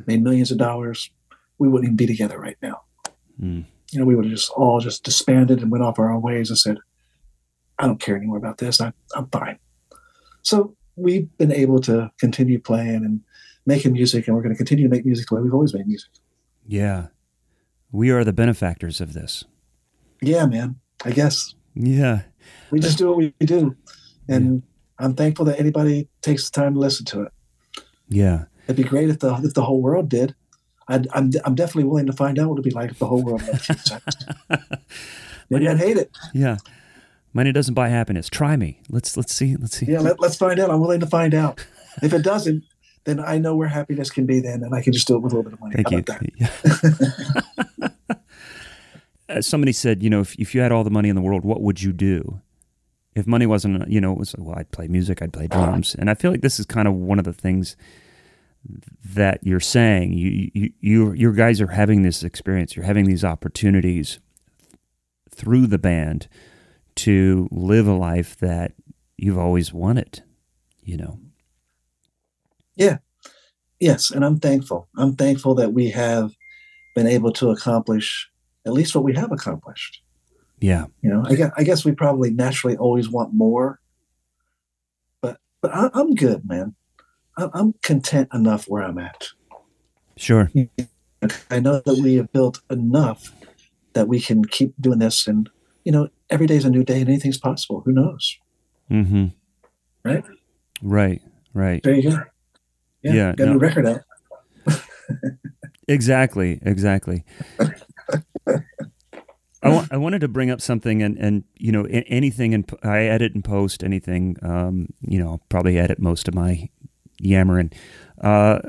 made 0.05 0.21
millions 0.21 0.51
of 0.51 0.57
dollars 0.57 1.09
we 1.57 1.67
wouldn't 1.67 1.85
even 1.85 1.97
be 1.97 2.05
together 2.05 2.39
right 2.39 2.57
now. 2.61 2.81
Mm. 3.41 3.65
you 3.91 3.99
know 3.99 4.05
we 4.05 4.15
would 4.15 4.25
have 4.25 4.33
just 4.33 4.49
all 4.51 4.79
just 4.79 5.03
disbanded 5.03 5.61
and 5.61 5.71
went 5.71 5.83
off 5.83 5.99
our 5.99 6.11
own 6.11 6.21
ways 6.21 6.49
and 6.49 6.57
said 6.57 6.77
i 7.77 7.85
don't 7.85 7.99
care 7.99 8.15
anymore 8.15 8.37
about 8.37 8.57
this. 8.57 8.81
I, 8.81 8.91
i'm 9.15 9.27
fine. 9.29 9.59
So 10.41 10.75
we've 10.95 11.29
been 11.37 11.51
able 11.51 11.79
to 11.81 12.11
continue 12.19 12.59
playing 12.59 13.05
and 13.05 13.21
making 13.65 13.93
music 13.93 14.27
and 14.27 14.35
we're 14.35 14.41
going 14.41 14.53
to 14.53 14.57
continue 14.57 14.85
to 14.85 14.89
make 14.89 15.05
music 15.05 15.27
the 15.27 15.35
way 15.35 15.41
we've 15.41 15.53
always 15.53 15.73
made 15.73 15.85
music. 15.85 16.09
Yeah. 16.65 17.07
We 17.91 18.09
are 18.09 18.23
the 18.23 18.33
benefactors 18.33 18.99
of 18.99 19.13
this 19.13 19.45
yeah, 20.21 20.45
man. 20.45 20.79
I 21.05 21.11
guess. 21.11 21.53
Yeah. 21.75 22.21
We 22.71 22.79
just 22.79 22.97
do 22.97 23.07
what 23.07 23.17
we 23.17 23.33
do. 23.39 23.75
And 24.27 24.63
yeah. 24.99 25.05
I'm 25.05 25.13
thankful 25.13 25.45
that 25.45 25.59
anybody 25.59 26.09
takes 26.21 26.49
the 26.49 26.59
time 26.59 26.73
to 26.73 26.79
listen 26.79 27.05
to 27.07 27.23
it. 27.23 27.31
Yeah. 28.09 28.45
It'd 28.65 28.75
be 28.75 28.83
great 28.83 29.09
if 29.09 29.19
the 29.19 29.33
if 29.43 29.53
the 29.53 29.63
whole 29.63 29.81
world 29.81 30.09
did. 30.09 30.35
i 30.87 30.95
am 30.95 31.05
I'm, 31.13 31.31
I'm 31.45 31.55
definitely 31.55 31.85
willing 31.85 32.07
to 32.07 32.13
find 32.13 32.39
out 32.39 32.49
what 32.49 32.55
it'd 32.55 32.65
be 32.65 32.71
like 32.71 32.91
if 32.91 32.99
the 32.99 33.07
whole 33.07 33.23
world 33.23 33.41
Maybe 35.49 35.67
I'd 35.67 35.77
hate 35.77 35.97
it. 35.97 36.11
Yeah. 36.33 36.57
Money 37.33 37.51
doesn't 37.51 37.73
buy 37.73 37.89
happiness. 37.89 38.29
Try 38.29 38.57
me. 38.57 38.81
Let's 38.89 39.15
let's 39.15 39.33
see. 39.33 39.55
Let's 39.55 39.77
see. 39.77 39.85
Yeah, 39.85 39.99
let, 39.99 40.19
let's 40.19 40.35
find 40.35 40.59
out. 40.59 40.69
I'm 40.69 40.79
willing 40.79 40.99
to 41.01 41.07
find 41.07 41.33
out. 41.33 41.63
If 42.01 42.13
it 42.13 42.23
doesn't, 42.23 42.63
then 43.05 43.19
I 43.19 43.37
know 43.37 43.55
where 43.55 43.67
happiness 43.67 44.09
can 44.09 44.25
be 44.25 44.39
then, 44.39 44.63
and 44.63 44.73
I 44.73 44.81
can 44.81 44.91
just 44.91 45.07
do 45.07 45.15
it 45.15 45.19
with 45.19 45.33
a 45.33 45.35
little 45.37 45.49
bit 45.49 45.53
of 45.53 45.61
money. 45.61 45.75
Thank 45.75 46.09
How 46.09 46.19
you. 47.57 47.63
Uh, 49.29 49.41
somebody 49.41 49.73
said, 49.73 50.01
you 50.01 50.09
know, 50.09 50.21
if, 50.21 50.35
if 50.35 50.55
you 50.55 50.61
had 50.61 50.71
all 50.71 50.83
the 50.83 50.89
money 50.89 51.09
in 51.09 51.15
the 51.15 51.21
world, 51.21 51.43
what 51.43 51.61
would 51.61 51.81
you 51.81 51.91
do? 51.91 52.41
If 53.15 53.27
money 53.27 53.45
wasn't, 53.45 53.89
you 53.89 53.99
know, 53.99 54.13
it 54.13 54.19
was, 54.19 54.35
well, 54.37 54.57
I'd 54.57 54.71
play 54.71 54.87
music, 54.87 55.21
I'd 55.21 55.33
play 55.33 55.47
drums. 55.47 55.95
And 55.95 56.09
I 56.09 56.13
feel 56.13 56.31
like 56.31 56.41
this 56.41 56.59
is 56.59 56.65
kind 56.65 56.87
of 56.87 56.93
one 56.93 57.19
of 57.19 57.25
the 57.25 57.33
things 57.33 57.75
that 59.03 59.39
you're 59.43 59.59
saying. 59.59 60.13
You, 60.13 60.51
you, 60.53 60.73
you, 60.79 61.13
your 61.13 61.33
guys 61.33 61.59
are 61.59 61.67
having 61.67 62.03
this 62.03 62.23
experience, 62.23 62.75
you're 62.75 62.85
having 62.85 63.05
these 63.05 63.25
opportunities 63.25 64.19
through 65.31 65.67
the 65.67 65.79
band 65.79 66.27
to 66.95 67.47
live 67.51 67.87
a 67.87 67.93
life 67.93 68.37
that 68.37 68.73
you've 69.17 69.37
always 69.37 69.73
wanted, 69.73 70.23
you 70.83 70.97
know? 70.97 71.19
Yeah. 72.75 72.97
Yes. 73.79 74.11
And 74.11 74.23
I'm 74.23 74.39
thankful. 74.39 74.89
I'm 74.95 75.15
thankful 75.15 75.55
that 75.55 75.73
we 75.73 75.89
have 75.89 76.31
been 76.95 77.07
able 77.07 77.31
to 77.33 77.49
accomplish 77.49 78.29
at 78.67 78.73
least 78.73 78.93
what 78.93 79.03
we 79.03 79.15
have 79.15 79.31
accomplished. 79.31 80.01
Yeah. 80.59 80.85
You 81.01 81.09
know, 81.09 81.23
I 81.25 81.35
guess, 81.35 81.51
I 81.57 81.63
guess 81.63 81.85
we 81.85 81.93
probably 81.93 82.31
naturally 82.31 82.75
always 82.75 83.09
want 83.09 83.33
more, 83.33 83.79
but 85.21 85.37
but 85.61 85.73
I, 85.73 85.89
am 85.93 86.13
good, 86.15 86.47
man. 86.47 86.75
I, 87.37 87.49
I'm 87.53 87.73
content 87.81 88.29
enough 88.33 88.65
where 88.65 88.83
I'm 88.83 88.97
at. 88.97 89.29
Sure. 90.17 90.51
I 91.49 91.59
know 91.59 91.81
that 91.85 91.99
we 92.01 92.15
have 92.15 92.31
built 92.31 92.61
enough 92.69 93.31
that 93.93 94.07
we 94.07 94.19
can 94.19 94.45
keep 94.45 94.73
doing 94.79 94.99
this, 94.99 95.27
and 95.27 95.49
you 95.83 95.91
know, 95.91 96.09
every 96.29 96.47
day 96.47 96.57
is 96.57 96.65
a 96.65 96.69
new 96.69 96.83
day, 96.83 96.99
and 96.99 97.09
anything's 97.09 97.37
possible. 97.37 97.81
Who 97.85 97.93
knows? 97.93 98.37
Mm-hmm. 98.91 99.27
Right. 100.03 100.23
Right. 100.81 101.21
Right. 101.53 101.83
There 101.83 101.95
you 101.95 102.11
go. 102.11 102.17
Yeah. 103.03 103.13
yeah 103.13 103.35
got 103.35 103.45
no. 103.45 103.51
a 103.51 103.53
new 103.53 103.59
record 103.59 103.85
out. 103.85 104.01
exactly. 105.87 106.59
Exactly. 106.63 107.23
I, 109.63 109.87
I 109.91 109.97
wanted 109.97 110.21
to 110.21 110.27
bring 110.27 110.51
up 110.51 110.61
something, 110.61 111.01
and, 111.01 111.17
and 111.17 111.43
you 111.55 111.71
know, 111.71 111.85
anything, 111.85 112.53
and 112.53 112.69
I 112.83 113.05
edit 113.05 113.33
and 113.33 113.43
post 113.43 113.83
anything. 113.83 114.37
Um, 114.41 114.89
you 115.01 115.19
know, 115.19 115.41
probably 115.49 115.77
edit 115.79 115.99
most 115.99 116.27
of 116.27 116.35
my 116.35 116.69
yammering. 117.19 117.71
Uh, 118.21 118.59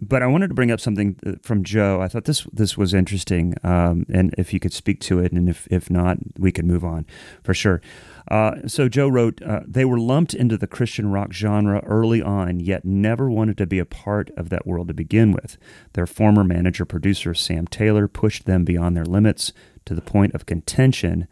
but 0.00 0.22
I 0.22 0.26
wanted 0.26 0.48
to 0.48 0.54
bring 0.54 0.70
up 0.70 0.80
something 0.80 1.16
uh, 1.26 1.32
from 1.42 1.64
Joe. 1.64 2.00
I 2.00 2.08
thought 2.08 2.24
this 2.24 2.46
this 2.52 2.76
was 2.76 2.92
interesting, 2.92 3.54
um, 3.62 4.06
and 4.12 4.34
if 4.36 4.52
you 4.52 4.60
could 4.60 4.72
speak 4.72 5.00
to 5.02 5.20
it, 5.20 5.32
and 5.32 5.48
if 5.48 5.66
if 5.70 5.88
not, 5.88 6.18
we 6.38 6.52
could 6.52 6.66
move 6.66 6.84
on 6.84 7.06
for 7.42 7.54
sure. 7.54 7.80
Uh, 8.28 8.66
so 8.66 8.88
Joe 8.88 9.08
wrote, 9.08 9.40
uh, 9.42 9.60
they 9.66 9.84
were 9.84 10.00
lumped 10.00 10.34
into 10.34 10.56
the 10.56 10.66
Christian 10.66 11.12
rock 11.12 11.32
genre 11.32 11.80
early 11.84 12.20
on, 12.20 12.58
yet 12.60 12.84
never 12.84 13.30
wanted 13.30 13.56
to 13.58 13.66
be 13.66 13.78
a 13.78 13.84
part 13.84 14.30
of 14.36 14.48
that 14.48 14.66
world 14.66 14.88
to 14.88 14.94
begin 14.94 15.32
with. 15.32 15.56
Their 15.92 16.06
former 16.06 16.42
manager 16.42 16.84
producer 16.84 17.34
Sam 17.34 17.66
Taylor 17.66 18.08
pushed 18.08 18.46
them 18.46 18.64
beyond 18.64 18.96
their 18.96 19.04
limits 19.04 19.52
to 19.84 19.94
the 19.94 20.00
point 20.00 20.34
of 20.34 20.46
contention 20.46 21.28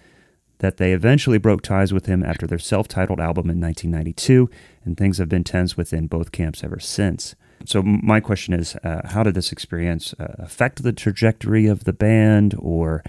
that 0.58 0.76
they 0.76 0.92
eventually 0.92 1.38
broke 1.38 1.62
ties 1.62 1.92
with 1.92 2.06
him 2.06 2.22
after 2.22 2.46
their 2.46 2.60
self-titled 2.60 3.20
album 3.20 3.50
in 3.50 3.60
1992, 3.60 4.48
and 4.84 4.96
things 4.96 5.18
have 5.18 5.28
been 5.28 5.44
tense 5.44 5.76
within 5.76 6.06
both 6.06 6.30
camps 6.30 6.62
ever 6.62 6.78
since. 6.78 7.34
So 7.66 7.82
my 7.82 8.20
question 8.20 8.54
is, 8.54 8.76
uh, 8.76 9.02
how 9.04 9.24
did 9.24 9.34
this 9.34 9.50
experience 9.50 10.14
uh, 10.18 10.34
affect 10.38 10.82
the 10.82 10.92
trajectory 10.92 11.66
of 11.66 11.84
the 11.84 11.92
band, 11.92 12.54
or 12.58 13.02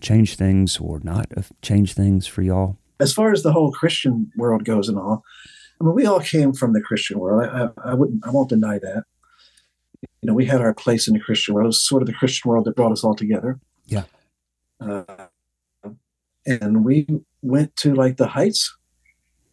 change 0.00 0.36
things, 0.36 0.78
or 0.78 1.00
not 1.00 1.26
change 1.62 1.94
things 1.94 2.26
for 2.26 2.42
y'all? 2.42 2.76
As 3.00 3.12
far 3.12 3.32
as 3.32 3.42
the 3.42 3.52
whole 3.52 3.72
Christian 3.72 4.30
world 4.36 4.64
goes 4.64 4.88
and 4.88 4.98
all, 4.98 5.22
I 5.80 5.84
mean, 5.84 5.94
we 5.94 6.06
all 6.06 6.20
came 6.20 6.52
from 6.52 6.72
the 6.72 6.80
Christian 6.80 7.18
world. 7.18 7.44
I, 7.44 7.64
I, 7.64 7.90
I, 7.90 7.94
wouldn't, 7.94 8.26
I 8.26 8.30
won't 8.30 8.48
deny 8.48 8.78
that. 8.78 9.04
You 10.22 10.28
know, 10.28 10.34
we 10.34 10.46
had 10.46 10.60
our 10.60 10.74
place 10.74 11.08
in 11.08 11.14
the 11.14 11.20
Christian 11.20 11.54
world. 11.54 11.66
It 11.66 11.68
was 11.68 11.82
sort 11.82 12.02
of 12.02 12.06
the 12.06 12.14
Christian 12.14 12.48
world 12.48 12.64
that 12.66 12.76
brought 12.76 12.92
us 12.92 13.04
all 13.04 13.14
together. 13.14 13.58
Yeah. 13.86 14.04
Uh, 14.80 15.26
and 16.46 16.84
we 16.84 17.06
went 17.42 17.74
to 17.76 17.94
like 17.94 18.16
the 18.16 18.28
heights 18.28 18.74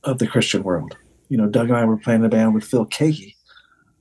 of 0.03 0.19
the 0.19 0.27
Christian 0.27 0.63
world. 0.63 0.97
You 1.29 1.37
know, 1.37 1.47
Doug 1.47 1.69
and 1.69 1.77
I 1.77 1.85
were 1.85 1.97
playing 1.97 2.21
the 2.21 2.29
band 2.29 2.53
with 2.53 2.63
Phil 2.63 2.85
Keaggy. 2.85 3.35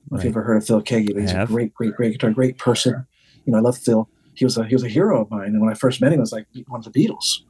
Right. 0.09 0.19
If 0.19 0.23
you 0.25 0.29
ever 0.31 0.43
heard 0.43 0.57
of 0.57 0.67
Phil 0.67 0.79
but 0.81 1.21
he's 1.21 1.31
a 1.31 1.45
great, 1.45 1.73
great, 1.73 1.95
great 1.95 2.11
guitar, 2.13 2.31
great 2.31 2.57
person. 2.57 3.05
You 3.45 3.53
know, 3.53 3.59
I 3.59 3.61
love 3.61 3.77
Phil. 3.77 4.09
He 4.33 4.45
was 4.45 4.57
a 4.57 4.65
he 4.65 4.75
was 4.75 4.83
a 4.83 4.89
hero 4.89 5.21
of 5.21 5.31
mine, 5.31 5.47
and 5.47 5.61
when 5.61 5.69
I 5.69 5.73
first 5.73 6.01
met 6.01 6.11
him, 6.11 6.19
it 6.19 6.21
was 6.21 6.31
like 6.31 6.47
one 6.67 6.79
of 6.79 6.91
the 6.91 6.91
Beatles 6.91 7.43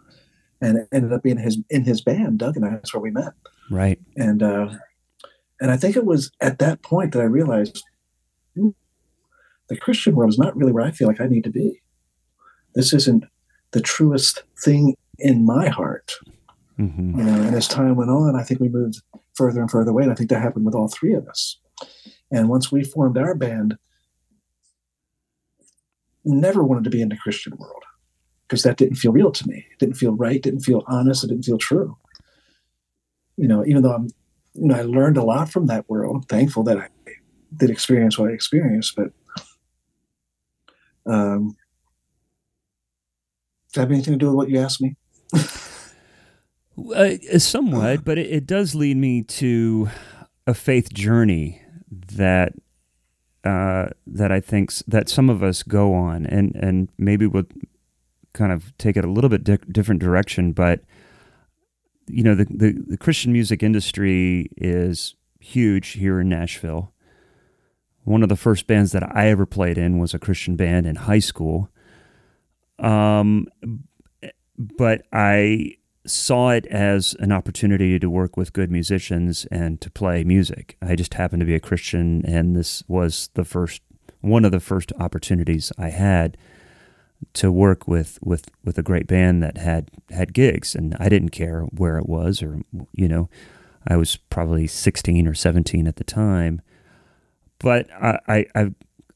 and 0.61 0.77
it 0.77 0.87
ended 0.91 1.11
up 1.11 1.23
being 1.23 1.37
his 1.37 1.59
in 1.69 1.83
his 1.83 2.01
band. 2.01 2.39
Doug 2.39 2.55
and 2.55 2.65
I, 2.65 2.69
that's 2.69 2.93
where 2.93 3.01
we 3.01 3.11
met. 3.11 3.33
Right. 3.69 3.99
And 4.15 4.43
uh, 4.43 4.69
and 5.59 5.71
I 5.71 5.77
think 5.77 5.95
it 5.95 6.05
was 6.05 6.31
at 6.39 6.59
that 6.59 6.81
point 6.83 7.13
that 7.13 7.21
I 7.21 7.25
realized 7.25 7.83
hmm, 8.55 8.69
the 9.69 9.77
Christian 9.77 10.15
world 10.15 10.31
is 10.31 10.39
not 10.39 10.55
really 10.55 10.71
where 10.71 10.85
I 10.85 10.91
feel 10.91 11.07
like 11.07 11.21
I 11.21 11.27
need 11.27 11.43
to 11.43 11.49
be. 11.49 11.81
This 12.75 12.93
isn't 12.93 13.25
the 13.71 13.81
truest 13.81 14.43
thing 14.63 14.95
in 15.19 15.45
my 15.45 15.67
heart. 15.67 16.13
Mm-hmm. 16.79 17.19
You 17.19 17.25
know, 17.25 17.41
and 17.41 17.55
as 17.55 17.67
time 17.67 17.95
went 17.95 18.11
on, 18.11 18.35
I 18.35 18.43
think 18.43 18.59
we 18.59 18.69
moved 18.69 19.01
further 19.35 19.61
and 19.61 19.69
further 19.69 19.91
away. 19.91 20.03
And 20.03 20.11
I 20.11 20.15
think 20.15 20.29
that 20.29 20.41
happened 20.41 20.65
with 20.65 20.75
all 20.75 20.87
three 20.87 21.13
of 21.13 21.27
us. 21.27 21.57
And 22.31 22.49
once 22.49 22.71
we 22.71 22.83
formed 22.83 23.17
our 23.17 23.35
band, 23.35 23.77
never 26.23 26.63
wanted 26.63 26.85
to 26.85 26.89
be 26.89 27.01
in 27.01 27.09
the 27.09 27.17
Christian 27.17 27.53
world 27.57 27.83
because 28.51 28.63
that 28.63 28.75
didn't 28.75 28.97
feel 28.97 29.13
real 29.13 29.31
to 29.31 29.47
me. 29.47 29.65
It 29.71 29.79
didn't 29.79 29.95
feel 29.95 30.11
right, 30.11 30.41
didn't 30.41 30.59
feel 30.59 30.83
honest, 30.85 31.23
it 31.23 31.27
didn't 31.27 31.45
feel 31.45 31.57
true. 31.57 31.97
You 33.37 33.47
know, 33.47 33.65
even 33.65 33.81
though 33.81 33.93
I'm, 33.93 34.09
you 34.55 34.67
know, 34.67 34.75
I 34.75 34.81
learned 34.81 35.15
a 35.15 35.23
lot 35.23 35.49
from 35.49 35.67
that 35.67 35.89
world. 35.89 36.17
I'm 36.17 36.23
thankful 36.23 36.63
that 36.63 36.77
I 36.77 36.89
did 37.55 37.69
experience 37.69 38.19
what 38.19 38.29
I 38.29 38.33
experienced, 38.33 38.97
but 38.97 39.13
um, 41.05 41.55
does 43.67 43.75
that 43.75 43.81
have 43.83 43.91
anything 43.91 44.15
to 44.15 44.19
do 44.19 44.25
with 44.25 44.35
what 44.35 44.49
you 44.49 44.59
asked 44.59 44.81
me? 44.81 44.97
uh, 46.93 47.39
somewhat, 47.39 48.03
but 48.03 48.17
it, 48.17 48.29
it 48.29 48.45
does 48.45 48.75
lead 48.75 48.97
me 48.97 49.23
to 49.23 49.87
a 50.45 50.53
faith 50.53 50.93
journey 50.93 51.61
that 51.89 52.51
uh, 53.45 53.87
that 54.05 54.29
I 54.33 54.41
think 54.41 54.73
that 54.87 55.07
some 55.07 55.29
of 55.29 55.41
us 55.41 55.63
go 55.63 55.93
on, 55.93 56.25
and 56.25 56.53
and 56.55 56.89
maybe 56.97 57.25
we'll 57.25 57.45
kind 58.33 58.51
of 58.51 58.75
take 58.77 58.97
it 58.97 59.05
a 59.05 59.11
little 59.11 59.29
bit 59.29 59.43
di- 59.43 59.57
different 59.71 60.01
direction, 60.01 60.51
but 60.51 60.81
you 62.07 62.23
know, 62.23 62.35
the, 62.35 62.45
the, 62.45 62.83
the 62.87 62.97
Christian 62.97 63.31
music 63.31 63.63
industry 63.63 64.49
is 64.57 65.15
huge 65.39 65.89
here 65.89 66.19
in 66.19 66.29
Nashville. 66.29 66.93
One 68.03 68.23
of 68.23 68.29
the 68.29 68.35
first 68.35 68.67
bands 68.67 68.91
that 68.91 69.15
I 69.15 69.27
ever 69.27 69.45
played 69.45 69.77
in 69.77 69.99
was 69.99 70.13
a 70.13 70.19
Christian 70.19 70.55
band 70.55 70.85
in 70.85 70.95
high 70.95 71.19
school. 71.19 71.69
Um, 72.79 73.47
but 74.57 75.03
I 75.13 75.77
saw 76.05 76.49
it 76.49 76.65
as 76.65 77.15
an 77.19 77.31
opportunity 77.31 77.99
to 77.99 78.09
work 78.09 78.35
with 78.35 78.53
good 78.53 78.71
musicians 78.71 79.45
and 79.51 79.79
to 79.81 79.91
play 79.91 80.23
music. 80.23 80.77
I 80.81 80.95
just 80.95 81.13
happened 81.13 81.41
to 81.41 81.45
be 81.45 81.55
a 81.55 81.59
Christian, 81.59 82.25
and 82.25 82.55
this 82.55 82.83
was 82.87 83.29
the 83.35 83.45
first 83.45 83.81
one 84.21 84.45
of 84.45 84.51
the 84.51 84.59
first 84.59 84.91
opportunities 84.99 85.71
I 85.77 85.89
had 85.89 86.37
to 87.33 87.51
work 87.51 87.87
with 87.87 88.19
with 88.23 88.49
with 88.63 88.77
a 88.77 88.83
great 88.83 89.07
band 89.07 89.41
that 89.43 89.57
had 89.57 89.89
had 90.09 90.33
gigs, 90.33 90.75
and 90.75 90.95
I 90.99 91.09
didn't 91.09 91.29
care 91.29 91.61
where 91.63 91.97
it 91.97 92.07
was, 92.07 92.41
or 92.41 92.61
you 92.93 93.07
know, 93.07 93.29
I 93.87 93.97
was 93.97 94.17
probably 94.17 94.67
16 94.67 95.27
or 95.27 95.33
17 95.33 95.87
at 95.87 95.95
the 95.95 96.03
time, 96.03 96.61
but 97.59 97.89
I 97.91 98.19
I 98.27 98.45
I, 98.55 98.71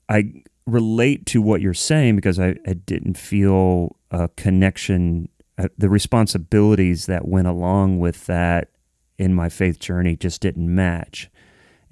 I 0.10 0.34
relate 0.66 1.26
to 1.28 1.41
what 1.41 1.62
you're 1.62 1.74
saying 1.74 2.16
because 2.16 2.39
I, 2.39 2.56
I 2.66 2.74
didn't 2.74 3.18
feel 3.18 3.95
a 4.10 4.30
connection 4.30 5.30
uh, 5.58 5.70
the 5.78 5.89
responsibilities 5.89 7.06
that 7.06 7.28
went 7.28 7.47
along 7.47 7.99
with 7.99 8.26
that 8.26 8.70
in 9.18 9.34
my 9.34 9.47
faith 9.47 9.80
journey 9.80 10.16
just 10.16 10.41
didn't 10.41 10.74
match. 10.74 11.30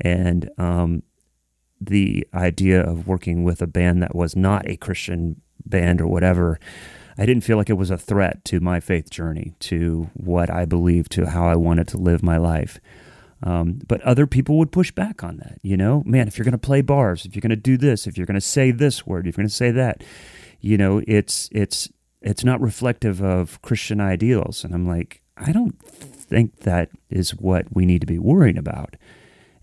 And 0.01 0.49
um, 0.57 1.03
the 1.79 2.27
idea 2.33 2.81
of 2.81 3.07
working 3.07 3.43
with 3.43 3.61
a 3.61 3.67
band 3.67 4.03
that 4.03 4.15
was 4.15 4.35
not 4.35 4.67
a 4.67 4.75
Christian 4.75 5.41
band 5.65 6.01
or 6.01 6.07
whatever, 6.07 6.59
I 7.17 7.25
didn't 7.25 7.43
feel 7.43 7.57
like 7.57 7.69
it 7.69 7.73
was 7.77 7.91
a 7.91 7.97
threat 7.97 8.43
to 8.45 8.59
my 8.59 8.79
faith 8.79 9.09
journey, 9.09 9.53
to 9.61 10.09
what 10.13 10.49
I 10.49 10.65
believed, 10.65 11.11
to 11.13 11.29
how 11.29 11.47
I 11.47 11.55
wanted 11.55 11.87
to 11.89 11.97
live 11.97 12.23
my 12.23 12.37
life. 12.37 12.79
Um, 13.43 13.79
but 13.87 14.01
other 14.01 14.25
people 14.25 14.57
would 14.57 14.71
push 14.71 14.91
back 14.91 15.23
on 15.23 15.37
that. 15.37 15.59
You 15.61 15.77
know, 15.77 16.01
man, 16.05 16.27
if 16.27 16.37
you're 16.37 16.45
going 16.45 16.53
to 16.53 16.57
play 16.57 16.81
bars, 16.81 17.25
if 17.25 17.35
you're 17.35 17.41
going 17.41 17.49
to 17.49 17.55
do 17.55 17.77
this, 17.77 18.07
if 18.07 18.17
you're 18.17 18.25
going 18.25 18.35
to 18.35 18.41
say 18.41 18.71
this 18.71 19.05
word, 19.05 19.27
if 19.27 19.35
you're 19.35 19.43
going 19.43 19.49
to 19.49 19.53
say 19.53 19.71
that, 19.71 20.03
you 20.61 20.77
know, 20.77 21.01
it's 21.07 21.49
it's 21.51 21.89
it's 22.21 22.45
not 22.45 22.61
reflective 22.61 23.21
of 23.21 23.61
Christian 23.61 23.99
ideals. 23.99 24.63
And 24.63 24.73
I'm 24.73 24.87
like, 24.87 25.21
I 25.35 25.51
don't 25.51 25.77
think 25.83 26.61
that 26.61 26.89
is 27.09 27.31
what 27.31 27.65
we 27.75 27.85
need 27.85 27.99
to 27.99 28.07
be 28.07 28.17
worrying 28.17 28.57
about. 28.57 28.95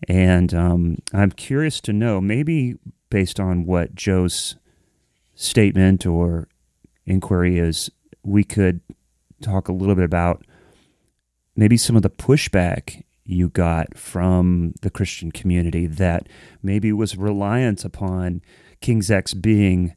And 0.08 0.52
um, 0.52 0.98
I'm 1.12 1.30
curious 1.30 1.80
to 1.82 1.92
know, 1.92 2.20
maybe 2.20 2.76
based 3.08 3.40
on 3.40 3.64
what 3.64 3.94
Joe's 3.94 4.56
statement 5.40 6.04
or 6.04 6.48
inquiry 7.06 7.58
is, 7.58 7.90
we 8.22 8.44
could 8.44 8.80
talk 9.40 9.68
a 9.68 9.72
little 9.72 9.94
bit 9.94 10.04
about 10.04 10.44
maybe 11.56 11.78
some 11.78 11.96
of 11.96 12.02
the 12.02 12.10
pushback 12.10 13.02
you 13.24 13.48
got 13.48 13.96
from 13.96 14.74
the 14.82 14.90
Christian 14.90 15.32
community 15.32 15.86
that 15.86 16.28
maybe 16.62 16.92
was 16.92 17.16
reliant 17.16 17.84
upon 17.84 18.42
King's 18.82 19.10
X 19.10 19.32
being 19.32 19.96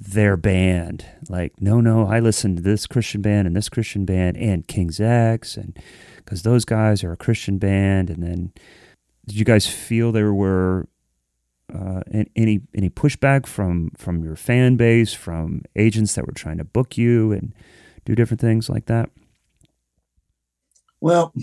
their 0.00 0.38
band. 0.38 1.04
Like, 1.28 1.60
no, 1.60 1.80
no, 1.80 2.06
I 2.06 2.20
listen 2.20 2.56
to 2.56 2.62
this 2.62 2.86
Christian 2.86 3.20
band 3.20 3.46
and 3.46 3.54
this 3.54 3.68
Christian 3.68 4.06
band 4.06 4.38
and 4.38 4.66
King's 4.66 5.00
X, 5.00 5.56
and 5.56 5.78
because 6.16 6.44
those 6.44 6.64
guys 6.64 7.04
are 7.04 7.12
a 7.12 7.16
Christian 7.16 7.58
band. 7.58 8.08
And 8.08 8.22
then, 8.22 8.52
did 9.26 9.36
you 9.36 9.44
guys 9.44 9.66
feel 9.66 10.12
there 10.12 10.32
were 10.32 10.88
uh, 11.74 12.02
any 12.36 12.60
any 12.74 12.90
pushback 12.90 13.46
from 13.46 13.90
from 13.96 14.22
your 14.22 14.36
fan 14.36 14.76
base, 14.76 15.12
from 15.12 15.62
agents 15.76 16.14
that 16.14 16.26
were 16.26 16.32
trying 16.32 16.58
to 16.58 16.64
book 16.64 16.98
you 16.98 17.32
and 17.32 17.54
do 18.04 18.14
different 18.14 18.40
things 18.40 18.68
like 18.68 18.86
that? 18.86 19.10
Well, 21.00 21.34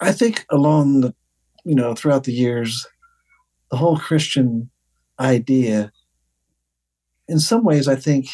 I 0.00 0.12
think 0.12 0.44
along 0.50 1.02
the 1.02 1.14
you 1.64 1.74
know 1.74 1.94
throughout 1.94 2.24
the 2.24 2.32
years, 2.32 2.86
the 3.70 3.76
whole 3.76 3.98
Christian 3.98 4.70
idea 5.18 5.92
in 7.30 7.38
some 7.38 7.62
ways, 7.62 7.86
I 7.86 7.94
think 7.94 8.26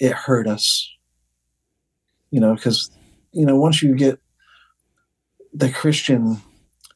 it 0.00 0.12
hurt 0.12 0.48
us. 0.48 0.90
You 2.30 2.40
know, 2.40 2.54
because 2.54 2.90
you 3.32 3.44
know 3.46 3.56
once 3.56 3.82
you 3.82 3.94
get 3.94 4.18
the 5.52 5.70
Christian 5.70 6.40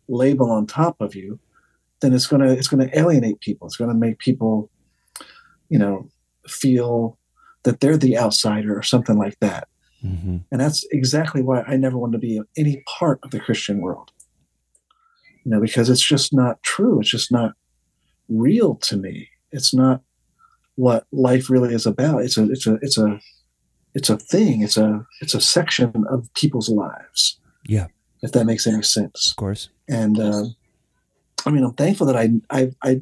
label 0.09 0.51
on 0.51 0.67
top 0.67 1.01
of 1.01 1.15
you, 1.15 1.39
then 2.01 2.13
it's 2.13 2.27
gonna 2.27 2.53
it's 2.53 2.69
gonna 2.69 2.91
alienate 2.95 3.41
people. 3.41 3.67
It's 3.67 3.77
gonna 3.77 3.95
make 3.95 4.19
people, 4.19 4.71
you 5.69 5.79
know, 5.79 6.09
feel 6.47 7.19
that 7.65 7.81
they're 7.81 7.97
the 7.97 8.19
outsider 8.19 8.77
or 8.77 8.83
something 8.83 9.19
like 9.19 9.39
that. 9.41 9.69
Mm-hmm. 10.05 10.39
And 10.51 10.61
that's 10.61 10.87
exactly 10.93 11.43
why 11.43 11.63
I 11.63 11.77
never 11.77 11.99
wanted 11.99 12.21
to 12.21 12.27
be 12.27 12.41
any 12.57 12.83
part 12.87 13.19
of 13.23 13.31
the 13.31 13.41
Christian 13.41 13.81
world. 13.81 14.13
You 15.45 15.53
know, 15.53 15.61
because 15.61 15.89
it's 15.89 16.07
just 16.07 16.33
not 16.33 16.63
true. 16.63 17.01
It's 17.01 17.11
just 17.11 17.33
not 17.33 17.55
real 18.29 18.77
to 18.77 18.97
me. 18.97 19.29
It's 19.51 19.75
not 19.75 20.03
what 20.77 21.07
life 21.11 21.51
really 21.51 21.75
is 21.75 21.87
about. 21.87 22.23
It's 22.23 22.37
a 22.37 22.45
it's 22.51 22.67
a 22.67 22.75
it's 22.83 22.99
a 22.99 23.21
it's 23.95 24.11
a 24.11 24.17
thing. 24.17 24.63
It's 24.63 24.77
a 24.77 25.05
it's 25.21 25.35
a 25.35 25.41
section 25.41 26.05
of 26.09 26.33
people's 26.35 26.69
lives. 26.69 27.41
Yeah, 27.67 27.89
if 28.23 28.33
that 28.33 28.45
makes 28.45 28.67
any 28.67 28.83
sense. 28.83 29.31
Of 29.31 29.37
course. 29.37 29.71
And 29.89 30.21
uh, 30.21 30.45
I 31.47 31.51
mean, 31.51 31.65
I'm 31.65 31.75
thankful 31.75 32.07
that 32.07 32.17
I 32.17 32.31
I 32.51 32.71
I 32.83 33.01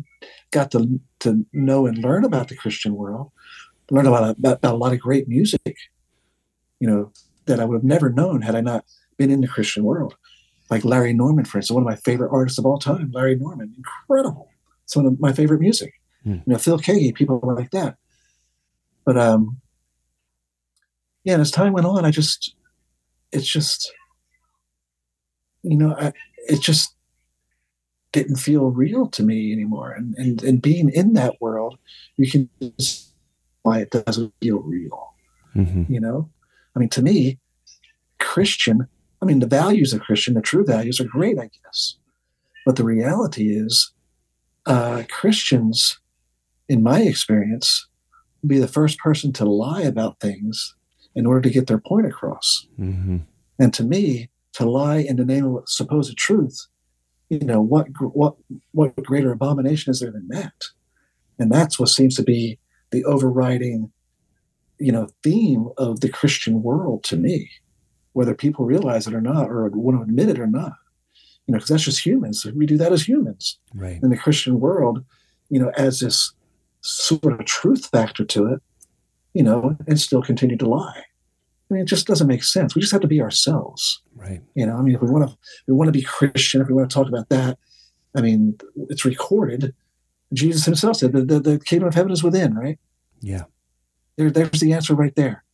got 0.51 0.70
to 0.72 1.01
to 1.20 1.47
know 1.53 1.87
and 1.87 1.99
learn 1.99 2.24
about 2.24 2.49
the 2.49 2.57
Christian 2.57 2.95
world, 2.95 3.30
learn 3.91 4.07
about, 4.07 4.37
about, 4.39 4.59
about 4.59 4.74
a 4.74 4.76
lot 4.76 4.93
of 4.93 5.01
great 5.01 5.28
music. 5.28 5.76
You 6.80 6.89
know 6.89 7.12
that 7.47 7.61
I 7.61 7.64
would 7.64 7.76
have 7.76 7.84
never 7.84 8.11
known 8.11 8.43
had 8.43 8.55
I 8.55 8.61
not 8.61 8.84
been 9.16 9.30
in 9.30 9.41
the 9.41 9.49
Christian 9.49 9.84
world. 9.84 10.16
Like 10.68 10.84
Larry 10.84 11.12
Norman, 11.12 11.45
for 11.45 11.59
instance, 11.59 11.74
one 11.74 11.84
of 11.84 11.89
my 11.89 11.95
favorite 11.97 12.32
artists 12.32 12.59
of 12.59 12.66
all 12.66 12.78
time. 12.78 13.12
Larry 13.12 13.37
Norman, 13.37 13.72
incredible. 13.76 14.49
Some 14.87 15.07
of 15.07 15.20
my 15.20 15.32
favorite 15.32 15.61
music 15.61 15.95
mm. 16.26 16.43
you 16.47 16.53
know, 16.53 16.59
Phil 16.59 16.78
Keaggy, 16.78 17.14
people 17.14 17.41
like 17.43 17.70
that. 17.70 17.97
But 19.05 19.16
um, 19.16 19.61
yeah, 21.24 21.34
and 21.34 21.43
as 21.43 21.51
time 21.51 21.72
went 21.72 21.87
on, 21.87 22.05
I 22.05 22.11
just, 22.11 22.55
it's 23.32 23.47
just, 23.47 23.93
you 25.62 25.76
know, 25.76 25.95
I, 25.99 26.12
it 26.49 26.61
just 26.61 26.95
didn't 28.12 28.36
feel 28.36 28.70
real 28.70 29.07
to 29.09 29.22
me 29.22 29.52
anymore. 29.52 29.92
And 29.92 30.14
and 30.16 30.42
and 30.42 30.62
being 30.62 30.90
in 30.90 31.14
that 31.14 31.40
world, 31.40 31.78
you 32.16 32.30
can 32.30 32.48
just 32.78 33.12
why 33.62 33.80
it 33.80 33.90
doesn't 33.90 34.32
feel 34.40 34.61
real. 34.61 35.14
Mm-hmm. 35.54 35.92
You 35.92 36.00
know, 36.00 36.30
I 36.74 36.78
mean, 36.78 36.88
to 36.90 37.02
me, 37.02 37.38
Christian. 38.18 38.88
I 39.22 39.24
mean, 39.24 39.40
the 39.40 39.46
values 39.46 39.94
of 39.94 40.02
Christian, 40.02 40.34
the 40.34 40.42
true 40.42 40.64
values, 40.64 41.00
are 41.00 41.04
great, 41.04 41.38
I 41.38 41.48
guess. 41.64 41.96
But 42.66 42.76
the 42.76 42.84
reality 42.84 43.48
is, 43.48 43.92
uh, 44.66 45.04
Christians 45.09 45.98
in 46.68 46.82
my 46.82 47.02
experience, 47.02 47.86
be 48.46 48.59
the 48.59 48.68
first 48.68 48.98
person 48.98 49.32
to 49.34 49.44
lie 49.44 49.82
about 49.82 50.20
things 50.20 50.74
in 51.14 51.26
order 51.26 51.40
to 51.40 51.50
get 51.50 51.66
their 51.66 51.78
point 51.78 52.07
across. 52.07 52.66
Mm-hmm. 52.78 53.18
And 53.59 53.74
to 53.74 53.84
me, 53.84 54.28
to 54.54 54.68
lie 54.68 54.98
in 54.98 55.16
the 55.16 55.24
name 55.24 55.44
of 55.44 55.68
supposed 55.68 56.16
truth, 56.16 56.66
you 57.28 57.40
know, 57.40 57.60
what 57.60 57.88
what 58.00 58.36
what 58.72 58.96
greater 58.96 59.32
abomination 59.32 59.90
is 59.90 60.00
there 60.00 60.10
than 60.10 60.28
that? 60.28 60.54
And 61.38 61.50
that's 61.50 61.78
what 61.78 61.88
seems 61.88 62.14
to 62.16 62.22
be 62.22 62.58
the 62.90 63.04
overriding, 63.04 63.90
you 64.78 64.92
know, 64.92 65.08
theme 65.22 65.68
of 65.76 66.00
the 66.00 66.08
Christian 66.08 66.62
world 66.62 67.04
to 67.04 67.16
me, 67.16 67.50
whether 68.12 68.34
people 68.34 68.64
realize 68.64 69.06
it 69.06 69.14
or 69.14 69.20
not, 69.20 69.50
or 69.50 69.68
want 69.68 69.98
to 69.98 70.02
admit 70.02 70.28
it 70.28 70.38
or 70.38 70.46
not. 70.46 70.72
You 71.46 71.52
know, 71.52 71.58
because 71.58 71.68
that's 71.68 71.84
just 71.84 72.04
humans. 72.04 72.44
We 72.44 72.66
do 72.66 72.76
that 72.78 72.92
as 72.92 73.06
humans. 73.06 73.58
Right. 73.74 74.02
In 74.02 74.10
the 74.10 74.16
Christian 74.16 74.58
world, 74.58 75.04
you 75.48 75.60
know, 75.60 75.70
as 75.76 76.00
this 76.00 76.32
sort 76.80 77.32
of 77.32 77.44
truth 77.44 77.86
factor 77.86 78.24
to 78.24 78.46
it, 78.46 78.62
you 79.34 79.42
know, 79.42 79.76
and 79.86 80.00
still 80.00 80.22
continue 80.22 80.56
to 80.56 80.68
lie. 80.68 81.04
I 81.68 81.74
mean, 81.74 81.82
it 81.82 81.88
just 81.88 82.06
doesn't 82.06 82.26
make 82.26 82.44
sense. 82.44 82.74
We 82.74 82.80
just 82.80 82.92
have 82.92 83.00
to 83.00 83.08
be 83.08 83.20
ourselves. 83.20 84.00
Right. 84.14 84.40
You 84.54 84.66
know, 84.66 84.76
I 84.76 84.82
mean, 84.82 84.94
if 84.94 85.02
we 85.02 85.10
want 85.10 85.28
to, 85.28 85.36
we 85.66 85.74
want 85.74 85.88
to 85.88 85.92
be 85.92 86.02
Christian, 86.02 86.60
if 86.60 86.68
we 86.68 86.74
want 86.74 86.88
to 86.88 86.94
talk 86.94 87.08
about 87.08 87.28
that, 87.30 87.58
I 88.14 88.20
mean, 88.20 88.58
it's 88.88 89.04
recorded. 89.04 89.74
Jesus 90.32 90.64
himself 90.64 90.96
said 90.96 91.12
the, 91.12 91.24
the, 91.24 91.40
the 91.40 91.58
kingdom 91.58 91.88
of 91.88 91.94
heaven 91.94 92.12
is 92.12 92.22
within, 92.22 92.54
right? 92.54 92.78
Yeah. 93.20 93.44
There, 94.16 94.30
there's 94.30 94.60
the 94.60 94.72
answer 94.72 94.94
right 94.94 95.14
there. 95.16 95.44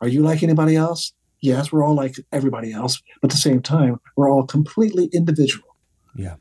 Are 0.00 0.08
you 0.08 0.22
like 0.22 0.42
anybody 0.42 0.76
else? 0.76 1.12
Yes, 1.40 1.70
we're 1.70 1.84
all 1.84 1.94
like 1.94 2.16
everybody 2.32 2.72
else, 2.72 3.02
but 3.20 3.30
at 3.30 3.34
the 3.34 3.40
same 3.40 3.60
time, 3.60 4.00
we're 4.16 4.30
all 4.30 4.46
completely 4.46 5.10
individual. 5.12 5.76
Yeah. 6.16 6.36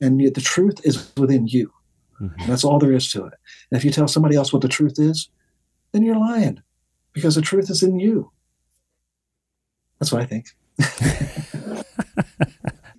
And 0.00 0.20
yet 0.20 0.34
the 0.34 0.40
truth 0.40 0.84
is 0.84 1.12
within 1.16 1.46
you. 1.46 1.72
Mm-hmm. 2.20 2.48
That's 2.48 2.64
all 2.64 2.80
there 2.80 2.92
is 2.92 3.10
to 3.12 3.24
it. 3.26 3.34
And 3.70 3.78
if 3.78 3.84
you 3.84 3.92
tell 3.92 4.08
somebody 4.08 4.34
else 4.34 4.52
what 4.52 4.62
the 4.62 4.68
truth 4.68 4.98
is, 4.98 5.28
then 5.92 6.02
you're 6.02 6.18
lying 6.18 6.60
because 7.12 7.34
the 7.34 7.42
truth 7.42 7.70
is 7.70 7.82
in 7.82 7.98
you. 7.98 8.30
That's 9.98 10.12
what 10.12 10.22
I 10.22 10.26
think. 10.26 10.46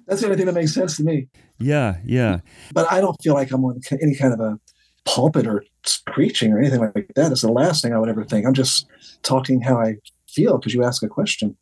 That's 0.08 0.22
the 0.22 0.28
only 0.28 0.38
thing 0.38 0.46
that 0.46 0.54
makes 0.54 0.74
sense 0.74 0.98
to 0.98 1.04
me. 1.04 1.28
Yeah, 1.60 1.98
yeah. 2.06 2.40
But 2.74 2.92
I 2.92 3.02
don't 3.02 3.16
feel 3.22 3.34
like 3.34 3.52
I'm 3.52 3.64
on 3.66 3.82
any 4.02 4.16
kind 4.16 4.34
of 4.34 4.40
a 4.40 4.60
pulpit 5.06 5.48
or 5.48 5.64
preaching 6.08 6.52
or 6.54 6.60
anything 6.60 6.80
like 6.80 7.12
that. 7.16 7.32
It's 7.32 7.42
the 7.42 7.52
last 7.52 7.82
thing 7.82 7.94
I 7.94 8.00
would 8.00 8.10
ever 8.10 8.24
think. 8.24 8.46
I'm 8.46 8.54
just 8.54 8.88
talking 9.22 9.62
how 9.62 9.78
I 9.80 9.96
feel 10.30 10.58
because 10.58 10.74
you 10.74 10.84
ask 10.84 11.04
a 11.04 11.08
question. 11.08 11.58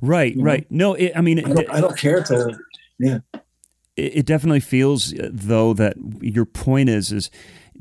Right, 0.00 0.32
You 0.34 0.38
know? 0.38 0.44
right. 0.44 0.66
No, 0.70 0.94
it, 0.94 1.12
I 1.16 1.20
mean, 1.20 1.38
I 1.38 1.52
don't, 1.52 1.70
I 1.70 1.80
don't 1.80 1.98
care 1.98 2.22
to. 2.22 2.58
Yeah. 2.98 3.18
it, 3.96 4.18
it 4.18 4.26
definitely 4.26 4.60
feels 4.60 5.12
uh, 5.18 5.30
though 5.32 5.72
that 5.74 5.96
your 6.20 6.44
point 6.44 6.88
is 6.88 7.10
is 7.12 7.30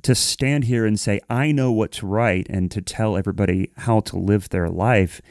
to 0.04 0.16
stand 0.16 0.66
here 0.66 0.86
and 0.86 1.00
say 1.00 1.20
I 1.30 1.52
know 1.52 1.72
what's 1.72 2.04
right 2.04 2.46
and 2.50 2.70
to 2.72 2.82
tell 2.82 3.18
everybody 3.18 3.72
how 3.78 4.02
to 4.02 4.18
live 4.18 4.50
their 4.50 4.70
life 4.70 5.22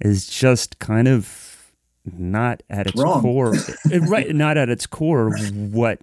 is 0.00 0.26
just 0.26 0.78
kind 0.78 1.06
of 1.08 1.72
not 2.04 2.62
at 2.68 2.86
its 2.88 3.00
Wrong. 3.00 3.22
core. 3.22 3.54
Right 3.92 4.34
not 4.34 4.56
at 4.58 4.68
its 4.68 4.86
core 4.86 5.30
what 5.52 6.00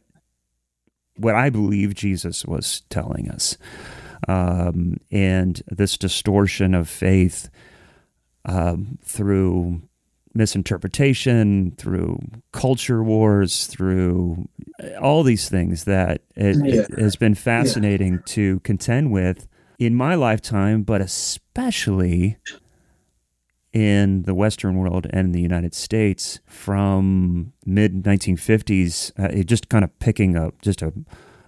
what 1.18 1.36
I 1.36 1.50
believe 1.50 1.94
Jesus 1.94 2.46
was 2.46 2.82
telling 2.90 3.30
us. 3.30 3.58
Um, 4.28 4.98
and 5.12 5.62
this 5.68 5.98
distortion 5.98 6.74
of 6.74 6.88
faith 6.90 7.50
um, 8.46 8.98
through 9.04 9.82
misinterpretation, 10.34 11.72
through 11.78 12.20
culture 12.52 13.04
wars, 13.04 13.68
through 13.68 14.48
all 15.02 15.24
these 15.24 15.50
things 15.50 15.84
that 15.86 16.22
it, 16.36 16.58
Yeah. 16.64 16.82
it 16.90 17.00
has 17.00 17.16
been 17.16 17.36
fascinating 17.36 18.20
to 18.28 18.60
contend 18.62 19.12
with 19.12 19.48
in 19.80 19.96
my 19.96 20.16
lifetime, 20.16 20.84
but 20.84 21.02
especially 21.02 22.38
in 23.74 24.24
the 24.24 24.34
Western 24.34 24.78
world 24.78 25.08
and 25.12 25.28
in 25.28 25.32
the 25.32 25.42
United 25.42 25.74
States 25.74 26.40
from 26.46 27.54
mid 27.66 28.04
1950s, 28.04 29.12
uh, 29.18 29.30
it 29.32 29.46
just 29.46 29.70
kind 29.70 29.84
of 29.84 29.98
picking 30.00 30.36
up 30.36 30.62
just 30.62 30.82
a, 30.82 30.92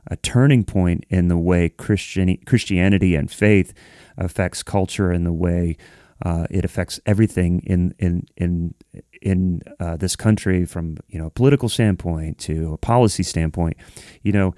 a 0.07 0.15
turning 0.17 0.63
point 0.63 1.05
in 1.09 1.27
the 1.27 1.37
way 1.37 1.67
Christian, 1.69 2.37
Christianity 2.45 3.15
and 3.15 3.29
faith 3.29 3.73
affects 4.17 4.63
culture 4.63 5.11
and 5.11 5.25
the 5.25 5.33
way 5.33 5.75
uh, 6.21 6.45
it 6.49 6.63
affects 6.63 6.99
everything 7.05 7.61
in 7.65 7.93
in 7.99 8.25
in 8.37 8.73
in 9.21 9.61
uh, 9.79 9.97
this 9.97 10.15
country 10.15 10.65
from 10.65 10.97
you 11.07 11.19
know 11.19 11.27
a 11.27 11.31
political 11.31 11.69
standpoint 11.69 12.37
to 12.39 12.73
a 12.73 12.77
policy 12.77 13.23
standpoint, 13.23 13.77
you 14.21 14.31
know, 14.31 14.53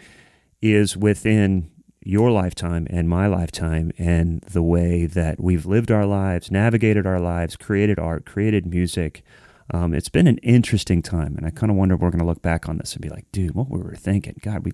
is 0.61 0.97
within 0.97 1.69
your 2.05 2.29
lifetime 2.29 2.85
and 2.89 3.09
my 3.09 3.25
lifetime 3.25 3.91
and 3.97 4.41
the 4.41 4.61
way 4.61 5.07
that 5.07 5.41
we've 5.41 5.65
lived 5.65 5.91
our 5.91 6.05
lives, 6.05 6.51
navigated 6.51 7.07
our 7.07 7.19
lives, 7.19 7.55
created 7.55 7.97
art, 7.97 8.25
created 8.25 8.65
music. 8.65 9.23
Um, 9.71 9.95
it's 9.95 10.09
been 10.09 10.27
an 10.27 10.37
interesting 10.39 11.01
time, 11.01 11.35
and 11.35 11.47
I 11.47 11.49
kind 11.49 11.71
of 11.71 11.77
wonder 11.77 11.95
if 11.95 12.01
we're 12.01 12.11
going 12.11 12.19
to 12.19 12.25
look 12.25 12.43
back 12.43 12.69
on 12.69 12.77
this 12.77 12.93
and 12.93 13.01
be 13.01 13.09
like, 13.09 13.25
dude, 13.31 13.55
what 13.55 13.71
we 13.71 13.79
were 13.79 13.95
thinking? 13.95 14.39
God, 14.43 14.63
we 14.63 14.73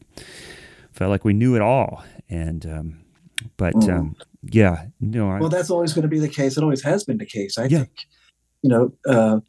felt 0.92 1.10
like 1.10 1.24
we 1.24 1.32
knew 1.32 1.56
it 1.56 1.62
all, 1.62 2.04
and 2.30 2.66
um, 2.66 3.01
but 3.58 3.74
Mm. 3.76 3.90
um, 3.94 4.16
yeah, 4.44 4.86
no, 5.00 5.30
I, 5.30 5.40
Well, 5.40 5.50
that's 5.50 5.70
always 5.70 5.94
going 5.94 6.04
to 6.04 6.08
be 6.10 6.20
the 6.20 6.28
case. 6.30 6.58
It 6.58 6.64
always 6.64 6.84
has 6.84 7.04
been 7.04 7.18
the 7.18 7.26
case, 7.26 7.58
I 7.58 7.66
Yeah. 7.66 7.80
think. 7.80 7.92
You 8.64 8.70
know, 8.70 8.94
uh, 9.08 9.40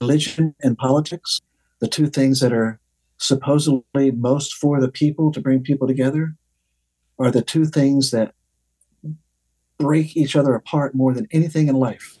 religion 0.00 0.54
and 0.62 0.76
politics, 0.76 1.40
the 1.80 1.88
two 1.88 2.06
things 2.08 2.40
that 2.40 2.52
are 2.52 2.78
supposedly 3.18 4.10
most 4.10 4.54
for 4.54 4.80
the 4.80 4.90
people 4.90 5.32
to 5.32 5.40
bring 5.40 5.62
people 5.62 5.86
together, 5.86 6.34
are 7.18 7.30
the 7.30 7.42
two 7.42 7.64
things 7.64 8.10
that 8.10 8.34
break 9.78 10.16
each 10.16 10.36
other 10.36 10.54
apart 10.54 10.94
more 10.94 11.14
than 11.14 11.26
anything 11.30 11.68
in 11.68 11.76
life. 11.76 12.18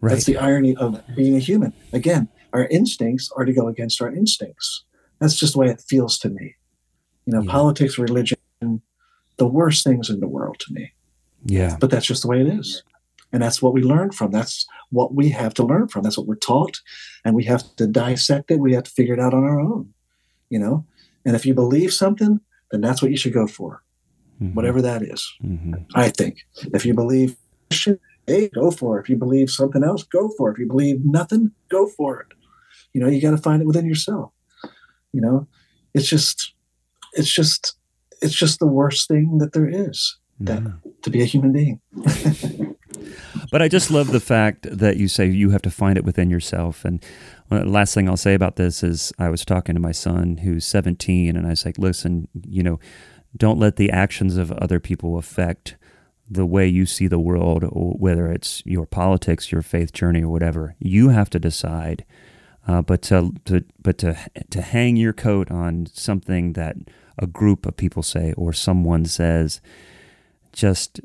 right, 0.00 0.10
That's 0.12 0.24
the 0.26 0.36
irony 0.36 0.76
of 0.76 1.02
being 1.16 1.34
a 1.36 1.40
human. 1.40 1.72
Again, 1.92 2.28
our 2.52 2.66
instincts 2.68 3.30
are 3.36 3.44
to 3.44 3.52
go 3.52 3.66
against 3.68 4.00
our 4.00 4.12
instincts. 4.12 4.84
That's 5.20 5.34
just 5.34 5.54
the 5.54 5.58
way 5.58 5.68
it 5.68 5.80
feels 5.88 6.18
to 6.20 6.28
me. 6.30 6.54
You 7.26 7.34
know, 7.34 7.42
Yeah. 7.42 7.50
politics, 7.50 7.98
religion, 7.98 8.38
the 9.38 9.46
worst 9.46 9.84
things 9.84 10.10
in 10.10 10.20
the 10.20 10.28
world 10.28 10.56
to 10.60 10.72
me. 10.72 10.92
yeah, 11.44 11.76
But 11.80 11.90
that's 11.90 12.06
just 12.06 12.22
the 12.22 12.28
way 12.28 12.40
it 12.40 12.46
is. 12.48 12.82
And 13.32 13.42
that's 13.42 13.60
what 13.62 13.72
we 13.74 13.82
learn 13.82 14.10
from. 14.12 14.30
That's 14.30 14.66
what 14.90 15.14
we 15.14 15.28
have 15.30 15.52
to 15.54 15.62
learn 15.64 15.88
from. 15.88 16.02
That's 16.02 16.16
what 16.18 16.26
we're 16.26 16.34
taught. 16.36 16.80
And 17.24 17.34
we 17.34 17.44
have 17.44 17.62
to 17.76 17.86
dissect 17.86 18.50
it. 18.50 18.58
We 18.58 18.72
have 18.74 18.84
to 18.84 18.90
figure 18.90 19.14
it 19.14 19.20
out 19.20 19.34
on 19.34 19.44
our 19.44 19.60
own. 19.60 19.92
You 20.50 20.58
know? 20.58 20.86
And 21.24 21.36
if 21.36 21.44
you 21.44 21.54
believe 21.54 21.92
something, 21.92 22.40
then 22.70 22.80
that's 22.80 23.02
what 23.02 23.10
you 23.10 23.16
should 23.16 23.34
go 23.34 23.46
for, 23.46 23.82
Mhm. 24.40 24.54
whatever 24.54 24.80
that 24.82 25.02
is. 25.02 25.30
Mhm. 25.44 25.84
I 25.94 26.08
think. 26.08 26.38
If 26.74 26.84
you 26.86 26.94
believe 26.94 27.36
hey, 28.26 28.48
go 28.48 28.70
for 28.70 28.98
it. 28.98 29.02
If 29.04 29.08
you 29.10 29.16
believe 29.16 29.50
something 29.50 29.82
else, 29.84 30.02
go 30.04 30.28
for 30.36 30.50
it. 30.50 30.54
If 30.54 30.58
you 30.60 30.66
believe 30.66 31.04
nothing, 31.04 31.52
go 31.70 31.86
for 31.86 32.20
it. 32.20 32.26
You 32.92 33.00
know, 33.00 33.08
you 33.08 33.20
got 33.22 33.30
to 33.32 33.38
find 33.38 33.62
it 33.62 33.66
within 33.66 33.86
yourself. 33.86 34.32
You 35.12 35.20
know, 35.22 35.46
it's 35.94 36.08
just, 36.08 36.52
it's 37.14 37.32
just, 37.32 37.77
it's 38.22 38.34
just 38.34 38.58
the 38.58 38.66
worst 38.66 39.08
thing 39.08 39.38
that 39.38 39.52
there 39.52 39.68
is 39.68 40.16
that 40.40 40.62
Mhm. 40.62 41.02
to 41.02 41.10
be 41.10 41.20
a 41.22 41.24
human 41.24 41.52
being. 41.52 41.80
But 43.50 43.62
I 43.62 43.68
just 43.68 43.90
love 43.90 44.12
the 44.12 44.20
fact 44.20 44.66
that 44.70 44.96
you 44.96 45.08
say 45.08 45.26
you 45.26 45.50
have 45.50 45.62
to 45.62 45.70
find 45.70 45.96
it 45.96 46.04
within 46.04 46.28
yourself. 46.30 46.84
And 46.84 47.02
last 47.50 47.94
thing 47.94 48.08
I'll 48.08 48.16
say 48.16 48.34
about 48.34 48.56
this 48.56 48.82
is 48.82 49.12
I 49.18 49.28
was 49.30 49.44
talking 49.44 49.74
to 49.74 49.80
my 49.80 49.92
son 49.92 50.38
who's 50.38 50.64
17, 50.66 51.36
and 51.36 51.46
I 51.46 51.50
was 51.50 51.64
like, 51.64 51.78
listen, 51.78 52.28
you 52.46 52.62
know, 52.62 52.78
don't 53.36 53.58
let 53.58 53.76
the 53.76 53.90
actions 53.90 54.36
of 54.36 54.52
other 54.52 54.80
people 54.80 55.16
affect 55.16 55.76
the 56.30 56.44
way 56.46 56.66
you 56.66 56.84
see 56.84 57.06
the 57.06 57.18
world, 57.18 57.64
or 57.64 57.92
whether 57.92 58.30
it's 58.30 58.62
your 58.66 58.86
politics, 58.86 59.50
your 59.50 59.62
faith 59.62 59.92
journey, 59.92 60.22
or 60.22 60.28
whatever. 60.28 60.74
You 60.78 61.08
have 61.10 61.30
to 61.30 61.38
decide. 61.38 62.04
Uh, 62.66 62.82
but 62.82 63.00
to, 63.02 63.32
to 63.46 63.64
but 63.82 63.96
to 63.98 64.14
to 64.50 64.60
hang 64.60 64.96
your 64.96 65.14
coat 65.14 65.50
on 65.50 65.86
something 65.92 66.52
that 66.52 66.76
a 67.18 67.26
group 67.26 67.66
of 67.66 67.76
people 67.76 68.02
say 68.02 68.32
or 68.36 68.52
someone 68.52 69.04
says, 69.04 69.60
just 70.52 71.00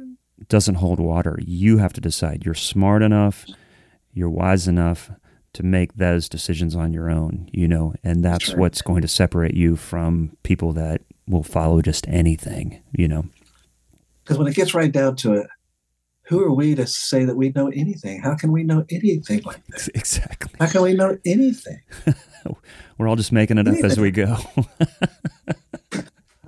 doesn't 0.47 0.75
hold 0.75 0.99
water. 0.99 1.39
You 1.41 1.77
have 1.77 1.93
to 1.93 2.01
decide. 2.01 2.43
You're 2.45 2.53
smart 2.53 3.01
enough, 3.01 3.45
you're 4.13 4.29
wise 4.29 4.67
enough 4.67 5.11
to 5.53 5.63
make 5.63 5.95
those 5.95 6.27
decisions 6.27 6.75
on 6.75 6.93
your 6.93 7.09
own, 7.09 7.47
you 7.51 7.67
know, 7.67 7.93
and 8.03 8.25
that's 8.25 8.49
right. 8.49 8.57
what's 8.57 8.81
going 8.81 9.01
to 9.03 9.07
separate 9.07 9.53
you 9.53 9.75
from 9.75 10.35
people 10.43 10.73
that 10.73 11.01
will 11.27 11.43
follow 11.43 11.81
just 11.81 12.07
anything, 12.07 12.81
you 12.91 13.07
know. 13.07 13.25
Because 14.23 14.37
when 14.37 14.47
it 14.47 14.55
gets 14.55 14.73
right 14.73 14.91
down 14.91 15.15
to 15.17 15.33
it, 15.33 15.47
who 16.23 16.41
are 16.41 16.53
we 16.53 16.73
to 16.75 16.87
say 16.87 17.25
that 17.25 17.35
we 17.35 17.49
know 17.49 17.67
anything? 17.67 18.21
How 18.21 18.35
can 18.35 18.51
we 18.51 18.63
know 18.63 18.85
anything 18.89 19.41
like 19.43 19.65
that? 19.67 19.89
Exactly. 19.93 20.53
How 20.59 20.67
can 20.67 20.81
we 20.81 20.93
know 20.93 21.17
anything? 21.25 21.81
We're 22.97 23.07
all 23.07 23.15
just 23.15 23.31
making 23.31 23.57
it 23.57 23.67
up 23.67 23.83
as 23.83 23.99
we 23.99 24.11
go. 24.11 24.37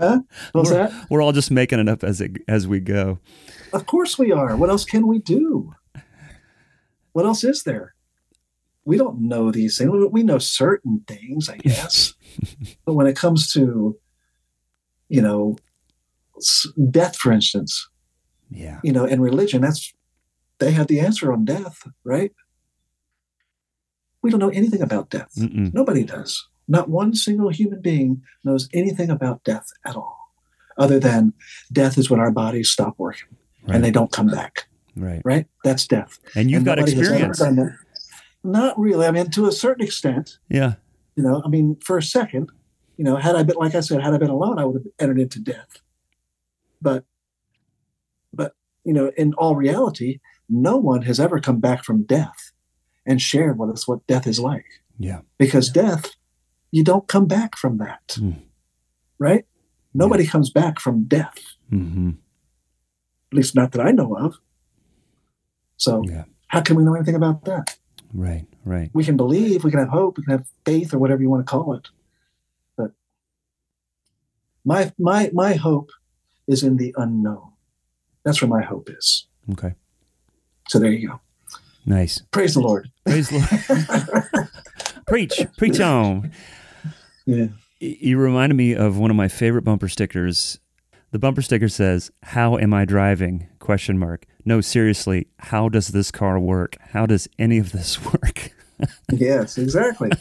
Huh? 0.06 0.20
What's 0.52 0.70
we're, 0.70 0.78
that? 0.90 1.08
we're 1.10 1.22
all 1.22 1.32
just 1.32 1.52
making 1.52 1.80
it 1.80 1.90
up 1.90 2.04
as 2.04 2.22
it, 2.22 2.38
as 2.48 2.68
we 2.68 2.80
go. 2.80 3.20
Of 3.74 3.86
course 3.86 4.18
we 4.18 4.32
are. 4.32 4.56
What 4.56 4.70
else 4.70 4.86
can 4.86 5.08
we 5.08 5.20
do? 5.20 5.74
What 7.14 7.26
else 7.26 7.44
is 7.44 7.64
there? 7.64 7.96
We 8.84 8.98
don't 8.98 9.22
know 9.28 9.52
these 9.52 9.78
things. 9.78 9.90
We 10.12 10.22
know 10.24 10.38
certain 10.38 11.04
things, 11.08 11.50
I 11.50 11.58
guess. 11.58 12.14
but 12.86 12.94
when 12.94 13.08
it 13.08 13.16
comes 13.16 13.52
to, 13.54 13.98
you 15.10 15.22
know, 15.22 15.58
death, 16.92 17.16
for 17.16 17.32
instance, 17.32 17.88
Yeah. 18.52 18.80
you 18.84 18.92
know, 18.92 19.06
and 19.06 19.22
religion, 19.24 19.62
that's 19.62 19.94
they 20.60 20.72
have 20.72 20.88
the 20.88 21.00
answer 21.00 21.34
on 21.34 21.46
death, 21.46 21.88
right? 22.04 22.32
We 24.22 24.30
don't 24.32 24.40
know 24.40 24.50
anything 24.50 24.82
about 24.82 25.10
death. 25.10 25.32
Mm-mm. 25.38 25.74
Nobody 25.74 26.04
does. 26.04 26.48
Not 26.68 26.90
one 26.90 27.14
single 27.14 27.50
human 27.50 27.82
being 27.82 28.24
knows 28.44 28.70
anything 28.74 29.10
about 29.10 29.44
death 29.44 29.68
at 29.86 29.96
all, 29.96 30.32
other 30.78 31.00
than 31.00 31.34
death 31.72 31.98
is 31.98 32.10
when 32.10 32.20
our 32.20 32.32
bodies 32.32 32.70
stop 32.70 32.96
working 32.98 33.30
Right. 33.64 33.76
and 33.76 33.84
they 33.84 33.92
don't 33.92 34.12
come 34.12 34.28
back. 34.28 34.68
Right. 34.96 35.22
Right? 35.26 35.48
That's 35.64 35.86
death. 35.88 36.20
And 36.36 36.50
you've 36.50 36.60
And 36.60 36.66
got 36.66 36.78
nobody 36.78 36.96
has 36.96 37.08
ever 37.08 37.14
experience. 37.16 37.40
done 37.40 37.56
that. 37.58 37.78
Not 38.44 38.80
really. 38.80 39.06
I 39.08 39.12
mean, 39.12 39.30
to 39.32 39.48
a 39.48 39.52
certain 39.52 39.84
extent, 39.84 40.38
Yeah. 40.50 40.76
you 41.16 41.24
know. 41.24 41.42
I 41.44 41.50
mean, 41.50 41.78
for 41.84 41.98
a 41.98 42.04
second, 42.04 42.50
you 42.98 43.04
know, 43.04 43.16
had 43.18 43.36
I 43.36 43.44
been 43.44 43.58
like 43.58 43.76
I 43.76 43.80
said, 43.82 44.02
had 44.02 44.14
I 44.14 44.18
been 44.18 44.30
alone, 44.30 44.58
I 44.60 44.66
would 44.66 44.76
have 44.82 44.92
entered 45.00 45.20
into 45.20 45.40
death. 45.40 45.82
But, 46.82 47.04
but 48.34 48.54
you 48.84 48.94
know, 48.94 49.12
in 49.18 49.34
all 49.34 49.56
reality, 49.56 50.20
no 50.48 50.78
one 50.78 51.02
has 51.04 51.20
ever 51.20 51.40
come 51.40 51.60
back 51.60 51.84
from 51.84 52.04
death 52.04 52.52
and 53.06 53.22
shared 53.22 53.58
with 53.60 53.70
us 53.72 53.88
what 53.88 54.06
death 54.08 54.26
is 54.28 54.40
like. 54.40 54.66
Yeah. 54.98 55.22
because 55.38 55.70
death 55.70 56.12
you 56.76 56.84
don't 56.84 57.08
come 57.08 57.26
back 57.38 57.52
from 57.62 57.78
that 57.78 58.06
Mm. 58.20 58.36
right 59.28 59.44
nobody 59.94 60.26
comes 60.34 60.50
back 60.62 60.80
from 60.86 60.96
death 61.18 61.38
hmm 61.70 62.12
at 63.32 63.36
least 63.38 63.56
not 63.56 63.72
that 63.72 63.82
i 63.88 63.92
know 63.92 64.10
of 64.26 64.32
so 65.78 66.04
Yeah. 66.14 66.26
how 66.54 66.62
can 66.62 66.76
we 66.78 66.84
know 66.84 66.96
anything 66.96 67.16
about 67.16 67.46
that 67.46 67.78
Right. 68.14 68.46
Right. 68.74 68.90
we 68.94 69.04
can 69.04 69.18
believe 69.18 69.64
we 69.64 69.72
can 69.72 69.80
have 69.86 69.90
hope 70.00 70.18
we 70.18 70.24
can 70.26 70.34
have 70.38 70.48
faith 70.66 70.94
or 70.94 71.00
whatever 71.00 71.22
you 71.24 71.30
want 71.34 71.46
to 71.46 71.52
call 71.56 71.74
it 71.78 71.88
but 72.78 72.92
my 74.64 74.92
my 75.10 75.30
my 75.34 75.54
hope 75.68 75.90
is 76.48 76.62
in 76.64 76.76
the 76.78 76.94
unknown 76.98 77.50
that's 78.24 78.42
where 78.42 78.50
my 78.58 78.64
hope 78.72 78.90
is 79.00 79.28
Okay. 79.54 79.74
so 80.70 80.80
there 80.80 80.92
you 80.92 81.08
go 81.10 81.20
Nice. 81.86 82.16
praise 82.32 82.54
the 82.56 82.62
lord 82.62 82.92
Praise 83.06 83.30
the 83.30 83.38
Lord. 83.38 84.50
preach, 85.12 85.46
preach 85.58 85.80
on. 85.80 86.32
Yeah. 87.26 87.48
You 87.80 88.18
reminded 88.18 88.56
me 88.56 88.74
of 88.74 88.98
one 88.98 89.12
of 89.12 89.18
my 89.18 89.28
favorite 89.28 89.64
bumper 89.64 89.90
stickers. 89.90 90.60
The 91.12 91.20
bumper 91.20 91.42
sticker 91.42 91.70
says, 91.70 92.12
"How 92.24 92.58
am 92.58 92.74
I 92.74 92.86
driving?" 92.86 93.48
question 93.66 93.98
mark. 93.98 94.26
No, 94.46 94.62
seriously, 94.62 95.28
how 95.40 95.70
does 95.70 95.88
this 95.88 96.12
car 96.12 96.40
work? 96.40 96.78
How 96.92 97.06
does 97.06 97.28
any 97.40 97.58
of 97.58 97.72
this 97.72 98.04
work? 98.14 98.52
yes, 99.12 99.58
exactly. 99.58 100.12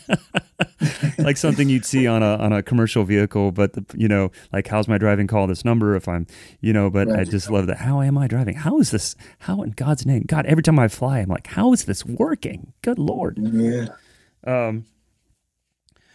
like 1.18 1.36
something 1.36 1.68
you'd 1.68 1.84
see 1.84 2.07
on 2.07 2.22
a 2.22 2.36
on 2.36 2.52
a 2.52 2.62
commercial 2.62 3.05
vehicle, 3.05 3.52
but 3.52 3.74
the, 3.74 3.84
you 3.94 4.09
know, 4.09 4.30
like 4.52 4.68
how's 4.68 4.88
my 4.88 4.96
driving? 4.96 5.26
Call 5.26 5.46
this 5.46 5.64
number 5.64 5.94
if 5.94 6.09
I'm, 6.09 6.26
you 6.61 6.72
know. 6.72 6.90
But 6.90 7.09
right. 7.09 7.20
I 7.20 7.24
just 7.24 7.50
love 7.50 7.66
that. 7.66 7.78
How 7.78 8.00
am 8.00 8.16
I 8.16 8.26
driving? 8.26 8.57
How 8.57 8.78
is 8.78 8.90
this? 8.90 9.14
How 9.40 9.62
in 9.62 9.70
God's 9.70 10.07
name? 10.07 10.24
God, 10.26 10.46
every 10.46 10.62
time 10.62 10.78
I 10.78 10.88
fly, 10.88 11.18
I'm 11.18 11.28
like, 11.28 11.48
how 11.48 11.72
is 11.72 11.84
this 11.84 12.05
working? 12.05 12.72
Good 12.82 12.98
Lord. 12.98 13.38
Yeah. 13.38 13.88
Um. 14.46 14.86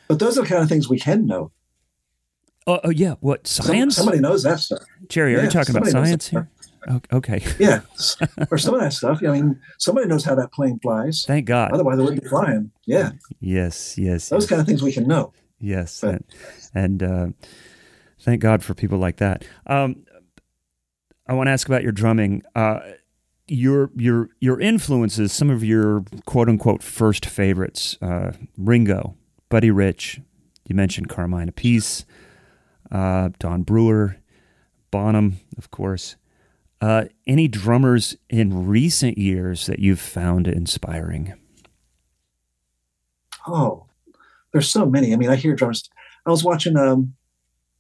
But 0.10 0.20
those 0.20 0.38
are 0.38 0.42
the 0.42 0.48
kind 0.48 0.62
of 0.64 0.68
things 0.68 0.90
we 0.90 1.00
can 1.00 1.26
know. 1.28 1.52
Oh, 2.68 2.80
uh, 2.84 2.90
yeah. 2.90 3.16
What 3.22 3.48
science? 3.48 3.96
Some, 3.96 4.04
somebody 4.04 4.20
knows 4.20 4.44
that 4.44 4.60
stuff. 4.60 4.80
Jerry, 5.08 5.36
are 5.36 5.44
you 5.44 5.50
talking 5.50 5.76
about 5.76 5.88
science 5.88 6.28
here? 6.28 6.50
Okay. 7.14 7.44
yeah, 7.60 7.82
or 8.50 8.58
some 8.58 8.74
of 8.74 8.82
that 8.82 8.94
stuff. 8.94 9.20
I 9.24 9.32
mean, 9.32 9.60
somebody 9.78 10.08
knows 10.08 10.26
how 10.26 10.34
that 10.36 10.52
plane 10.52 10.80
flies. 10.80 11.26
Thank 11.28 11.46
God. 11.46 11.72
Otherwise, 11.72 12.00
it 12.00 12.02
wouldn't 12.02 12.24
be 12.24 12.30
flying. 12.30 12.72
Yeah. 12.86 13.12
Yes. 13.40 13.98
Yes. 13.98 14.30
Those 14.30 14.44
yes. 14.44 14.50
kind 14.50 14.62
of 14.62 14.68
things 14.68 14.82
we 14.82 14.92
can 14.92 15.08
know. 15.08 15.32
Yes, 15.60 16.02
but, 16.02 16.22
and, 16.74 17.02
and 17.02 17.04
uh, 17.04 17.28
thank 18.22 18.42
God 18.42 18.64
for 18.64 18.74
people 18.74 18.98
like 18.98 19.18
that. 19.18 19.46
Um, 19.68 20.06
I 21.28 21.34
want 21.34 21.48
to 21.48 21.52
ask 21.52 21.68
about 21.68 21.84
your 21.84 21.92
drumming. 21.92 22.44
Uh, 22.56 22.80
your 23.48 23.92
your 23.96 24.30
your 24.40 24.60
influences, 24.60 25.34
some 25.34 25.50
of 25.50 25.64
your 25.64 26.04
quote 26.26 26.50
unquote 26.50 26.82
first 26.82 27.26
favorites: 27.26 27.98
uh, 28.02 28.32
Ringo, 28.58 29.16
Buddy 29.50 29.72
Rich. 29.72 30.22
You 30.68 30.76
mentioned 30.76 31.10
Carmine 31.10 31.52
Appice, 31.52 32.06
uh, 32.92 33.30
Don 33.40 33.64
Brewer, 33.64 34.18
Bonham, 34.92 35.40
of 35.58 35.72
course. 35.72 36.16
Uh, 36.82 37.06
any 37.28 37.48
drummers 37.48 38.16
in 38.30 38.68
recent 38.68 39.18
years 39.18 39.66
that 39.66 39.80
you've 39.80 40.00
found 40.00 40.48
inspiring? 40.48 41.34
Oh, 43.48 43.88
there's 44.54 44.70
so 44.70 44.86
many. 44.86 45.14
I 45.14 45.18
mean, 45.18 45.30
I 45.30 45.36
hear 45.36 45.56
drummers. 45.56 45.90
I 46.26 46.30
was 46.30 46.44
watching 46.44 46.78
um, 46.78 47.16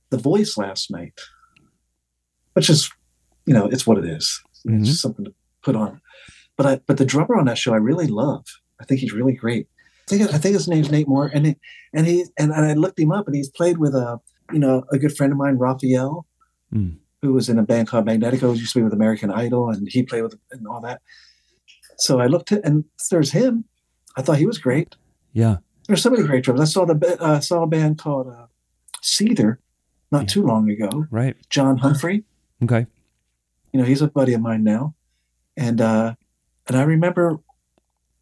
The 0.09 0.17
Voice 0.17 0.57
last 0.57 0.91
night, 0.91 1.19
which 2.53 2.69
is, 2.69 2.91
you 3.45 3.53
know, 3.53 3.67
it's 3.67 3.85
what 3.85 3.97
it 3.97 4.05
is. 4.05 4.41
Mm-hmm. 4.67 4.79
It's 4.79 4.89
just 4.89 5.01
something 5.01 5.25
to 5.25 5.33
put 5.61 5.75
on. 5.75 6.01
But 6.57 6.65
I, 6.65 6.81
but 6.87 6.97
the 6.97 7.05
drummer 7.05 7.37
on 7.37 7.45
that 7.45 7.57
show, 7.57 7.73
I 7.73 7.77
really 7.77 8.07
love. 8.07 8.45
I 8.81 8.85
think 8.85 8.99
he's 8.99 9.13
really 9.13 9.33
great. 9.33 9.67
I 10.11 10.17
think 10.17 10.33
I 10.33 10.37
think 10.37 10.53
his 10.53 10.67
name's 10.67 10.91
Nate 10.91 11.07
Moore, 11.07 11.29
and 11.33 11.45
he, 11.45 11.55
and 11.93 12.07
he 12.07 12.25
and, 12.37 12.51
I 12.53 12.73
looked 12.73 12.99
him 12.99 13.11
up, 13.11 13.27
and 13.27 13.35
he's 13.35 13.49
played 13.49 13.77
with 13.77 13.93
a 13.93 14.19
you 14.51 14.59
know 14.59 14.83
a 14.91 14.97
good 14.97 15.15
friend 15.15 15.31
of 15.31 15.37
mine, 15.37 15.57
Raphael. 15.57 16.25
Mm 16.73 16.97
who 17.21 17.33
was 17.33 17.49
in 17.49 17.59
a 17.59 17.63
band 17.63 17.87
called 17.87 18.05
Magnetico, 18.05 18.41
who 18.41 18.53
used 18.53 18.73
to 18.73 18.79
be 18.79 18.83
with 18.83 18.93
American 18.93 19.31
Idol, 19.31 19.69
and 19.69 19.87
he 19.89 20.03
played 20.03 20.23
with 20.23 20.35
and 20.51 20.67
all 20.67 20.81
that. 20.81 21.01
So 21.97 22.19
I 22.19 22.27
looked 22.27 22.51
at 22.51 22.63
and 22.63 22.85
there's 23.11 23.31
him. 23.31 23.65
I 24.15 24.21
thought 24.21 24.37
he 24.37 24.45
was 24.45 24.57
great. 24.57 24.95
Yeah, 25.33 25.57
there's 25.87 26.01
so 26.01 26.09
many 26.09 26.23
great 26.23 26.43
drummers. 26.43 26.61
I 26.61 26.71
saw 26.71 26.85
the 26.85 27.17
uh, 27.19 27.39
saw 27.39 27.63
a 27.63 27.67
band 27.67 27.97
called 27.97 28.27
uh, 28.27 28.47
Seether 29.01 29.57
not 30.11 30.23
yeah. 30.23 30.27
too 30.27 30.43
long 30.43 30.69
ago. 30.69 31.07
Right, 31.11 31.35
John 31.49 31.77
Humphrey. 31.77 32.23
Okay, 32.63 32.85
you 33.73 33.79
know 33.79 33.85
he's 33.85 34.01
a 34.01 34.07
buddy 34.07 34.33
of 34.33 34.41
mine 34.41 34.63
now, 34.63 34.95
and 35.57 35.81
uh, 35.81 36.15
and 36.67 36.77
I 36.77 36.83
remember 36.83 37.39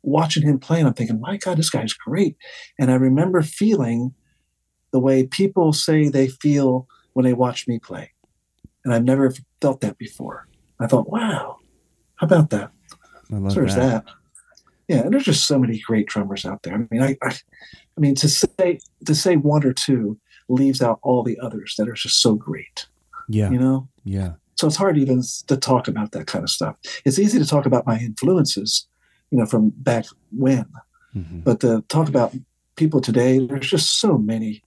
watching 0.07 0.43
him 0.43 0.59
play, 0.59 0.79
and 0.79 0.87
I'm 0.87 0.93
thinking, 0.93 1.19
my 1.19 1.37
God, 1.37 1.57
this 1.57 1.69
guy's 1.69 1.93
great. 1.93 2.37
And 2.79 2.89
I 2.89 2.95
remember 2.95 3.41
feeling 3.41 4.13
the 4.91 4.99
way 4.99 5.27
people 5.27 5.73
say 5.73 6.07
they 6.07 6.27
feel 6.27 6.87
when 7.13 7.25
they 7.25 7.33
watch 7.33 7.67
me 7.67 7.77
play 7.77 8.11
and 8.87 8.95
I've 8.95 9.03
never 9.03 9.33
felt 9.61 9.81
that 9.81 9.97
before. 9.97 10.47
I 10.79 10.87
thought, 10.87 11.09
wow, 11.09 11.57
how 12.15 12.25
about 12.25 12.51
that? 12.51 12.71
I 13.29 13.35
love 13.35 13.51
so 13.51 13.59
there's 13.59 13.75
that. 13.75 14.05
that. 14.05 14.13
Yeah, 14.87 15.01
and 15.01 15.13
there's 15.13 15.25
just 15.25 15.45
so 15.45 15.59
many 15.59 15.79
great 15.79 16.07
drummers 16.07 16.45
out 16.45 16.63
there. 16.63 16.73
I 16.73 16.77
mean, 16.89 17.03
I, 17.03 17.17
I, 17.21 17.31
I 17.31 17.99
mean, 17.99 18.15
to 18.15 18.29
say 18.29 18.79
to 19.05 19.13
say 19.13 19.35
one 19.35 19.65
or 19.65 19.73
two 19.73 20.17
leaves 20.47 20.81
out 20.81 20.99
all 21.03 21.21
the 21.21 21.37
others 21.39 21.75
that 21.77 21.89
are 21.89 21.93
just 21.93 22.21
so 22.21 22.35
great. 22.35 22.87
Yeah, 23.27 23.51
you 23.51 23.59
know. 23.59 23.89
Yeah. 24.05 24.35
So 24.55 24.67
it's 24.67 24.77
hard 24.77 24.97
even 24.97 25.21
to 25.47 25.57
talk 25.57 25.89
about 25.89 26.13
that 26.13 26.27
kind 26.27 26.43
of 26.43 26.49
stuff. 26.49 26.77
It's 27.03 27.19
easy 27.19 27.39
to 27.39 27.45
talk 27.45 27.65
about 27.65 27.85
my 27.85 27.99
influences, 27.99 28.87
you 29.31 29.37
know, 29.37 29.45
from 29.45 29.69
back 29.69 30.05
when, 30.31 30.65
mm-hmm. 31.15 31.39
but 31.41 31.59
to 31.61 31.83
talk 31.89 32.07
about 32.07 32.33
people 32.75 33.01
today, 33.01 33.45
there's 33.45 33.69
just 33.69 33.99
so 33.99 34.17
many 34.17 34.63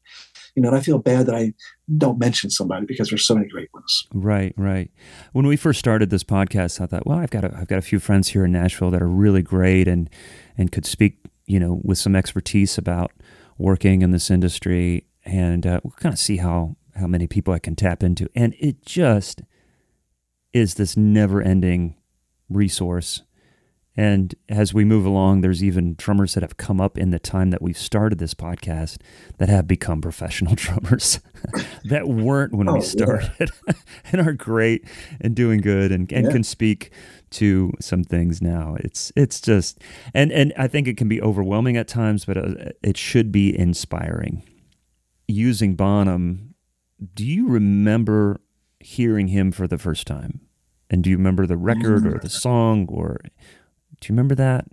you 0.55 0.63
know, 0.63 0.69
and 0.69 0.77
I 0.77 0.81
feel 0.81 0.99
bad 0.99 1.27
that 1.27 1.35
I 1.35 1.55
don't 1.97 2.19
mention 2.19 2.51
somebody 2.51 2.87
because 2.87 3.09
there's 3.09 3.27
so 3.27 3.35
many 3.35 3.49
great 3.49 3.73
ones. 3.73 4.07
Right, 4.13 4.53
right. 4.57 4.91
When 5.33 5.47
we 5.47 5.57
first 5.57 5.79
started 5.79 6.11
this 6.11 6.25
podcast, 6.25 6.81
I 6.81 6.87
thought, 6.87 7.07
well, 7.07 7.19
I've 7.19 7.31
got 7.31 7.45
a, 7.45 7.57
I've 7.57 7.69
got 7.69 7.79
a 7.79 7.83
few 7.83 7.99
friends 7.99 8.29
here 8.29 8.45
in 8.45 8.53
Nashville 8.53 8.91
that 8.91 9.03
are 9.03 9.09
really 9.09 9.43
great 9.43 9.89
and 9.89 10.11
and 10.57 10.73
could 10.73 10.87
speak, 10.87 11.19
you 11.47 11.59
know, 11.61 11.81
with 11.83 11.99
some 11.99 12.17
expertise 12.17 12.79
about 12.79 13.13
working 13.59 14.03
in 14.03 14.11
this 14.11 14.31
industry, 14.31 15.07
and 15.25 15.67
uh, 15.67 15.81
we'll 15.83 15.93
kind 15.93 16.13
of 16.13 16.19
see 16.19 16.39
how 16.39 16.77
how 16.97 17.07
many 17.07 17.27
people 17.27 17.55
I 17.55 17.59
can 17.59 17.77
tap 17.77 18.03
into, 18.03 18.29
and 18.35 18.55
it 18.59 18.85
just 18.85 19.43
is 20.53 20.75
this 20.75 20.97
never 20.97 21.41
ending 21.41 21.97
resource 22.49 23.23
and 23.97 24.35
as 24.49 24.73
we 24.73 24.85
move 24.85 25.05
along, 25.05 25.41
there's 25.41 25.65
even 25.65 25.95
drummers 25.95 26.35
that 26.35 26.43
have 26.43 26.57
come 26.57 26.81
up 26.81 26.97
in 26.97 27.11
the 27.11 27.19
time 27.19 27.51
that 27.51 27.61
we've 27.61 27.77
started 27.77 28.19
this 28.19 28.35
podcast 28.35 28.99
that 29.39 29.49
have 29.49 29.67
become 29.67 30.01
professional 30.01 30.55
drummers 30.57 31.21
that 31.85 32.09
weren't 32.09 32.55
when 32.55 32.69
oh, 32.69 32.75
we 32.75 32.81
started 32.83 33.51
yeah. 33.67 33.75
and 34.13 34.27
are 34.27 34.33
great 34.33 34.87
and 35.21 35.35
doing 35.35 35.61
good 35.61 35.91
and, 35.91 36.11
and 36.13 36.27
yeah. 36.27 36.33
can 36.33 36.45
speak 36.45 36.93
to 37.31 37.73
some 37.81 38.05
things 38.05 38.41
now. 38.41 38.77
It's 38.81 39.13
it's 39.17 39.41
just 39.41 39.81
and 40.15 40.31
and 40.33 40.53
I 40.57 40.69
think 40.69 40.87
it 40.87 40.97
can 40.97 41.09
be 41.09 41.21
overwhelming 41.21 41.77
at 41.77 41.89
times, 41.89 42.25
but 42.25 42.37
uh, 42.37 42.71
it 42.83 42.97
should 42.97 43.33
be 43.33 43.57
inspiring. 43.57 44.43
Using 45.27 45.75
Bonham, 45.75 46.55
do 47.15 47.25
you 47.25 47.49
remember 47.49 48.41
hearing 48.79 49.29
him 49.29 49.53
for 49.53 49.69
the 49.69 49.79
first 49.79 50.07
time? 50.07 50.41
And 50.91 51.05
do 51.05 51.11
you 51.11 51.17
remember 51.17 51.47
the 51.47 51.57
record 51.57 52.05
or 52.05 52.19
the 52.19 52.29
song 52.29 52.87
or 52.89 53.21
do 54.01 54.07
you 54.07 54.15
remember 54.15 54.35
that? 54.35 54.67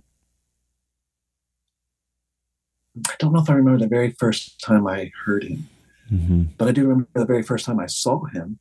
I 3.06 3.14
don't 3.18 3.32
know 3.32 3.40
if 3.40 3.50
I 3.50 3.54
remember 3.54 3.78
the 3.78 3.88
very 3.88 4.10
first 4.10 4.60
time 4.60 4.86
I 4.86 5.12
heard 5.24 5.44
him, 5.44 5.68
mm-hmm. 6.10 6.42
but 6.56 6.68
I 6.68 6.72
do 6.72 6.82
remember 6.82 7.08
the 7.14 7.26
very 7.26 7.42
first 7.42 7.64
time 7.64 7.78
I 7.78 7.86
saw 7.86 8.24
him. 8.26 8.58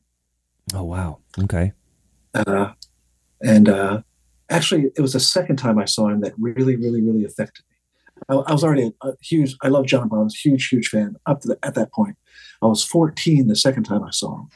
Oh 0.74 0.84
wow! 0.84 1.20
Okay. 1.39 1.72
Uh, 2.34 2.74
and 3.41 3.70
uh, 3.70 4.01
actually, 4.49 4.91
it 4.95 5.01
was 5.01 5.13
the 5.13 5.20
second 5.20 5.55
time 5.55 5.80
I 5.80 5.86
saw 5.86 6.09
him 6.09 6.22
that 6.22 6.34
really, 6.38 6.76
really, 6.76 7.01
really 7.01 7.26
affected 7.26 7.63
me. 7.70 7.76
I, 8.30 8.49
I 8.49 8.53
was 8.53 8.63
already 8.63 8.91
a, 9.01 9.07
a, 9.07 9.13
huge. 9.22 9.55
I 9.61 9.70
love 9.70 9.86
John 9.86 10.07
Bonham. 10.09 10.30
Huge, 10.30 10.68
huge 10.68 10.89
fan 10.89 11.15
up 11.26 11.41
to 11.41 11.49
the, 11.49 11.59
at 11.63 11.76
that 11.76 11.91
point. 11.91 12.18
I 12.61 12.68
was 12.68 12.84
14 12.84 13.47
the 13.47 13.55
second 13.55 13.84
time 13.84 14.03
I 14.03 14.11
saw 14.11 14.41
him, 14.41 14.49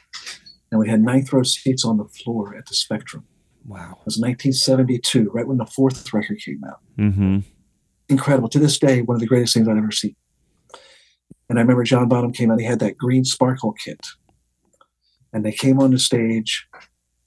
and 0.70 0.80
we 0.80 0.88
had 0.88 1.00
ninth 1.00 1.32
row 1.32 1.42
seats 1.42 1.84
on 1.84 1.96
the 1.96 2.04
floor 2.04 2.54
at 2.54 2.66
the 2.66 2.74
Spectrum. 2.74 3.24
Wow. 3.64 3.98
It 4.00 4.06
was 4.06 4.18
1972, 4.18 5.30
right 5.30 5.46
when 5.46 5.58
the 5.58 5.66
fourth 5.66 6.12
record 6.12 6.38
came 6.38 6.62
out. 6.64 6.80
Mm-hmm. 6.98 7.38
Incredible. 8.08 8.48
To 8.48 8.58
this 8.58 8.78
day, 8.78 9.02
one 9.02 9.14
of 9.14 9.20
the 9.20 9.26
greatest 9.26 9.54
things 9.54 9.68
I've 9.68 9.76
ever 9.76 9.90
seen. 9.90 10.16
And 11.48 11.58
I 11.58 11.62
remember 11.62 11.84
John 11.84 12.08
Bonham 12.08 12.32
came 12.32 12.50
out, 12.50 12.60
he 12.60 12.66
had 12.66 12.80
that 12.80 12.96
green 12.96 13.24
sparkle 13.24 13.72
kit. 13.72 14.00
And 15.32 15.44
they 15.44 15.52
came 15.52 15.78
on 15.78 15.92
the 15.92 15.98
stage, 15.98 16.66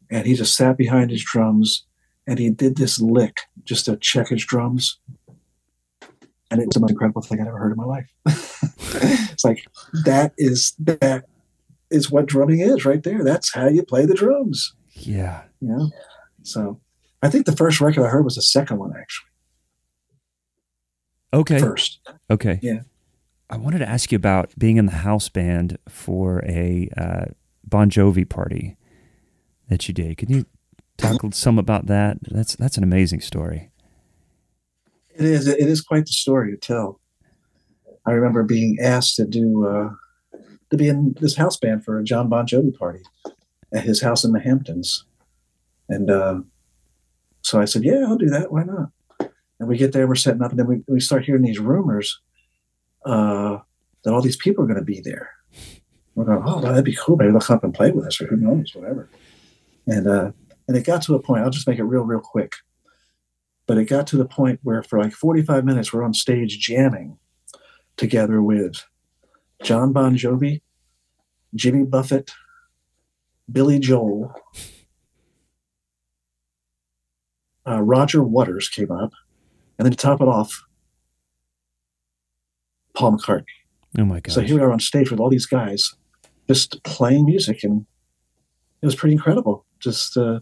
and 0.10 0.26
he 0.26 0.36
just 0.36 0.56
sat 0.56 0.78
behind 0.78 1.12
his 1.12 1.24
drums 1.24 1.86
and 2.28 2.40
he 2.40 2.50
did 2.50 2.78
this 2.78 3.00
lick 3.00 3.42
just 3.64 3.86
to 3.86 3.98
check 3.98 4.30
his 4.30 4.44
drums. 4.46 5.00
And 6.52 6.62
it 6.62 6.68
was 6.68 6.74
the 6.74 6.80
most 6.80 6.92
incredible 6.92 7.22
thing 7.22 7.42
I'd 7.42 7.48
ever 7.48 7.58
heard 7.58 7.72
in 7.72 7.78
my 7.78 7.86
life. 7.86 8.10
it's 9.32 9.44
like 9.44 9.66
that 10.06 10.34
is 10.38 10.74
that 10.80 11.26
is 11.92 12.12
what 12.12 12.26
drumming 12.26 12.60
is 12.60 12.86
right 12.86 13.04
there. 13.04 13.24
That's 13.24 13.54
how 13.54 13.68
you 13.68 13.84
play 13.84 14.06
the 14.06 14.14
drums. 14.14 14.74
Yeah. 14.94 15.44
You 15.60 15.70
know? 15.70 15.92
So 16.46 16.80
I 17.22 17.30
think 17.30 17.46
the 17.46 17.56
first 17.56 17.82
record 17.82 18.06
I 18.06 18.10
heard 18.10 18.24
was 18.24 18.36
the 18.36 18.42
second 18.42 18.78
one, 18.78 18.94
actually. 18.98 19.30
Okay. 21.34 21.60
First. 21.60 22.00
Okay. 22.30 22.60
Yeah. 22.62 22.82
I 23.50 23.58
wanted 23.58 23.80
to 23.80 23.90
ask 23.90 24.12
you 24.12 24.16
about 24.16 24.58
being 24.58 24.78
in 24.78 24.86
the 24.86 24.92
house 24.92 25.30
band 25.30 25.78
for 25.88 26.44
a 26.46 26.90
uh, 26.98 27.26
Bon 27.64 27.90
Jovi 27.90 28.28
party 28.28 28.78
that 29.70 29.88
you 29.88 29.94
did. 29.94 30.18
Can 30.18 30.32
you 30.32 30.46
talk 30.98 31.22
some 31.34 31.60
about 31.60 31.88
that? 31.88 32.18
That's 32.22 32.56
that's 32.56 32.78
an 32.78 32.84
amazing 32.84 33.22
story. 33.22 33.70
It 35.16 35.26
is. 35.26 35.48
It 35.48 35.68
is 35.68 35.82
quite 35.82 36.06
the 36.06 36.12
story 36.12 36.52
to 36.52 36.58
tell. 36.58 37.00
I 38.06 38.12
remember 38.12 38.44
being 38.44 38.78
asked 38.82 39.16
to 39.18 39.26
do 39.26 39.68
uh, 39.68 39.90
to 40.70 40.78
be 40.78 40.90
in 40.90 41.16
this 41.20 41.36
house 41.36 41.58
band 41.58 41.84
for 41.84 42.00
a 42.00 42.04
John 42.04 42.30
Bon 42.30 42.46
Jovi 42.46 42.78
party 42.78 43.04
at 43.74 43.84
his 43.84 44.02
house 44.02 44.24
in 44.24 44.32
the 44.32 44.40
Hamptons, 44.40 45.06
and 45.90 46.10
uh, 46.10 46.40
so 47.42 47.62
I 47.62 47.66
said, 47.66 47.84
yeah, 47.84 48.06
I'll 48.08 48.18
do 48.18 48.30
that. 48.30 48.52
Why 48.52 48.64
not? 48.64 48.90
And 49.60 49.70
we 49.70 49.78
get 49.78 49.94
there, 49.94 50.08
we're 50.08 50.16
setting 50.16 50.42
up, 50.42 50.52
and 50.52 50.60
then 50.60 50.68
we, 50.68 50.84
we 50.88 51.00
start 51.00 51.26
hearing 51.26 51.44
these 51.44 51.60
rumors 51.60 52.20
uh, 53.06 53.60
that 54.04 54.14
all 54.14 54.22
these 54.22 54.36
people 54.36 54.64
are 54.64 54.68
going 54.68 54.80
to 54.80 54.86
be 54.86 55.00
there. 55.00 55.30
We're 56.16 56.26
going, 56.26 56.44
oh, 56.46 56.60
that'd 56.62 56.84
be 56.84 56.96
cool. 56.96 57.18
Maybe 57.18 57.32
they'll 57.32 57.42
come 57.42 57.58
up 57.58 57.64
and 57.64 57.74
play 57.74 57.92
with 57.92 58.06
us, 58.06 58.20
or 58.22 58.28
who 58.28 58.38
knows, 58.38 58.74
whatever. 58.74 59.10
And 59.88 60.08
uh, 60.08 60.32
and 60.68 60.76
it 60.76 60.86
got 60.86 61.02
to 61.04 61.16
a 61.16 61.22
point. 61.22 61.44
I'll 61.44 61.50
just 61.50 61.68
make 61.68 61.78
it 61.78 61.84
real, 61.84 62.04
real 62.04 62.20
quick. 62.20 62.54
But 63.68 63.78
it 63.78 63.86
got 63.86 64.08
to 64.08 64.18
the 64.18 64.26
point 64.26 64.60
where, 64.64 64.84
for 64.84 65.00
like 65.00 65.14
45 65.14 65.66
minutes, 65.66 65.92
we're 65.92 66.04
on 66.04 66.14
stage 66.14 66.60
jamming 66.60 67.18
together 67.98 68.42
with 68.42 68.84
John 69.64 69.92
Bon 69.92 70.16
Jovi, 70.16 70.62
Jimmy 71.54 71.84
Buffett, 71.84 72.32
Billy 73.52 73.80
Joel, 73.80 74.34
uh, 77.68 77.82
Roger 77.82 78.24
Waters 78.24 78.70
came 78.70 78.92
up, 78.92 79.12
and 79.78 79.86
then 79.86 79.92
to 79.92 79.98
top 79.98 80.22
it 80.22 80.28
off, 80.28 80.64
Paul 82.96 83.18
McCartney. 83.18 83.46
Oh 83.98 84.06
my 84.06 84.20
god! 84.20 84.34
So 84.34 84.42
here 84.42 84.56
we 84.56 84.62
are 84.62 84.72
on 84.72 84.80
stage 84.80 85.12
with 85.12 85.20
all 85.20 85.30
these 85.30 85.46
guys, 85.46 85.94
just 86.48 86.84
playing 86.84 87.26
music, 87.26 87.64
and 87.64 87.86
it 88.82 88.86
was 88.86 88.96
pretty 88.96 89.14
incredible. 89.14 89.66
Just 89.80 90.18
uh, 90.18 90.40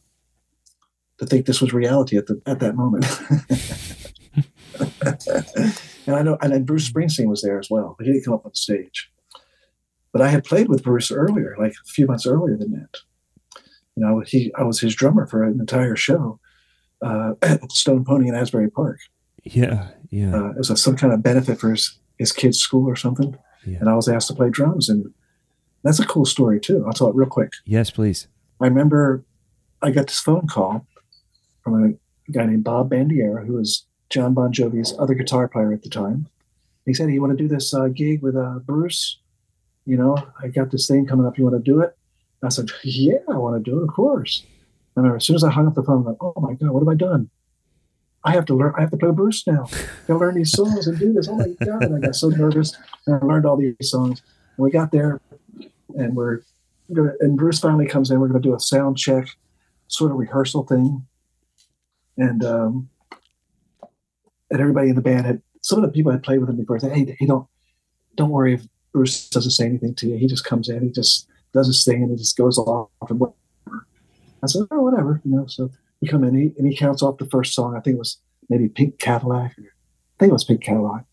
to 1.17 1.26
think 1.26 1.45
this 1.45 1.61
was 1.61 1.74
reality 1.74 2.17
at 2.17 2.28
the 2.28 2.41
at 2.45 2.59
that 2.59 2.76
moment. 2.76 3.05
and 6.07 6.15
I 6.15 6.21
know, 6.21 6.38
and 6.41 6.51
then 6.51 6.63
Bruce 6.63 6.89
Springsteen 6.89 7.28
was 7.28 7.41
there 7.41 7.59
as 7.59 7.69
well, 7.69 7.95
but 7.97 8.05
he 8.05 8.13
didn't 8.13 8.26
come 8.26 8.34
up 8.34 8.45
on 8.45 8.55
stage. 8.55 9.09
But 10.11 10.21
I 10.21 10.30
had 10.30 10.43
played 10.43 10.67
with 10.67 10.84
Bruce 10.84 11.11
earlier, 11.11 11.55
like 11.59 11.71
a 11.71 11.88
few 11.88 12.05
months 12.05 12.28
earlier 12.28 12.57
than 12.57 12.71
that. 12.71 12.99
You 13.95 14.03
know, 14.03 14.24
he 14.26 14.51
I 14.57 14.63
was 14.63 14.80
his 14.80 14.95
drummer 14.95 15.28
for 15.28 15.43
an 15.43 15.59
entire 15.59 15.95
show 15.95 16.39
uh, 17.04 17.34
Stone 17.70 18.06
Pony 18.06 18.28
in 18.30 18.36
Asbury 18.36 18.70
Park. 18.72 18.99
Yeah, 19.43 19.89
yeah. 20.10 20.34
Uh, 20.36 20.49
it 20.51 20.58
was 20.58 20.70
a, 20.70 20.78
some 20.78 20.95
kind 20.95 21.14
of 21.14 21.22
benefit 21.22 21.60
for 21.60 21.72
his 21.72 21.99
his 22.18 22.32
kid's 22.32 22.60
school 22.60 22.88
or 22.88 22.95
something, 22.95 23.36
Yeah. 23.66 23.78
and 23.80 23.89
I 23.89 23.95
was 23.95 24.08
asked 24.08 24.28
to 24.28 24.34
play 24.36 24.49
drums, 24.49 24.88
and 24.89 25.12
that's 25.84 25.99
a 25.99 26.06
cool 26.06 26.26
story 26.26 26.60
too. 26.60 26.84
I'll 26.86 26.93
tell 26.93 27.10
it 27.10 27.16
real 27.16 27.28
quick. 27.30 27.51
Yes, 27.66 27.89
please. 27.91 28.28
I 28.62 28.66
remember 28.68 29.26
I 29.82 29.91
got 29.91 30.08
this 30.08 30.20
phone 30.20 30.47
call 30.47 30.88
from 31.64 31.84
a 31.84 32.32
guy 32.32 32.45
named 32.45 32.64
Bob 32.64 32.91
Bandiera, 32.91 33.45
who 33.45 33.54
was 33.54 33.86
John 34.10 34.34
Bon 34.34 34.54
Jovi's 34.54 34.93
other 34.99 35.14
guitar 35.14 35.47
player 35.47 35.74
at 35.74 35.82
the 35.82 35.89
time. 35.89 36.28
He 36.86 36.93
said, 36.93 37.10
"You 37.12 37.20
want 37.22 37.38
to 37.38 37.43
do 37.43 37.49
this 37.49 37.74
uh, 37.74 37.88
gig 37.88 38.22
with 38.22 38.36
uh, 38.38 38.60
Bruce? 38.60 39.20
You 39.86 39.97
know, 39.97 40.16
I 40.41 40.47
got 40.47 40.72
this 40.72 40.88
thing 40.88 41.06
coming 41.06 41.26
up. 41.26 41.38
You 41.38 41.43
want 41.45 41.58
to 41.58 41.72
do 41.72 41.82
it?" 41.82 41.97
I 42.43 42.49
said, 42.49 42.70
"Yeah, 42.84 43.18
I 43.30 43.38
want 43.38 43.62
to 43.64 43.70
do 43.72 43.80
it, 43.80 43.84
of 43.84 43.89
course." 43.93 44.45
Remember 44.96 45.18
as 45.18 45.26
soon 45.26 45.36
as 45.36 45.44
I 45.44 45.52
hung 45.52 45.68
up 45.68 45.76
the 45.76 45.84
phone, 45.84 46.00
I'm 46.00 46.06
like, 46.06 46.18
"Oh 46.22 46.34
my 46.39 46.54
god, 46.54 46.70
what 46.72 46.82
have 46.82 46.88
I 46.88 46.96
done? 46.96 47.30
I 48.24 48.32
have 48.32 48.46
to 48.46 48.56
learn. 48.56 48.74
I 48.78 48.82
have 48.82 48.91
to 48.91 48.98
play 48.98 49.12
Bruce 49.12 49.46
now. 49.48 49.68
I 50.08 50.14
learn 50.14 50.36
these 50.36 50.52
songs 50.52 50.88
and 50.88 50.98
do 50.98 51.14
this. 51.14 51.28
Oh 51.28 51.36
my 51.36 51.50
god!" 51.66 51.84
And 51.84 51.96
I 51.96 52.00
got 52.00 52.16
so 52.16 52.30
nervous, 52.30 52.78
and 53.06 53.16
I 53.16 53.26
learned 53.26 53.46
all 53.46 53.58
these 53.58 53.76
songs. 53.82 54.22
And 54.58 54.64
we 54.64 54.72
got 54.72 54.91
there, 54.91 55.20
and 55.96 56.16
we're 56.16 56.41
gonna, 56.94 57.14
and 57.20 57.38
Bruce 57.38 57.60
finally 57.60 57.88
comes 57.88 58.12
in. 58.12 58.20
We're 58.20 58.28
going 58.28 58.41
to 58.41 58.48
do 58.48 58.56
a 58.56 58.60
sound 58.60 58.98
check, 58.98 59.28
sort 59.88 60.12
of 60.12 60.18
rehearsal 60.18 60.64
thing, 60.64 61.06
and 62.18 62.44
um, 62.44 62.89
and 64.52 64.62
everybody 64.62 64.89
in 64.89 64.96
the 64.96 65.02
band 65.02 65.26
had 65.26 65.41
some 65.62 65.80
of 65.80 65.86
the 65.86 65.91
people 65.91 66.12
had 66.12 66.24
played 66.24 66.39
with 66.39 66.50
him 66.50 66.58
before 66.58 66.80
said, 66.80 66.91
"Hey, 66.91 67.16
hey, 67.18 67.26
don't 67.26 67.48
don't 68.16 68.30
worry 68.30 68.54
if 68.54 68.68
Bruce 68.91 69.28
doesn't 69.30 69.52
say 69.52 69.66
anything 69.66 69.96
to 69.96 70.08
you. 70.08 70.18
He 70.18 70.28
just 70.28 70.46
comes 70.46 70.70
in, 70.70 70.84
he 70.84 70.91
just 70.91 71.28
does 71.54 71.68
his 71.68 71.84
thing, 71.84 72.04
and 72.04 72.12
it 72.12 72.18
just 72.18 72.38
goes 72.38 72.58
off 72.58 72.89
and 73.10 73.20
whatever." 73.20 73.38
I 74.44 74.48
said, 74.48 74.64
"Oh, 74.72 74.82
whatever," 74.82 75.22
you 75.24 75.32
know. 75.32 75.46
So 75.48 75.72
we 76.02 76.08
come 76.08 76.24
in, 76.24 76.36
he, 76.36 76.54
and 76.58 76.68
he 76.68 76.76
counts 76.76 77.02
off 77.02 77.18
the 77.18 77.26
first 77.26 77.54
song. 77.56 77.76
I 77.76 77.80
think 77.80 77.96
it 77.96 78.00
was 78.00 78.20
maybe 78.50 78.68
Pink 78.70 79.00
Cadillac. 79.00 79.58
Or, 79.58 79.64
I 79.64 80.18
think 80.20 80.30
it 80.30 80.34
was 80.34 80.44
Pink 80.44 80.62
Cadillac, 80.62 81.06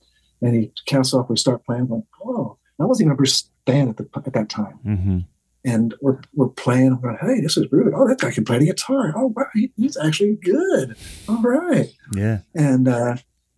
and 0.42 0.54
he 0.54 0.72
counts 0.86 1.14
off. 1.14 1.30
We 1.30 1.36
start 1.36 1.64
playing. 1.64 1.82
I'm 1.82 1.88
like, 1.90 2.04
oh, 2.24 2.58
I 2.80 2.84
wasn't 2.84 3.06
even 3.06 3.12
a 3.12 3.16
Bruce 3.16 3.48
fan 3.66 3.88
at 3.88 3.96
the 3.96 4.08
at 4.16 4.32
that 4.32 4.48
time 4.48 4.78
Mm-hmm. 4.86 5.18
and 5.64 5.94
we're 6.00 6.20
we're 6.34 6.48
playing. 6.48 6.92
I'm 6.92 7.00
going, 7.00 7.18
hey, 7.20 7.40
this 7.40 7.56
is 7.56 7.70
really. 7.70 7.92
Oh, 7.94 8.08
that 8.08 8.18
guy 8.18 8.30
can 8.32 8.44
play 8.44 8.58
the 8.58 8.66
guitar. 8.66 9.12
Oh, 9.16 9.32
wow, 9.36 9.44
he, 9.54 9.70
he's 9.76 9.96
actually 9.96 10.36
good. 10.42 10.96
All 11.28 11.42
right. 11.42 11.90
Yeah. 12.14 12.38
And 12.54 12.88
uh, 12.88 13.16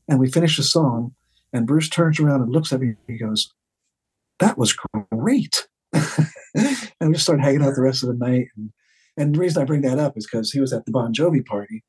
and 0.08 0.18
we 0.18 0.30
finish 0.30 0.56
the 0.56 0.62
song, 0.64 1.14
and 1.52 1.66
Bruce 1.66 1.88
turns 1.88 2.18
around 2.20 2.42
and 2.42 2.50
looks 2.52 2.72
at 2.72 2.80
me. 2.80 2.88
and 2.88 2.96
He 3.08 3.16
goes, 3.18 3.52
"That 4.40 4.58
was 4.58 4.76
great." 5.12 5.68
and 5.92 7.08
we 7.08 7.12
just 7.12 7.24
started 7.24 7.42
hanging 7.42 7.62
out 7.62 7.74
the 7.76 7.82
rest 7.82 8.02
of 8.02 8.08
the 8.08 8.14
night. 8.14 8.48
And, 8.56 8.70
and 9.16 9.34
the 9.34 9.38
reason 9.38 9.62
I 9.62 9.66
bring 9.66 9.82
that 9.82 9.98
up 9.98 10.16
is 10.16 10.26
because 10.26 10.52
he 10.52 10.60
was 10.60 10.72
at 10.72 10.86
the 10.86 10.92
Bon 10.92 11.12
Jovi 11.12 11.44
party, 11.44 11.84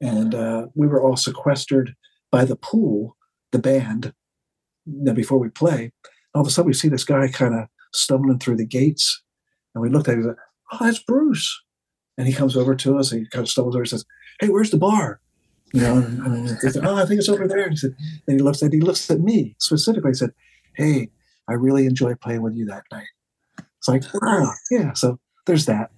and 0.00 0.34
uh, 0.34 0.66
we 0.74 0.86
were 0.86 1.02
all 1.02 1.16
sequestered 1.16 1.94
by 2.30 2.44
the 2.44 2.56
pool, 2.56 3.16
the 3.52 3.58
band. 3.58 4.12
Before 5.12 5.38
we 5.38 5.50
play, 5.50 5.92
all 6.34 6.40
of 6.40 6.46
a 6.46 6.50
sudden 6.50 6.68
we 6.68 6.72
see 6.72 6.88
this 6.88 7.04
guy 7.04 7.28
kind 7.28 7.54
of 7.54 7.66
stumbling 7.92 8.38
through 8.38 8.56
the 8.56 8.66
gates, 8.66 9.22
and 9.74 9.82
we 9.82 9.90
looked 9.90 10.08
at 10.08 10.14
him. 10.14 10.20
and 10.20 10.30
said, 10.30 10.44
"Oh, 10.72 10.84
that's 10.84 11.02
Bruce." 11.02 11.62
And 12.16 12.26
he 12.26 12.32
comes 12.32 12.56
over 12.56 12.74
to 12.74 12.98
us. 12.98 13.12
And 13.12 13.20
he 13.20 13.28
kind 13.28 13.42
of 13.42 13.50
stumbles 13.50 13.74
over 13.74 13.82
and 13.82 13.88
says, 13.88 14.06
"Hey, 14.40 14.48
where's 14.48 14.70
the 14.70 14.78
bar?" 14.78 15.20
You 15.74 15.82
know, 15.82 15.98
and, 15.98 16.20
and 16.20 16.48
he 16.48 16.70
said, 16.70 16.86
"Oh, 16.86 16.96
I 16.96 17.04
think 17.04 17.20
it's 17.20 17.28
over 17.28 17.46
there." 17.46 17.64
And 17.64 17.72
he 17.72 17.76
said, 17.76 17.94
and 18.26 18.40
he 18.40 18.42
looks 18.42 18.62
at 18.62 18.72
he 18.72 18.80
looks 18.80 19.10
at 19.10 19.20
me 19.20 19.54
specifically. 19.58 20.10
He 20.10 20.14
said, 20.14 20.32
"Hey, 20.74 21.10
I 21.48 21.52
really 21.52 21.84
enjoyed 21.84 22.20
playing 22.20 22.42
with 22.42 22.56
you 22.56 22.64
that 22.66 22.84
night." 22.90 23.08
It's 23.78 23.88
like, 23.88 24.02
wow, 24.22 24.52
yeah. 24.70 24.92
So 24.92 25.18
there's 25.46 25.66
that. 25.66 25.90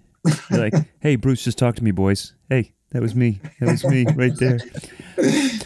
You're 0.51 0.61
like, 0.61 0.75
hey, 1.01 1.17
Bruce, 1.17 1.45
just 1.45 1.59
talk 1.59 1.77
to 1.77 1.85
me, 1.85 1.91
boys. 1.91 2.35
Hey, 2.49 2.75
that 2.91 3.03
was 3.03 3.15
me. 3.15 3.41
That 3.61 3.71
was 3.71 3.85
me 3.85 4.05
right 4.15 4.37
there. 4.37 4.59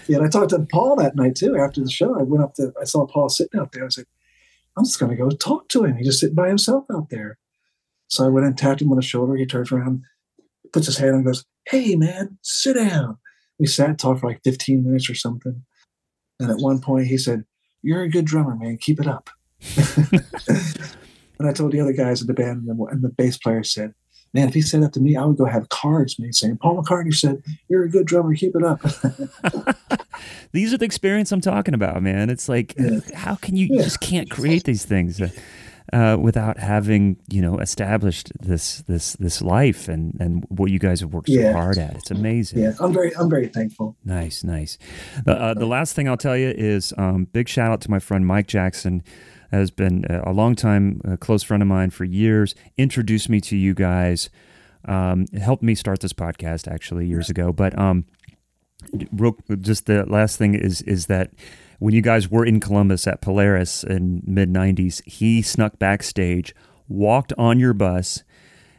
yeah, 0.07 0.19
and 0.19 0.27
I 0.27 0.29
talked 0.29 0.51
to 0.51 0.67
Paul 0.71 0.97
that 0.97 1.17
night 1.17 1.35
too. 1.35 1.57
After 1.57 1.81
the 1.81 1.91
show, 1.91 2.19
I 2.19 2.23
went 2.23 2.45
up 2.45 2.55
to, 2.55 2.73
I 2.81 2.85
saw 2.85 3.07
Paul 3.07 3.29
sitting 3.29 3.59
out 3.59 3.73
there. 3.73 3.83
I 3.83 3.87
was 3.87 3.99
like, 3.99 4.09
I'm 4.77 4.85
just 4.85 4.99
going 4.99 5.11
to 5.11 5.17
go 5.17 5.31
talk 5.31 5.69
to 5.71 5.85
him. 5.85 5.97
He's 5.97 6.07
just 6.07 6.21
sitting 6.21 6.35
by 6.35 6.49
himself 6.49 6.85
out 6.93 7.11
there. 7.11 7.39
So 8.09 8.25
I 8.25 8.29
went 8.29 8.47
and 8.47 8.57
tapped 8.57 8.83
him 8.83 8.91
on 8.91 8.97
the 8.97 9.03
shoulder. 9.03 9.37
He 9.37 9.47
turns 9.47 9.73
around, 9.73 10.03
puts 10.73 10.87
his 10.87 10.99
hand 10.99 11.15
on, 11.15 11.25
goes, 11.25 11.45
Hey, 11.67 11.97
man, 11.97 12.39
sit 12.43 12.75
down. 12.75 13.19
We 13.59 13.67
sat, 13.67 13.89
and 13.89 13.99
talked 13.99 14.21
for 14.21 14.29
like 14.29 14.43
15 14.45 14.85
minutes 14.85 15.09
or 15.09 15.15
something. 15.15 15.65
And 16.41 16.51
at 16.51 16.59
one 16.59 16.81
point, 16.81 17.07
he 17.07 17.17
said, 17.17 17.45
You're 17.83 18.03
a 18.03 18.11
good 18.11 18.25
drummer, 18.25 18.57
man. 18.57 18.79
Keep 18.79 19.01
it 19.01 19.07
up. 19.07 19.31
and 21.39 21.49
I 21.49 21.53
told 21.53 21.73
the 21.73 21.81
other 21.81 21.93
guys 21.93 22.21
in 22.21 22.27
the 22.27 22.35
band, 22.35 22.67
and 22.67 23.03
the 23.03 23.09
bass 23.09 23.39
player 23.39 23.63
said, 23.63 23.95
Man, 24.35 24.49
if 24.49 24.55
he 24.55 24.61
said 24.63 24.83
that 24.83 24.93
to 24.95 25.01
me, 25.01 25.17
I 25.17 25.25
would 25.25 25.37
go 25.37 25.45
have 25.45 25.69
cards 25.69 26.19
made 26.19 26.35
saying, 26.35 26.59
Paul 26.59 26.83
McCartney 26.83 27.15
said, 27.15 27.43
You're 27.69 27.85
a 27.85 27.89
good 27.89 28.07
drummer. 28.07 28.35
Keep 28.35 28.57
it 28.57 28.65
up. 28.65 28.81
These 30.53 30.73
are 30.73 30.79
the 30.79 30.85
experience 30.85 31.33
I'm 31.33 31.41
talking 31.41 31.75
about, 31.75 32.03
man. 32.03 32.31
It's 32.31 32.49
like, 32.49 32.75
Yeah. 32.79 33.01
how 33.15 33.35
can 33.37 33.57
you, 33.57 33.67
you 33.67 33.83
just 33.83 34.01
can't 34.01 34.31
create 34.31 34.65
these 34.65 34.85
things 34.85 35.21
uh, 35.21 35.31
uh, 35.93 36.17
without 36.21 36.59
having, 36.59 37.17
you 37.29 37.43
know, 37.43 37.59
established 37.59 38.33
this 38.41 38.79
this 38.83 39.15
this 39.15 39.43
life 39.43 39.89
and 39.89 40.17
and 40.21 40.45
what 40.49 40.71
you 40.71 40.79
guys 40.79 41.01
have 41.01 41.13
worked 41.13 41.29
so 41.29 41.35
Yeah. 41.35 41.53
hard 41.53 41.79
at. 41.79 41.95
It's 41.97 42.11
amazing. 42.11 42.61
yeah, 42.61 42.73
I'm 42.81 42.93
very, 42.93 43.15
I'm 43.17 43.29
very 43.29 43.49
thankful. 43.49 43.97
Nice, 44.05 44.43
nice. 44.45 44.79
Uh, 45.27 45.31
uh, 45.33 45.55
the 45.55 45.67
last 45.67 45.95
thing 45.95 46.09
I'll 46.09 46.17
tell 46.17 46.37
you 46.37 46.49
is 46.57 46.93
um, 46.97 47.27
big 47.33 47.49
shout 47.49 47.71
out 47.71 47.81
to 47.83 47.91
my 47.91 47.99
friend 47.99 48.27
Mike 48.27 48.47
Jackson. 48.47 49.03
Has 49.55 49.71
been 49.71 50.05
a 50.09 50.33
long 50.33 50.57
time 50.57 51.01
uh, 51.07 51.17
close 51.17 51.43
friend 51.43 51.63
of 51.63 51.69
mine 51.69 51.91
for 51.91 52.05
years. 52.05 52.55
Introduced 52.77 53.29
me 53.29 53.41
to 53.43 53.57
you 53.57 53.73
guys. 53.73 54.29
Um, 54.87 55.27
helped 55.41 55.63
me 55.63 55.75
start 55.75 56.01
this 56.01 56.13
podcast 56.13 56.67
actually 56.71 57.07
years 57.07 57.31
ago. 57.31 57.53
But 57.53 57.79
um, 57.79 58.05
just 59.61 59.87
the 59.87 60.05
last 60.07 60.39
thing 60.39 60.55
is 60.55 60.83
is 60.83 61.07
that 61.07 61.31
when 61.79 61.95
you 61.95 62.03
guys 62.03 62.29
were 62.31 62.45
in 62.45 62.61
Columbus 62.61 63.07
at 63.07 63.21
Polaris 63.21 63.85
in 63.85 64.23
mid 64.27 64.53
'90s, 64.53 65.03
he 65.07 65.41
snuck 65.41 65.79
backstage, 65.79 66.55
walked 66.89 67.33
on 67.39 67.59
your 67.61 67.75
bus, 67.75 68.25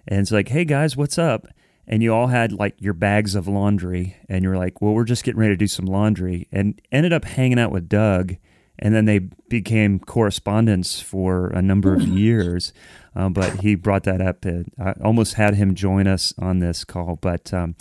and 0.08 0.20
it's 0.20 0.32
like, 0.32 0.50
"Hey 0.50 0.66
guys, 0.66 0.98
what's 0.98 1.18
up?" 1.18 1.48
And 1.88 2.02
you 2.02 2.14
all 2.14 2.28
had 2.28 2.52
like 2.52 2.76
your 2.80 2.94
bags 2.94 3.36
of 3.36 3.48
laundry, 3.48 4.18
and 4.28 4.44
you're 4.44 4.58
like, 4.58 4.82
"Well, 4.82 4.94
we're 4.94 5.04
just 5.06 5.24
getting 5.24 5.40
ready 5.40 5.54
to 5.54 5.58
do 5.58 5.68
some 5.68 5.86
laundry," 5.86 6.48
and 6.52 6.82
ended 6.92 7.14
up 7.14 7.26
hanging 7.26 7.60
out 7.60 7.72
with 7.72 7.88
Doug. 7.88 8.36
And 8.80 8.94
then 8.94 9.06
they 9.06 9.20
became 9.50 10.00
correspondents 10.00 11.00
for 11.02 11.48
a 11.48 11.62
number 11.62 11.94
of 11.94 12.02
years. 12.08 12.74
Um, 13.16 13.34
but 13.34 13.62
he 13.62 13.76
brought 13.76 14.04
that 14.04 14.22
up. 14.22 14.44
And 14.46 14.72
I 14.80 14.94
almost 15.04 15.36
had 15.36 15.56
him 15.56 15.76
join 15.76 16.08
us 16.08 16.34
on 16.38 16.60
this 16.60 16.84
call. 16.84 17.18
But 17.22 17.54
um, 17.54 17.76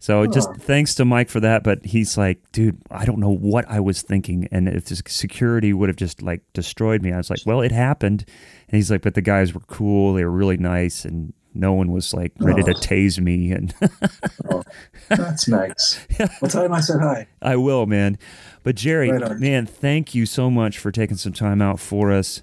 so 0.00 0.26
just 0.26 0.52
thanks 0.56 0.94
to 0.96 1.04
Mike 1.04 1.28
for 1.28 1.40
that. 1.40 1.62
But 1.62 1.84
he's 1.84 2.18
like, 2.18 2.40
dude, 2.52 2.80
I 2.90 3.04
don't 3.04 3.20
know 3.20 3.30
what 3.30 3.68
I 3.68 3.80
was 3.80 4.02
thinking. 4.02 4.48
And 4.50 4.68
if 4.68 4.86
this 4.86 5.02
security 5.06 5.72
would 5.72 5.88
have 5.88 5.96
just 5.96 6.22
like 6.22 6.42
destroyed 6.52 7.02
me, 7.02 7.12
I 7.12 7.18
was 7.18 7.30
like, 7.30 7.40
well, 7.46 7.60
it 7.60 7.70
happened. 7.70 8.24
And 8.68 8.76
he's 8.76 8.90
like, 8.90 9.02
but 9.02 9.14
the 9.14 9.22
guys 9.22 9.54
were 9.54 9.60
cool. 9.60 10.14
They 10.14 10.24
were 10.24 10.30
really 10.30 10.56
nice. 10.56 11.04
And 11.04 11.32
no 11.54 11.72
one 11.72 11.90
was 11.92 12.12
like 12.14 12.32
ready 12.38 12.62
to 12.62 12.70
Oh. 12.70 12.74
tase 12.74 13.18
me. 13.20 13.50
And 13.52 13.74
That's 15.08 15.48
nice. 15.48 15.98
Well, 16.40 16.50
tell 16.50 16.64
him 16.64 16.72
I 16.72 16.80
said 16.80 17.00
hi. 17.00 17.26
I 17.42 17.56
will, 17.56 17.86
man. 17.86 18.18
But 18.62 18.76
Jerry, 18.76 19.10
Right 19.10 19.38
man, 19.38 19.66
thank 19.66 20.14
you 20.14 20.26
so 20.26 20.50
much 20.50 20.78
for 20.78 20.92
taking 20.92 21.16
some 21.16 21.32
time 21.32 21.60
out 21.62 21.80
for 21.80 22.12
us. 22.12 22.42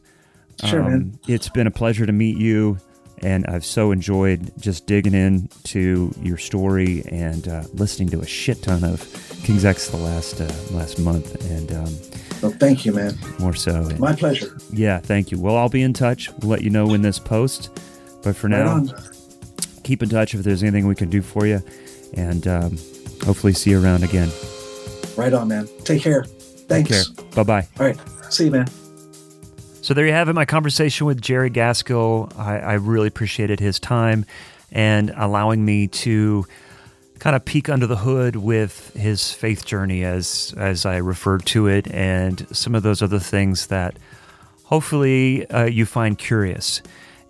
Sure, 0.66 0.82
man. 0.84 0.94
Um, 0.94 1.20
It's 1.28 1.50
been 1.50 1.68
a 1.68 1.72
pleasure 1.72 2.06
to 2.08 2.12
meet 2.12 2.38
you, 2.38 2.80
and 3.22 3.46
I've 3.46 3.64
so 3.64 3.92
enjoyed 3.92 4.52
just 4.60 4.88
digging 4.88 5.14
into 5.14 6.12
your 6.22 6.38
story 6.38 7.04
and 7.12 7.48
uh, 7.48 7.64
listening 7.74 8.10
to 8.10 8.20
a 8.22 8.26
shit 8.26 8.64
ton 8.64 8.84
of 8.84 9.02
King's 9.44 9.64
X 9.66 9.90
the 9.90 9.98
last 9.98 10.42
uh, 10.42 10.52
last 10.72 10.98
month. 11.00 11.36
And 11.52 11.72
um, 11.72 11.94
Well, 12.42 12.52
thank 12.60 12.86
you, 12.86 12.94
man. 12.94 13.14
More 13.40 13.54
so. 13.54 13.84
My 14.00 14.14
pleasure. 14.16 14.58
Yeah, 14.74 14.98
thank 15.00 15.32
you. 15.32 15.40
Well, 15.40 15.56
I'll 15.56 15.70
be 15.70 15.84
in 15.84 15.94
touch. 15.94 16.30
We'll 16.40 16.50
let 16.50 16.64
you 16.64 16.72
know 16.72 16.88
when 16.88 17.04
this 17.04 17.20
posts. 17.20 17.70
But 18.28 18.36
for 18.36 18.50
Right 18.50 18.66
now, 18.66 18.72
on. 18.74 18.92
keep 19.86 20.04
in 20.04 20.10
touch 20.10 20.36
if 20.36 20.42
there's 20.44 20.62
anything 20.62 20.86
we 20.86 20.96
can 20.96 21.10
do 21.10 21.22
for 21.22 21.48
you. 21.48 21.64
And 22.16 22.46
um, 22.46 22.72
hopefully 23.24 23.54
see 23.54 23.70
you 23.70 23.82
around 23.82 24.04
again. 24.04 24.30
Right 25.16 25.32
on, 25.34 25.48
man. 25.48 25.70
Take 25.86 26.02
care. 26.02 26.26
Thanks. 26.26 26.90
Take 26.90 27.16
care. 27.16 27.26
Bye 27.36 27.44
bye. 27.44 27.68
All 27.80 27.86
right. 27.86 27.98
See 28.30 28.46
you, 28.46 28.52
man. 28.52 28.68
So 29.82 29.94
there 29.94 30.06
you 30.06 30.12
have 30.12 30.28
it, 30.28 30.34
my 30.34 30.44
conversation 30.44 31.08
with 31.08 31.22
Jerry 31.22 31.50
Gaskill. 31.50 32.30
I, 32.38 32.60
I 32.60 32.74
really 32.74 33.08
appreciated 33.08 33.62
his 33.62 33.80
time 33.80 34.26
and 34.74 35.14
allowing 35.16 35.64
me 35.64 35.88
to 35.88 36.46
kind 37.20 37.34
of 37.34 37.46
peek 37.46 37.70
under 37.70 37.88
the 37.88 37.96
hood 37.96 38.36
with 38.36 38.94
his 38.94 39.32
faith 39.32 39.64
journey, 39.66 40.04
as 40.04 40.54
as 40.58 40.86
I 40.86 40.98
referred 40.98 41.46
to 41.46 41.68
it, 41.68 41.90
and 41.94 42.46
some 42.52 42.76
of 42.76 42.84
those 42.84 43.02
other 43.02 43.20
things 43.20 43.68
that 43.68 43.98
hopefully 44.66 45.50
uh, 45.50 45.64
you 45.64 45.86
find 45.86 46.18
curious 46.18 46.82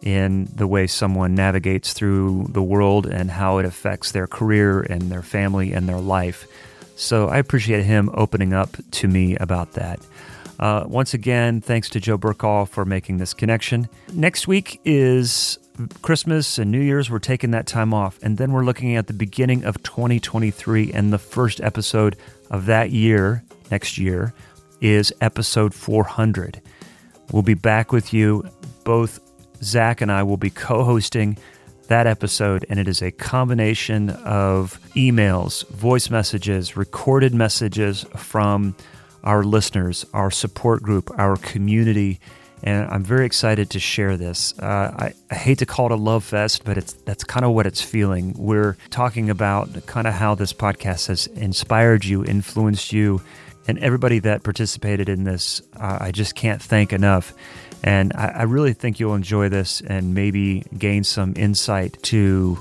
in 0.02 0.46
the 0.56 0.68
way 0.68 0.88
someone 0.88 1.36
navigates 1.36 1.94
through 1.94 2.48
the 2.50 2.62
world 2.62 3.06
and 3.06 3.32
how 3.32 3.58
it 3.58 3.66
affects 3.66 4.12
their 4.12 4.28
career 4.28 4.82
and 4.82 5.04
their 5.04 5.22
family 5.22 5.74
and 5.74 5.88
their 5.88 6.00
life. 6.00 6.48
So 6.96 7.30
I 7.30 7.38
appreciate 7.38 7.84
him 7.84 8.10
opening 8.14 8.54
up 8.54 8.76
to 8.92 9.08
me 9.08 9.36
about 9.38 9.74
that. 9.74 10.00
Uh, 10.60 10.86
once 10.88 11.14
again, 11.14 11.62
thanks 11.62 11.90
to 11.90 12.00
Joe 12.00 12.18
Burkall 12.18 12.68
for 12.68 12.86
making 12.86 13.18
this 13.18 13.34
connection. 13.34 13.88
Next 14.14 14.48
week 14.48 14.82
is 14.84 15.60
Christmas 16.02 16.58
and 16.58 16.72
New 16.72 16.82
Year's. 16.82 17.10
We're 17.10 17.20
taking 17.20 17.52
that 17.52 17.68
time 17.68 17.94
off. 17.94 18.18
And 18.24 18.38
then 18.38 18.52
we're 18.52 18.64
looking 18.64 18.96
at 18.96 19.08
the 19.08 19.14
beginning 19.14 19.64
of 19.64 19.82
2023. 19.84 20.92
And 20.94 21.14
the 21.14 21.20
first 21.20 21.62
episode 21.62 22.16
of 22.50 22.66
that 22.66 22.92
year, 22.92 23.44
next 23.70 23.98
year, 23.98 24.34
is 24.82 25.14
episode 25.22 25.74
400. 25.74 26.62
We'll 27.32 27.44
be 27.44 27.54
back 27.54 27.92
with 27.92 28.14
you. 28.14 28.50
Both 28.84 29.20
Zach 29.62 30.02
and 30.02 30.12
I 30.12 30.24
will 30.24 30.38
be 30.38 30.50
co 30.50 30.84
hosting 30.84 31.38
that 31.88 32.08
episode, 32.08 32.66
and 32.70 32.80
it 32.80 32.88
is 32.88 33.02
a 33.02 33.12
combination 33.12 34.10
of 34.10 34.80
emails, 34.96 35.68
voice 35.70 36.10
messages, 36.10 36.76
recorded 36.76 37.34
messages 37.34 38.06
from 38.16 38.76
our 39.24 39.44
listeners, 39.44 40.06
our 40.14 40.32
support 40.32 40.84
group, 40.84 41.10
our 41.18 41.38
community. 41.38 42.20
And 42.64 42.90
I'm 42.90 43.04
very 43.04 43.26
excited 43.26 43.70
to 43.72 43.80
share 43.80 44.18
this. 44.18 44.58
Uh, 44.58 44.66
I, 44.66 45.14
I 45.30 45.36
hate 45.36 45.60
to 45.60 45.66
call 45.66 45.88
it 45.88 45.92
a 45.92 45.96
love 45.96 46.24
fest, 46.24 46.64
but 46.66 46.78
it's 46.78 46.94
that's 46.94 47.24
kind 47.24 47.46
of 47.46 47.52
what 47.52 47.68
it's 47.68 47.82
feeling. 47.82 48.34
We're 48.38 48.78
talking 48.90 49.30
about 49.30 49.86
kind 49.86 50.08
of 50.08 50.14
how 50.14 50.36
this 50.36 50.54
podcast 50.54 51.08
has 51.08 51.28
inspired 51.28 52.04
you, 52.04 52.26
influenced 52.26 52.92
you, 52.92 53.22
and 53.68 53.78
everybody 53.80 54.20
that 54.20 54.44
participated 54.44 55.08
in 55.08 55.24
this. 55.24 55.62
Uh, 55.80 55.98
I 56.02 56.12
just 56.12 56.36
can't 56.36 56.62
thank 56.62 56.94
enough. 56.94 57.34
And 57.84 58.14
I, 58.14 58.28
I 58.28 58.44
really 58.44 58.74
think 58.74 59.00
you'll 59.00 59.16
enjoy 59.16 59.50
this 59.50 59.82
and 59.82 60.14
maybe 60.14 60.64
gain 60.78 61.04
some 61.04 61.34
insight 61.36 62.02
to 62.04 62.58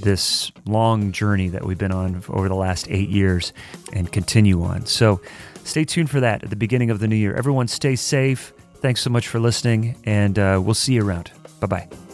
this 0.00 0.50
long 0.66 1.12
journey 1.12 1.48
that 1.48 1.64
we've 1.64 1.78
been 1.78 1.92
on 1.92 2.22
over 2.28 2.48
the 2.48 2.54
last 2.54 2.86
eight 2.90 3.08
years 3.08 3.52
and 3.92 4.10
continue 4.10 4.62
on. 4.62 4.86
So 4.86 5.20
stay 5.64 5.84
tuned 5.84 6.10
for 6.10 6.20
that 6.20 6.42
at 6.42 6.50
the 6.50 6.56
beginning 6.56 6.90
of 6.90 6.98
the 6.98 7.08
new 7.08 7.16
year. 7.16 7.34
Everyone, 7.34 7.68
stay 7.68 7.96
safe. 7.96 8.52
Thanks 8.76 9.00
so 9.00 9.10
much 9.10 9.26
for 9.26 9.40
listening, 9.40 9.96
and 10.04 10.38
uh, 10.38 10.60
we'll 10.62 10.74
see 10.74 10.94
you 10.94 11.04
around. 11.04 11.32
Bye 11.60 11.66
bye. 11.66 12.07